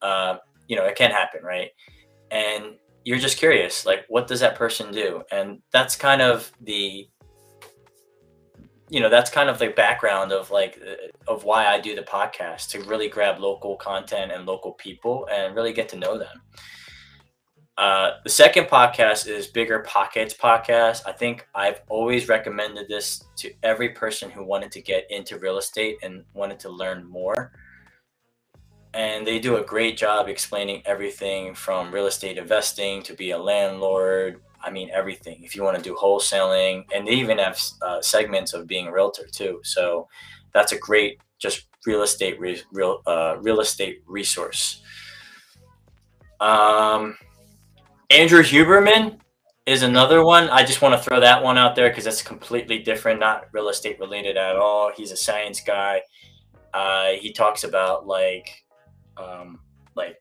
uh, 0.00 0.38
you 0.66 0.76
know, 0.76 0.86
it 0.86 0.96
can 0.96 1.10
happen, 1.10 1.42
right? 1.44 1.68
And 2.30 2.76
you're 3.04 3.18
just 3.18 3.36
curious, 3.36 3.84
like, 3.84 4.06
what 4.08 4.26
does 4.26 4.40
that 4.40 4.56
person 4.56 4.92
do? 4.92 5.22
And 5.30 5.60
that's 5.72 5.94
kind 5.94 6.22
of 6.22 6.50
the, 6.62 7.06
you 8.88 9.00
know, 9.00 9.10
that's 9.10 9.28
kind 9.30 9.50
of 9.50 9.58
the 9.58 9.68
background 9.68 10.32
of 10.32 10.50
like, 10.50 10.80
uh, 10.90 11.30
of 11.30 11.44
why 11.44 11.66
I 11.66 11.78
do 11.78 11.94
the 11.94 12.02
podcast 12.02 12.70
to 12.70 12.80
really 12.84 13.10
grab 13.10 13.40
local 13.40 13.76
content 13.76 14.32
and 14.32 14.46
local 14.46 14.72
people 14.72 15.28
and 15.30 15.54
really 15.54 15.74
get 15.74 15.90
to 15.90 15.98
know 15.98 16.16
them. 16.16 16.40
Uh, 17.80 18.18
the 18.24 18.28
second 18.28 18.66
podcast 18.66 19.26
is 19.26 19.46
Bigger 19.46 19.78
Pockets 19.78 20.34
Podcast. 20.34 21.00
I 21.06 21.12
think 21.12 21.48
I've 21.54 21.80
always 21.88 22.28
recommended 22.28 22.88
this 22.88 23.24
to 23.36 23.50
every 23.62 23.88
person 23.88 24.28
who 24.28 24.44
wanted 24.44 24.70
to 24.72 24.82
get 24.82 25.10
into 25.10 25.38
real 25.38 25.56
estate 25.56 25.96
and 26.02 26.22
wanted 26.34 26.58
to 26.60 26.68
learn 26.68 27.08
more. 27.08 27.52
And 28.92 29.26
they 29.26 29.38
do 29.38 29.56
a 29.56 29.64
great 29.64 29.96
job 29.96 30.28
explaining 30.28 30.82
everything 30.84 31.54
from 31.54 31.90
real 31.90 32.04
estate 32.04 32.36
investing 32.36 33.02
to 33.04 33.14
be 33.14 33.30
a 33.30 33.38
landlord. 33.38 34.42
I 34.62 34.70
mean, 34.70 34.90
everything. 34.92 35.42
If 35.42 35.56
you 35.56 35.62
want 35.62 35.78
to 35.78 35.82
do 35.82 35.94
wholesaling, 35.94 36.84
and 36.94 37.08
they 37.08 37.12
even 37.12 37.38
have 37.38 37.58
uh, 37.80 38.02
segments 38.02 38.52
of 38.52 38.66
being 38.66 38.88
a 38.88 38.92
realtor 38.92 39.24
too. 39.32 39.58
So 39.64 40.06
that's 40.52 40.72
a 40.72 40.78
great 40.78 41.18
just 41.38 41.66
real 41.86 42.02
estate 42.02 42.38
re- 42.38 42.62
real 42.72 43.00
uh, 43.06 43.38
real 43.40 43.60
estate 43.60 44.02
resource. 44.06 44.82
Um, 46.40 47.16
Andrew 48.10 48.42
Huberman 48.42 49.20
is 49.66 49.82
another 49.82 50.24
one. 50.24 50.48
I 50.48 50.64
just 50.64 50.82
want 50.82 51.00
to 51.00 51.08
throw 51.08 51.20
that 51.20 51.44
one 51.44 51.56
out 51.56 51.76
there 51.76 51.88
because 51.90 52.04
that's 52.04 52.22
completely 52.22 52.80
different, 52.80 53.20
not 53.20 53.46
real 53.52 53.68
estate 53.68 54.00
related 54.00 54.36
at 54.36 54.56
all. 54.56 54.90
He's 54.96 55.12
a 55.12 55.16
science 55.16 55.60
guy. 55.60 56.02
Uh, 56.74 57.10
he 57.20 57.32
talks 57.32 57.62
about 57.62 58.08
like, 58.08 58.64
um, 59.16 59.60
like 59.94 60.20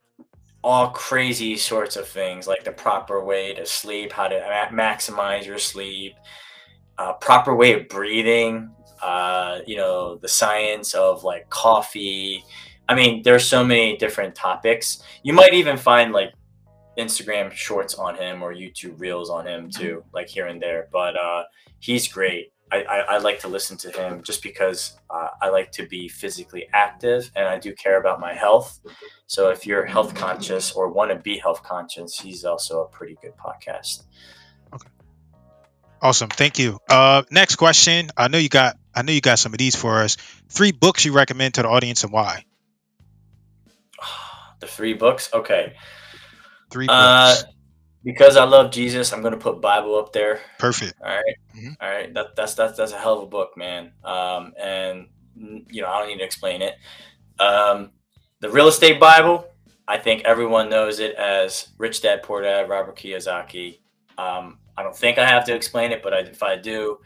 all 0.63 0.89
crazy 0.89 1.57
sorts 1.57 1.95
of 1.95 2.07
things, 2.07 2.47
like 2.47 2.63
the 2.63 2.71
proper 2.71 3.23
way 3.23 3.55
to 3.55 3.65
sleep, 3.65 4.11
how 4.11 4.27
to 4.27 4.69
ma- 4.71 4.83
maximize 4.83 5.45
your 5.45 5.57
sleep, 5.57 6.13
uh, 6.99 7.13
proper 7.13 7.55
way 7.55 7.73
of 7.73 7.89
breathing. 7.89 8.69
Uh, 9.01 9.59
you 9.65 9.77
know, 9.77 10.17
the 10.17 10.27
science 10.27 10.93
of 10.93 11.23
like 11.23 11.49
coffee. 11.49 12.43
I 12.87 12.93
mean, 12.93 13.23
there's 13.23 13.45
so 13.45 13.63
many 13.63 13.97
different 13.97 14.35
topics. 14.35 15.01
You 15.23 15.33
might 15.33 15.53
even 15.55 15.75
find 15.75 16.11
like 16.11 16.33
Instagram 16.99 17.51
shorts 17.51 17.95
on 17.95 18.15
him 18.15 18.43
or 18.43 18.53
YouTube 18.53 18.99
reels 18.99 19.29
on 19.29 19.47
him 19.47 19.69
too, 19.69 20.03
like 20.13 20.27
here 20.27 20.47
and 20.47 20.61
there. 20.61 20.87
But 20.91 21.15
uh, 21.17 21.43
he's 21.79 22.07
great. 22.07 22.51
I, 22.71 22.83
I, 22.83 22.97
I 22.99 23.17
like 23.17 23.39
to 23.39 23.47
listen 23.47 23.77
to 23.77 23.91
him 23.91 24.21
just 24.21 24.43
because 24.43 24.97
uh, 25.09 25.29
I 25.41 25.49
like 25.49 25.71
to 25.71 25.87
be 25.87 26.07
physically 26.07 26.67
active 26.71 27.31
and 27.35 27.47
I 27.47 27.57
do 27.57 27.73
care 27.73 27.99
about 27.99 28.19
my 28.19 28.33
health. 28.33 28.79
So 29.25 29.49
if 29.49 29.65
you're 29.65 29.85
health 29.85 30.13
conscious 30.13 30.71
or 30.73 30.89
want 30.89 31.11
to 31.11 31.17
be 31.17 31.37
health 31.37 31.63
conscious, 31.63 32.19
he's 32.19 32.45
also 32.45 32.83
a 32.83 32.87
pretty 32.87 33.17
good 33.21 33.33
podcast. 33.37 34.03
Okay. 34.73 34.87
Awesome, 36.01 36.29
thank 36.29 36.59
you. 36.59 36.79
Uh, 36.87 37.23
next 37.31 37.55
question. 37.55 38.09
I 38.15 38.27
know 38.27 38.37
you 38.37 38.49
got. 38.49 38.77
I 38.93 39.01
know 39.01 39.13
you 39.13 39.21
got 39.21 39.39
some 39.39 39.53
of 39.53 39.59
these 39.59 39.75
for 39.75 40.01
us. 40.01 40.15
Three 40.49 40.71
books 40.71 41.05
you 41.05 41.13
recommend 41.13 41.55
to 41.55 41.61
the 41.61 41.69
audience 41.69 42.03
and 42.03 42.13
why? 42.13 42.45
The 44.59 44.67
three 44.67 44.93
books, 44.93 45.29
okay. 45.33 45.75
Three 46.69 46.87
Uh, 46.87 47.35
because 48.03 48.37
I 48.37 48.45
love 48.45 48.71
Jesus, 48.71 49.11
I'm 49.11 49.21
gonna 49.21 49.37
put 49.37 49.61
Bible 49.61 49.97
up 49.97 50.13
there. 50.13 50.41
Perfect. 50.57 50.93
All 51.01 51.09
right. 51.09 51.35
Mhm. 51.55 51.75
All 51.81 51.89
right. 51.89 52.13
That, 52.13 52.35
that's 52.35 52.53
that's 52.53 52.77
that's 52.77 52.93
a 52.93 52.97
hell 52.97 53.17
of 53.17 53.23
a 53.23 53.27
book, 53.27 53.57
man. 53.57 53.91
Um, 54.03 54.53
and 54.59 55.07
mm, 55.37 55.65
you 55.69 55.81
know, 55.81 55.89
I 55.89 55.99
don't 55.99 56.09
need 56.09 56.19
to 56.19 56.23
explain 56.23 56.61
it. 56.61 56.75
Um, 57.39 57.91
the 58.39 58.49
Real 58.49 58.67
Estate 58.67 58.99
Bible. 58.99 59.45
I 59.87 59.97
think 59.97 60.21
everyone 60.23 60.69
knows 60.69 60.99
it 60.99 61.15
as 61.15 61.69
Rich 61.79 62.03
Dad 62.03 62.21
Poor 62.21 62.43
Dad, 62.43 62.69
Robert 62.69 62.95
Kiyosaki. 62.95 63.79
Um, 64.19 64.59
I 64.77 64.83
don't 64.83 64.95
think 64.95 65.17
I 65.17 65.25
have 65.25 65.45
to 65.45 65.55
explain 65.55 65.91
it, 65.91 66.03
but 66.03 66.13
I, 66.13 66.19
if 66.19 66.43
I 66.43 66.57
do, 66.57 66.99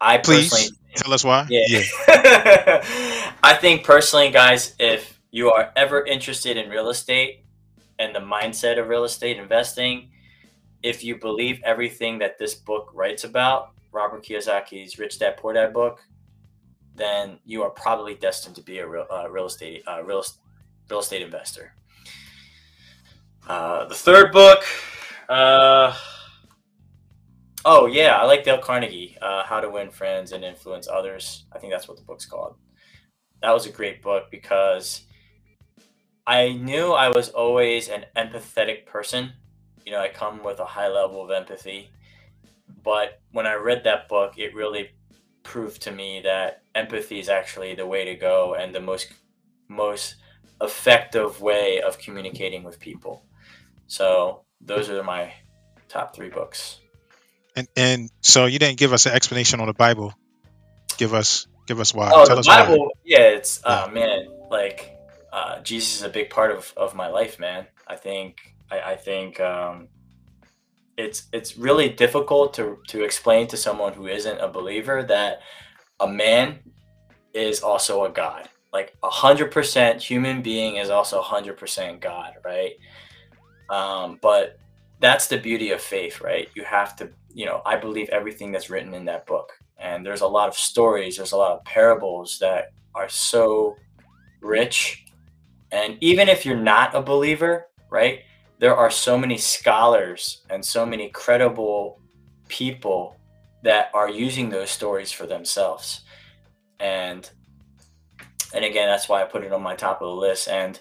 I 0.00 0.16
Please 0.16 0.48
personally 0.48 0.78
tell 0.96 1.12
us 1.12 1.24
why. 1.24 1.46
yeah. 1.50 1.82
I 3.42 3.56
think 3.60 3.84
personally, 3.84 4.30
guys, 4.30 4.74
if 4.78 5.20
you 5.30 5.50
are 5.50 5.70
ever 5.76 6.04
interested 6.04 6.56
in 6.56 6.70
real 6.70 6.88
estate 6.88 7.44
and 8.00 8.14
the 8.14 8.20
mindset 8.20 8.80
of 8.80 8.88
real 8.88 9.04
estate 9.04 9.36
investing, 9.36 10.08
if 10.82 11.04
you 11.04 11.16
believe 11.16 11.60
everything 11.64 12.18
that 12.18 12.38
this 12.38 12.54
book 12.54 12.90
writes 12.94 13.24
about, 13.24 13.72
Robert 13.92 14.24
Kiyosaki's 14.24 14.98
Rich 14.98 15.18
Dad 15.18 15.36
Poor 15.36 15.52
Dad 15.52 15.74
book, 15.74 16.00
then 16.96 17.38
you 17.44 17.62
are 17.62 17.70
probably 17.70 18.14
destined 18.14 18.56
to 18.56 18.62
be 18.62 18.78
a 18.78 18.88
real, 18.88 19.06
uh, 19.10 19.30
real 19.30 19.46
estate 19.46 19.82
uh, 19.86 20.02
real, 20.02 20.24
real 20.88 21.00
estate 21.00 21.20
investor. 21.20 21.74
Uh, 23.46 23.86
the 23.86 23.94
third 23.94 24.32
book, 24.32 24.64
uh, 25.28 25.94
oh 27.66 27.86
yeah, 27.86 28.16
I 28.16 28.24
like 28.24 28.44
Dale 28.44 28.58
Carnegie, 28.58 29.18
uh, 29.20 29.44
How 29.44 29.60
to 29.60 29.68
Win 29.68 29.90
Friends 29.90 30.32
and 30.32 30.42
Influence 30.42 30.88
Others. 30.88 31.44
I 31.52 31.58
think 31.58 31.70
that's 31.72 31.86
what 31.86 31.98
the 31.98 32.04
book's 32.04 32.24
called. 32.26 32.56
That 33.42 33.52
was 33.52 33.66
a 33.66 33.70
great 33.70 34.02
book 34.02 34.30
because 34.30 35.02
I 36.30 36.52
knew 36.52 36.92
I 36.92 37.08
was 37.08 37.30
always 37.30 37.88
an 37.88 38.04
empathetic 38.16 38.86
person. 38.86 39.32
You 39.84 39.90
know, 39.90 40.00
I 40.00 40.06
come 40.06 40.44
with 40.44 40.60
a 40.60 40.64
high 40.64 40.86
level 40.86 41.24
of 41.24 41.32
empathy, 41.32 41.90
but 42.84 43.20
when 43.32 43.48
I 43.48 43.54
read 43.54 43.82
that 43.82 44.08
book, 44.08 44.38
it 44.38 44.54
really 44.54 44.90
proved 45.42 45.82
to 45.82 45.90
me 45.90 46.20
that 46.22 46.62
empathy 46.72 47.18
is 47.18 47.28
actually 47.28 47.74
the 47.74 47.84
way 47.84 48.04
to 48.04 48.14
go 48.14 48.54
and 48.54 48.72
the 48.72 48.80
most 48.80 49.08
most 49.66 50.14
effective 50.60 51.40
way 51.40 51.80
of 51.80 51.98
communicating 51.98 52.62
with 52.62 52.78
people. 52.78 53.24
So 53.88 54.44
those 54.60 54.88
are 54.88 55.02
my 55.02 55.32
top 55.88 56.14
three 56.14 56.28
books. 56.28 56.78
And 57.56 57.66
and 57.76 58.08
so 58.20 58.46
you 58.46 58.60
didn't 58.60 58.78
give 58.78 58.92
us 58.92 59.06
an 59.06 59.14
explanation 59.14 59.58
on 59.58 59.66
the 59.66 59.74
Bible. 59.74 60.14
Give 60.96 61.12
us 61.12 61.48
give 61.66 61.80
us 61.80 61.92
why. 61.92 62.12
Oh, 62.14 62.24
tell 62.24 62.36
the 62.36 62.40
us 62.40 62.46
why. 62.46 62.66
Bible, 62.66 62.90
yeah, 63.04 63.34
it's 63.34 63.60
uh 63.64 63.90
man, 63.92 64.28
like 64.48 64.99
uh 65.32 65.60
Jesus 65.62 65.96
is 65.96 66.02
a 66.02 66.08
big 66.08 66.30
part 66.30 66.50
of, 66.50 66.72
of 66.76 66.94
my 66.94 67.08
life, 67.08 67.38
man. 67.38 67.66
I 67.86 67.96
think 67.96 68.54
I, 68.70 68.80
I 68.92 68.96
think 68.96 69.40
um 69.40 69.88
it's 70.96 71.28
it's 71.32 71.56
really 71.56 71.88
difficult 71.88 72.54
to 72.54 72.78
to 72.88 73.02
explain 73.04 73.46
to 73.48 73.56
someone 73.56 73.92
who 73.94 74.06
isn't 74.06 74.38
a 74.40 74.48
believer 74.48 75.02
that 75.04 75.40
a 76.00 76.08
man 76.08 76.60
is 77.34 77.62
also 77.62 78.04
a 78.04 78.10
god. 78.10 78.48
Like 78.72 78.96
a 79.02 79.10
hundred 79.10 79.50
percent 79.52 80.02
human 80.02 80.42
being 80.42 80.76
is 80.76 80.90
also 80.90 81.18
a 81.20 81.22
hundred 81.22 81.56
percent 81.58 82.00
God, 82.00 82.34
right? 82.44 82.72
Um, 83.70 84.18
but 84.22 84.58
that's 85.00 85.28
the 85.28 85.38
beauty 85.38 85.70
of 85.70 85.80
faith, 85.80 86.20
right? 86.20 86.48
You 86.54 86.64
have 86.64 86.96
to, 86.96 87.10
you 87.32 87.46
know, 87.46 87.62
I 87.64 87.76
believe 87.76 88.08
everything 88.10 88.52
that's 88.52 88.70
written 88.70 88.94
in 88.94 89.04
that 89.06 89.26
book. 89.26 89.52
and 89.78 90.04
there's 90.04 90.20
a 90.22 90.26
lot 90.26 90.48
of 90.48 90.54
stories 90.54 91.16
there's 91.16 91.32
a 91.32 91.36
lot 91.36 91.52
of 91.52 91.64
parables 91.64 92.38
that 92.40 92.72
are 92.94 93.08
so 93.08 93.76
rich 94.42 95.04
and 95.72 95.96
even 96.00 96.28
if 96.28 96.44
you're 96.44 96.56
not 96.56 96.94
a 96.94 97.02
believer 97.02 97.66
right 97.90 98.20
there 98.60 98.76
are 98.76 98.90
so 98.90 99.16
many 99.16 99.38
scholars 99.38 100.42
and 100.50 100.62
so 100.62 100.84
many 100.84 101.08
credible 101.08 101.98
people 102.48 103.16
that 103.62 103.90
are 103.94 104.08
using 104.08 104.50
those 104.50 104.70
stories 104.70 105.10
for 105.10 105.26
themselves. 105.26 106.02
And 106.78 107.28
and 108.52 108.64
again 108.64 108.88
that's 108.88 109.08
why 109.08 109.22
i 109.22 109.24
put 109.24 109.44
it 109.44 109.52
on 109.52 109.62
my 109.62 109.74
top 109.74 110.02
of 110.02 110.08
the 110.08 110.14
list. 110.14 110.48
And 110.48 110.78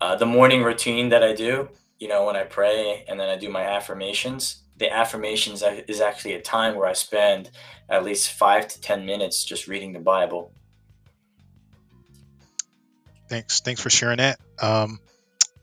uh, 0.00 0.16
the 0.16 0.26
morning 0.26 0.62
routine 0.64 1.08
that 1.10 1.22
i 1.22 1.32
do 1.32 1.68
you 2.00 2.08
know 2.08 2.24
when 2.24 2.34
i 2.34 2.42
pray 2.42 3.04
and 3.06 3.20
then 3.20 3.28
i 3.28 3.36
do 3.36 3.48
my 3.48 3.62
affirmations 3.62 4.64
the 4.78 4.92
affirmations 4.92 5.62
is 5.86 6.00
actually 6.00 6.34
a 6.34 6.42
time 6.42 6.74
where 6.74 6.88
i 6.88 6.92
spend 6.92 7.50
at 7.88 8.02
least 8.02 8.32
five 8.32 8.66
to 8.66 8.80
ten 8.80 9.06
minutes 9.06 9.44
just 9.44 9.68
reading 9.68 9.92
the 9.92 10.00
bible 10.00 10.52
thanks 13.32 13.60
thanks 13.60 13.80
for 13.80 13.90
sharing 13.90 14.18
that 14.18 14.38
um 14.60 14.98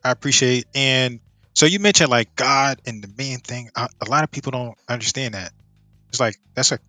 i 0.04 0.12
appreciate 0.12 0.66
and 0.76 1.20
so 1.54 1.66
you 1.66 1.80
mentioned 1.80 2.10
like 2.10 2.36
god 2.36 2.82
and 2.86 3.04
the 3.04 3.10
main 3.18 3.40
thing 3.40 3.70
a 3.76 3.90
lot 4.10 4.24
of 4.24 4.32
people 4.32 4.52
don't 4.52 4.78
understand 4.88 5.34
that 5.34 5.52
it's 6.10 6.20
like 6.20 6.36
that's 6.56 6.72
a 6.72 6.80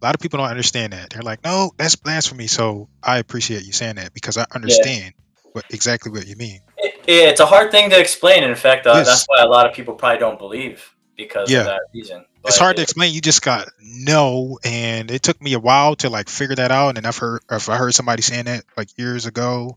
a 0.00 0.04
lot 0.04 0.14
of 0.14 0.20
people 0.20 0.38
don't 0.38 0.48
understand 0.48 0.92
that. 0.92 1.10
They're 1.10 1.22
like, 1.22 1.42
no, 1.44 1.72
that's 1.76 1.96
blasphemy. 1.96 2.46
So 2.46 2.88
I 3.02 3.18
appreciate 3.18 3.64
you 3.64 3.72
saying 3.72 3.96
that 3.96 4.14
because 4.14 4.36
I 4.36 4.46
understand 4.54 5.14
yeah. 5.16 5.50
what 5.52 5.64
exactly 5.70 6.12
what 6.12 6.26
you 6.26 6.36
mean. 6.36 6.60
It, 6.76 6.94
it's 7.06 7.40
a 7.40 7.46
hard 7.46 7.70
thing 7.70 7.90
to 7.90 7.98
explain. 7.98 8.44
In 8.44 8.54
fact, 8.54 8.86
uh, 8.86 8.94
yes. 8.94 9.06
that's 9.06 9.26
why 9.26 9.42
a 9.42 9.48
lot 9.48 9.66
of 9.66 9.74
people 9.74 9.94
probably 9.94 10.18
don't 10.18 10.38
believe 10.38 10.94
because 11.16 11.50
yeah. 11.50 11.60
of 11.60 11.66
that 11.66 11.80
reason. 11.92 12.24
But 12.42 12.50
it's 12.50 12.58
hard 12.58 12.74
it, 12.74 12.76
to 12.76 12.82
explain. 12.82 13.12
You 13.12 13.20
just 13.20 13.42
got 13.42 13.68
no, 13.80 14.58
and 14.64 15.10
it 15.10 15.22
took 15.22 15.42
me 15.42 15.54
a 15.54 15.58
while 15.58 15.96
to 15.96 16.10
like 16.10 16.28
figure 16.28 16.54
that 16.54 16.70
out. 16.70 16.96
And 16.96 17.06
I've 17.06 17.16
heard 17.16 17.42
if 17.50 17.68
I 17.68 17.76
heard 17.76 17.94
somebody 17.94 18.22
saying 18.22 18.44
that 18.44 18.64
like 18.76 18.96
years 18.96 19.26
ago, 19.26 19.76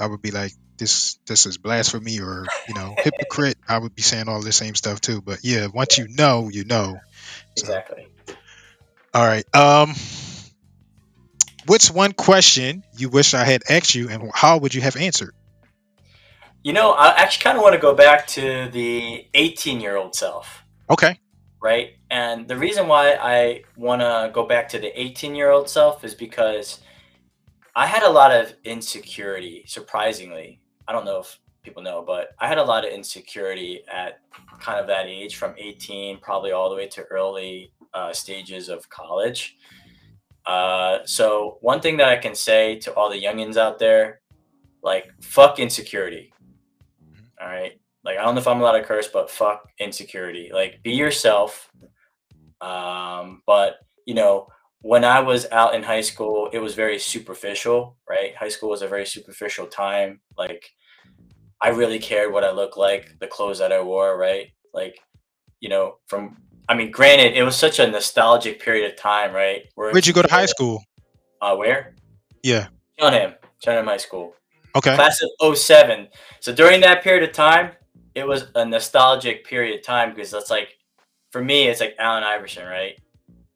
I 0.00 0.06
would 0.06 0.22
be 0.22 0.30
like, 0.30 0.52
this 0.78 1.18
this 1.26 1.46
is 1.46 1.58
blasphemy 1.58 2.20
or 2.20 2.46
you 2.66 2.74
know 2.74 2.94
hypocrite. 2.98 3.58
I 3.68 3.78
would 3.78 3.94
be 3.94 4.02
saying 4.02 4.28
all 4.28 4.40
the 4.40 4.52
same 4.52 4.74
stuff 4.74 5.00
too. 5.00 5.20
But 5.20 5.40
yeah, 5.44 5.66
once 5.66 5.98
you 5.98 6.08
know, 6.08 6.48
you 6.50 6.64
know. 6.64 6.98
So, 7.56 7.64
exactly. 7.64 8.08
All 9.12 9.26
right. 9.26 9.44
Um, 9.54 9.94
what's 11.66 11.90
one 11.90 12.12
question 12.12 12.82
you 12.96 13.08
wish 13.08 13.34
I 13.34 13.44
had 13.44 13.62
asked 13.68 13.94
you, 13.94 14.08
and 14.08 14.30
how 14.34 14.58
would 14.58 14.74
you 14.74 14.80
have 14.80 14.96
answered? 14.96 15.34
You 16.62 16.72
know, 16.72 16.92
I 16.92 17.08
actually 17.08 17.44
kind 17.44 17.56
of 17.56 17.62
want 17.62 17.74
to 17.74 17.80
go 17.80 17.94
back 17.94 18.26
to 18.28 18.68
the 18.72 19.26
18 19.34 19.80
year 19.80 19.96
old 19.96 20.14
self. 20.14 20.64
Okay. 20.88 21.18
Right. 21.62 21.94
And 22.10 22.48
the 22.48 22.56
reason 22.56 22.88
why 22.88 23.16
I 23.20 23.64
want 23.76 24.00
to 24.00 24.30
go 24.32 24.46
back 24.46 24.68
to 24.70 24.78
the 24.78 24.98
18 24.98 25.34
year 25.34 25.50
old 25.50 25.68
self 25.68 26.04
is 26.04 26.14
because 26.14 26.80
I 27.74 27.86
had 27.86 28.02
a 28.02 28.10
lot 28.10 28.32
of 28.32 28.54
insecurity, 28.64 29.64
surprisingly. 29.66 30.60
I 30.88 30.92
don't 30.92 31.04
know 31.04 31.20
if 31.20 31.38
people 31.62 31.82
know, 31.82 32.02
but 32.06 32.30
I 32.38 32.48
had 32.48 32.58
a 32.58 32.64
lot 32.64 32.84
of 32.84 32.92
insecurity 32.92 33.82
at 33.92 34.20
kind 34.60 34.80
of 34.80 34.86
that 34.88 35.06
age 35.06 35.36
from 35.36 35.54
18, 35.56 36.18
probably 36.20 36.52
all 36.52 36.70
the 36.70 36.76
way 36.76 36.88
to 36.88 37.02
early 37.04 37.72
uh, 37.94 38.12
stages 38.12 38.68
of 38.68 38.88
college. 38.88 39.56
Uh, 40.46 40.98
so 41.04 41.58
one 41.60 41.80
thing 41.80 41.96
that 41.98 42.08
I 42.08 42.16
can 42.16 42.34
say 42.34 42.78
to 42.80 42.94
all 42.94 43.10
the 43.10 43.22
youngins 43.22 43.56
out 43.56 43.78
there, 43.78 44.20
like 44.82 45.10
fuck 45.20 45.58
insecurity. 45.58 46.32
Mm-hmm. 47.04 47.24
All 47.40 47.48
right. 47.48 47.78
Like 48.04 48.18
I 48.18 48.22
don't 48.22 48.34
know 48.34 48.40
if 48.40 48.48
I'm 48.48 48.60
allowed 48.60 48.78
to 48.78 48.84
curse, 48.84 49.08
but 49.08 49.30
fuck 49.30 49.70
insecurity. 49.78 50.50
Like 50.52 50.82
be 50.82 50.92
yourself. 50.92 51.70
Um, 52.60 53.42
but 53.46 53.76
you 54.06 54.14
know, 54.14 54.48
when 54.82 55.04
I 55.04 55.20
was 55.20 55.46
out 55.52 55.74
in 55.74 55.82
high 55.82 56.00
school, 56.00 56.48
it 56.52 56.58
was 56.58 56.74
very 56.74 56.98
superficial, 56.98 57.96
right? 58.08 58.34
High 58.34 58.48
school 58.48 58.70
was 58.70 58.82
a 58.82 58.88
very 58.88 59.06
superficial 59.06 59.66
time. 59.66 60.20
Like 60.38 60.70
I 61.60 61.68
really 61.68 61.98
cared 61.98 62.32
what 62.32 62.44
I 62.44 62.50
looked 62.50 62.76
like, 62.76 63.18
the 63.20 63.26
clothes 63.26 63.58
that 63.58 63.72
I 63.72 63.80
wore, 63.82 64.16
right? 64.16 64.48
Like, 64.72 64.98
you 65.60 65.68
know, 65.68 65.96
from 66.06 66.36
I 66.68 66.74
mean, 66.74 66.90
granted, 66.90 67.36
it 67.36 67.42
was 67.42 67.56
such 67.56 67.80
a 67.80 67.90
nostalgic 67.90 68.60
period 68.60 68.90
of 68.90 68.96
time, 68.96 69.34
right? 69.34 69.62
Where 69.74 69.92
Where'd 69.92 70.06
you 70.06 70.12
go 70.12 70.22
to 70.22 70.30
high 70.30 70.46
school? 70.46 70.84
Uh, 71.42 71.56
where? 71.56 71.94
Yeah. 72.42 72.68
Cheltenham, 72.98 73.34
Cheltenham 73.62 73.86
High 73.86 73.96
School. 73.96 74.34
Okay. 74.76 74.94
Class 74.94 75.20
of 75.40 75.58
07. 75.58 76.08
So 76.38 76.54
during 76.54 76.80
that 76.82 77.02
period 77.02 77.28
of 77.28 77.34
time, 77.34 77.72
it 78.14 78.26
was 78.26 78.46
a 78.54 78.64
nostalgic 78.64 79.44
period 79.44 79.78
of 79.78 79.84
time 79.84 80.14
because 80.14 80.30
that's 80.30 80.50
like, 80.50 80.76
for 81.32 81.42
me, 81.42 81.66
it's 81.66 81.80
like 81.80 81.96
Allen 81.98 82.22
Iverson, 82.22 82.66
right? 82.66 82.98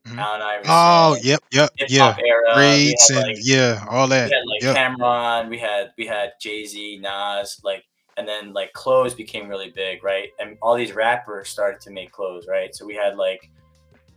Mm-hmm. 0.07 0.19
Allen 0.19 0.43
Iverson. 0.43 0.71
Oh, 0.71 1.17
yep, 1.23 1.43
yep, 1.51 1.71
yeah. 1.89 2.15
Era. 2.19 2.59
And 2.59 3.17
like, 3.17 3.37
yeah, 3.41 3.85
all 3.89 4.07
that. 4.09 4.29
We 4.29 4.37
had 4.37 4.45
like 4.47 4.63
yep. 4.63 4.77
Cam'ron. 4.77 5.49
We 5.49 5.59
had 5.59 5.93
we 5.97 6.07
had 6.07 6.33
Jay 6.41 6.67
Z, 6.67 6.99
Nas, 7.01 7.61
like 7.65 7.85
and 8.17 8.29
then 8.29 8.53
like 8.53 8.73
clothes 8.73 9.15
became 9.15 9.49
really 9.49 9.71
big, 9.71 10.05
right? 10.05 10.29
And 10.39 10.57
all 10.63 10.77
these 10.77 10.93
rappers 10.93 11.49
started 11.49 11.81
to 11.83 11.91
make 11.91 12.13
clothes, 12.13 12.47
right? 12.49 12.75
So 12.75 12.85
we 12.85 12.95
had 12.95 13.17
like 13.17 13.51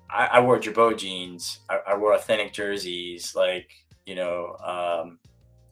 I, 0.09 0.25
I 0.33 0.39
wore 0.39 0.59
Girbaud 0.59 0.97
jeans, 0.97 1.59
I, 1.69 1.79
I, 1.87 1.97
wore 1.97 2.13
authentic 2.13 2.53
jerseys, 2.53 3.35
like 3.35 3.69
you 4.05 4.15
know, 4.15 4.55
um, 4.63 5.19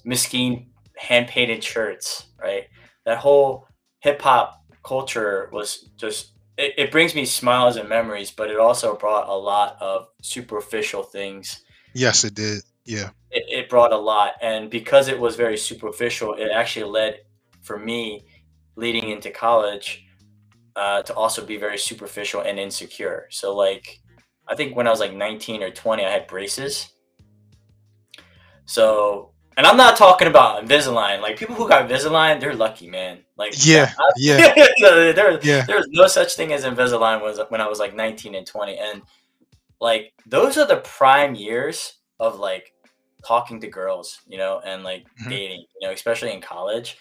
Miskeen 0.06 0.68
hand 0.98 1.28
painted 1.28 1.64
shirts, 1.64 2.28
right? 2.42 2.66
That 3.06 3.18
whole 3.18 3.68
hip 4.00 4.22
hop 4.22 4.62
culture 4.84 5.50
was 5.52 5.90
just 5.98 6.35
it, 6.58 6.74
it 6.78 6.92
brings 6.92 7.16
me 7.16 7.26
smiles 7.26 7.76
and 7.76 7.90
memories, 7.90 8.32
but 8.32 8.50
it 8.50 8.58
also 8.58 8.96
brought 8.96 9.28
a 9.28 9.34
lot 9.34 9.78
of 9.82 10.08
superficial 10.22 11.04
things. 11.04 11.64
Yes, 11.94 12.24
it 12.24 12.34
did. 12.34 12.62
Yeah. 12.86 13.10
It, 13.32 13.46
it 13.48 13.70
brought 13.70 13.92
a 13.92 13.98
lot. 13.98 14.34
And 14.42 14.70
because 14.70 15.08
it 15.08 15.20
was 15.20 15.36
very 15.36 15.58
superficial, 15.58 16.34
it 16.36 16.50
actually 16.52 16.90
led 16.90 17.22
for 17.62 17.78
me 17.78 18.26
leading 18.76 19.10
into 19.10 19.32
college 19.32 20.06
uh, 20.76 21.02
to 21.04 21.14
also 21.14 21.46
be 21.46 21.58
very 21.58 21.78
superficial 21.78 22.42
and 22.42 22.60
insecure. 22.60 23.28
So 23.32 23.56
like 23.56 24.00
I 24.48 24.56
think 24.56 24.76
when 24.76 24.88
I 24.88 24.92
was 24.92 25.00
like 25.00 25.14
19 25.14 25.64
or 25.64 25.72
20, 25.72 26.06
I 26.06 26.10
had 26.10 26.28
braces. 26.28 26.90
So 28.66 29.32
and 29.58 29.66
I'm 29.66 29.78
not 29.78 29.98
talking 29.98 30.28
about 30.28 30.66
Invisalign. 30.66 31.22
Like 31.22 31.38
people 31.38 31.56
who 31.56 31.68
got 31.68 31.90
Invisalign, 31.90 32.40
they're 32.40 32.56
lucky, 32.56 32.90
man. 32.90 33.25
Like 33.38 33.54
yeah, 33.66 33.92
I, 33.98 34.12
yeah. 34.18 34.54
there, 35.14 35.40
yeah. 35.44 35.66
there 35.66 35.78
was 35.78 35.88
no 35.90 36.08
such 36.08 36.36
thing 36.36 36.54
as 36.54 36.64
Invisalign 36.64 37.22
was 37.22 37.40
when 37.50 37.62
I 37.62 37.68
was 37.68 37.80
like 37.80 37.94
19 37.94 38.36
and 38.36 38.48
20, 38.48 38.78
and 38.78 39.02
like 39.82 40.14
those 40.26 40.58
are 40.58 40.66
the 40.66 40.78
prime 40.78 41.36
years 41.36 41.96
of 42.20 42.40
like 42.40 42.74
talking 43.26 43.60
to 43.60 43.68
girls, 43.68 44.22
you 44.28 44.38
know, 44.38 44.62
and 44.66 44.84
like 44.84 45.04
mm-hmm. 45.04 45.30
dating, 45.30 45.66
you 45.82 45.88
know, 45.88 45.94
especially 45.94 46.32
in 46.32 46.42
college 46.42 46.98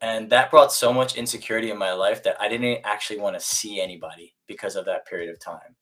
and 0.00 0.30
that 0.30 0.50
brought 0.50 0.72
so 0.72 0.92
much 0.92 1.16
insecurity 1.16 1.70
in 1.70 1.78
my 1.78 1.92
life 1.92 2.22
that 2.22 2.40
I 2.40 2.48
didn't 2.48 2.80
actually 2.84 3.18
want 3.18 3.36
to 3.36 3.44
see 3.44 3.80
anybody 3.80 4.34
because 4.46 4.76
of 4.76 4.84
that 4.84 5.06
period 5.06 5.30
of 5.30 5.40
time. 5.40 5.74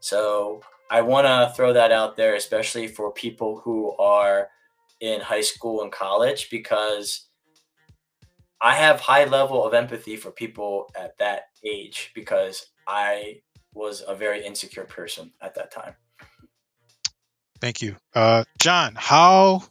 So 0.00 0.62
I 0.90 1.02
want 1.02 1.26
to 1.26 1.52
throw 1.54 1.72
that 1.74 1.92
out 1.92 2.16
there, 2.16 2.34
especially 2.34 2.88
for 2.88 3.12
people 3.12 3.60
who 3.62 3.94
are 3.98 4.48
in 5.00 5.20
high 5.20 5.42
school 5.42 5.82
and 5.82 5.92
college, 5.92 6.48
because 6.50 7.27
I 8.60 8.74
have 8.74 9.00
high 9.00 9.24
level 9.24 9.64
of 9.64 9.74
empathy 9.74 10.16
for 10.16 10.30
people 10.30 10.90
at 10.98 11.16
that 11.18 11.42
age 11.64 12.10
because 12.14 12.66
I 12.86 13.40
was 13.72 14.02
a 14.06 14.14
very 14.14 14.44
insecure 14.44 14.84
person 14.84 15.32
at 15.40 15.54
that 15.54 15.70
time. 15.70 15.94
Thank 17.60 17.82
you. 17.82 17.96
Uh, 18.14 18.44
John, 18.58 18.94
how, 18.96 19.62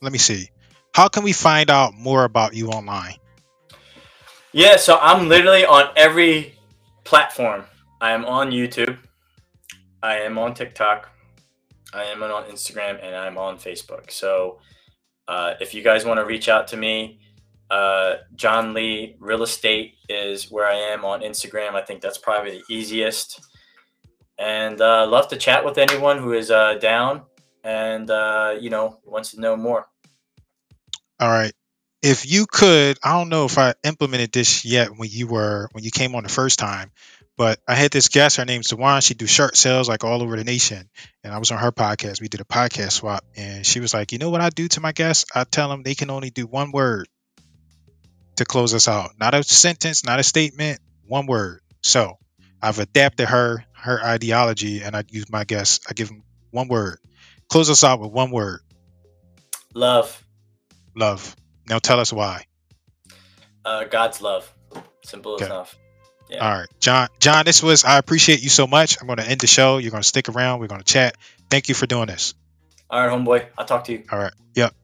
let 0.00 0.12
me 0.12 0.18
see, 0.18 0.48
how 0.94 1.08
can 1.08 1.22
we 1.22 1.32
find 1.32 1.70
out 1.70 1.94
more 1.94 2.24
about 2.24 2.54
you 2.54 2.68
online? 2.68 3.14
Yeah, 4.52 4.76
so 4.76 4.98
I'm 5.00 5.28
literally 5.28 5.64
on 5.64 5.90
every 5.96 6.54
platform. 7.04 7.64
I 8.00 8.12
am 8.12 8.24
on 8.24 8.50
YouTube. 8.50 8.98
I 10.02 10.16
am 10.16 10.38
on 10.38 10.54
TikTok. 10.54 11.08
I 11.92 12.04
am 12.04 12.22
on 12.22 12.44
Instagram 12.44 13.04
and 13.04 13.14
I'm 13.14 13.36
on 13.36 13.58
Facebook. 13.58 14.10
So 14.10 14.58
uh, 15.28 15.54
if 15.60 15.74
you 15.74 15.82
guys 15.82 16.04
want 16.04 16.18
to 16.18 16.24
reach 16.24 16.48
out 16.48 16.68
to 16.68 16.76
me, 16.76 17.20
uh, 17.70 18.16
John 18.34 18.74
Lee 18.74 19.16
Real 19.18 19.42
Estate 19.42 19.94
is 20.08 20.50
where 20.50 20.66
I 20.66 20.74
am 20.74 21.04
on 21.04 21.20
Instagram. 21.20 21.74
I 21.74 21.82
think 21.82 22.00
that's 22.00 22.18
probably 22.18 22.58
the 22.58 22.74
easiest. 22.74 23.40
And 24.38 24.80
uh, 24.80 25.06
love 25.06 25.28
to 25.28 25.36
chat 25.36 25.64
with 25.64 25.78
anyone 25.78 26.18
who 26.18 26.32
is 26.32 26.50
uh, 26.50 26.74
down 26.74 27.22
and 27.62 28.10
uh, 28.10 28.56
you 28.58 28.70
know 28.70 28.98
wants 29.04 29.32
to 29.32 29.40
know 29.40 29.56
more. 29.56 29.86
All 31.20 31.28
right 31.28 31.52
if 32.02 32.30
you 32.30 32.46
could, 32.46 32.98
I 33.02 33.12
don't 33.12 33.28
know 33.28 33.44
if 33.44 33.58
I 33.58 33.74
implemented 33.84 34.32
this 34.32 34.64
yet 34.64 34.96
when 34.96 35.08
you 35.10 35.26
were 35.26 35.68
when 35.72 35.84
you 35.84 35.90
came 35.90 36.14
on 36.14 36.22
the 36.22 36.28
first 36.28 36.58
time, 36.58 36.90
but 37.36 37.60
I 37.68 37.74
had 37.74 37.90
this 37.90 38.08
guest. 38.08 38.36
Her 38.36 38.44
name's 38.44 38.68
Dewan. 38.68 39.02
She 39.02 39.14
do 39.14 39.26
shirt 39.26 39.56
sales 39.56 39.88
like 39.88 40.04
all 40.04 40.22
over 40.22 40.36
the 40.36 40.44
nation, 40.44 40.88
and 41.22 41.32
I 41.32 41.38
was 41.38 41.50
on 41.50 41.58
her 41.58 41.72
podcast. 41.72 42.20
We 42.20 42.28
did 42.28 42.40
a 42.40 42.44
podcast 42.44 42.92
swap, 42.92 43.24
and 43.36 43.66
she 43.66 43.80
was 43.80 43.92
like, 43.92 44.12
"You 44.12 44.18
know 44.18 44.30
what 44.30 44.40
I 44.40 44.50
do 44.50 44.68
to 44.68 44.80
my 44.80 44.92
guests? 44.92 45.26
I 45.34 45.44
tell 45.44 45.68
them 45.68 45.82
they 45.82 45.94
can 45.94 46.10
only 46.10 46.30
do 46.30 46.46
one 46.46 46.72
word 46.72 47.06
to 48.40 48.44
close 48.44 48.74
us 48.74 48.88
out. 48.88 49.12
Not 49.20 49.34
a 49.34 49.42
sentence, 49.44 50.04
not 50.04 50.20
a 50.20 50.24
statement, 50.24 50.80
one 51.06 51.26
word." 51.26 51.60
So 51.82 52.18
I've 52.60 52.78
adapted 52.80 53.28
her 53.28 53.64
her 53.72 54.02
ideology, 54.04 54.82
and 54.82 54.96
I 54.96 55.04
use 55.08 55.30
my 55.30 55.44
guess. 55.44 55.80
I 55.88 55.94
give 55.94 56.08
them 56.08 56.24
one 56.50 56.68
word, 56.68 56.98
Close 57.50 57.68
us 57.70 57.82
out 57.82 58.00
with 58.00 58.12
one 58.12 58.30
word. 58.30 58.60
Love. 59.74 60.24
Love. 60.96 61.34
Now 61.68 61.78
tell 61.78 61.98
us 62.00 62.12
why. 62.12 62.44
Uh, 63.64 63.84
God's 63.84 64.22
love. 64.22 64.52
Simple 65.02 65.34
Okay. 65.34 65.46
enough. 65.46 65.76
Yeah. 66.28 66.38
All 66.38 66.58
right, 66.60 66.68
John. 66.80 67.08
John, 67.20 67.44
this 67.44 67.62
was. 67.62 67.84
I 67.84 67.98
appreciate 67.98 68.40
you 68.42 68.50
so 68.50 68.68
much. 68.68 69.00
I'm 69.00 69.08
going 69.08 69.18
to 69.18 69.28
end 69.28 69.40
the 69.40 69.48
show. 69.48 69.78
You're 69.78 69.90
going 69.90 70.02
to 70.02 70.08
stick 70.08 70.28
around. 70.28 70.60
We're 70.60 70.68
going 70.68 70.80
to 70.80 70.86
chat. 70.92 71.16
Thank 71.50 71.68
you 71.68 71.74
for 71.74 71.86
doing 71.86 72.06
this. 72.06 72.34
All 72.88 73.04
right, 73.04 73.10
homeboy. 73.10 73.46
I'll 73.58 73.66
talk 73.66 73.84
to 73.84 73.92
you. 73.92 74.04
All 74.12 74.18
right. 74.18 74.32
Yep. 74.54 74.74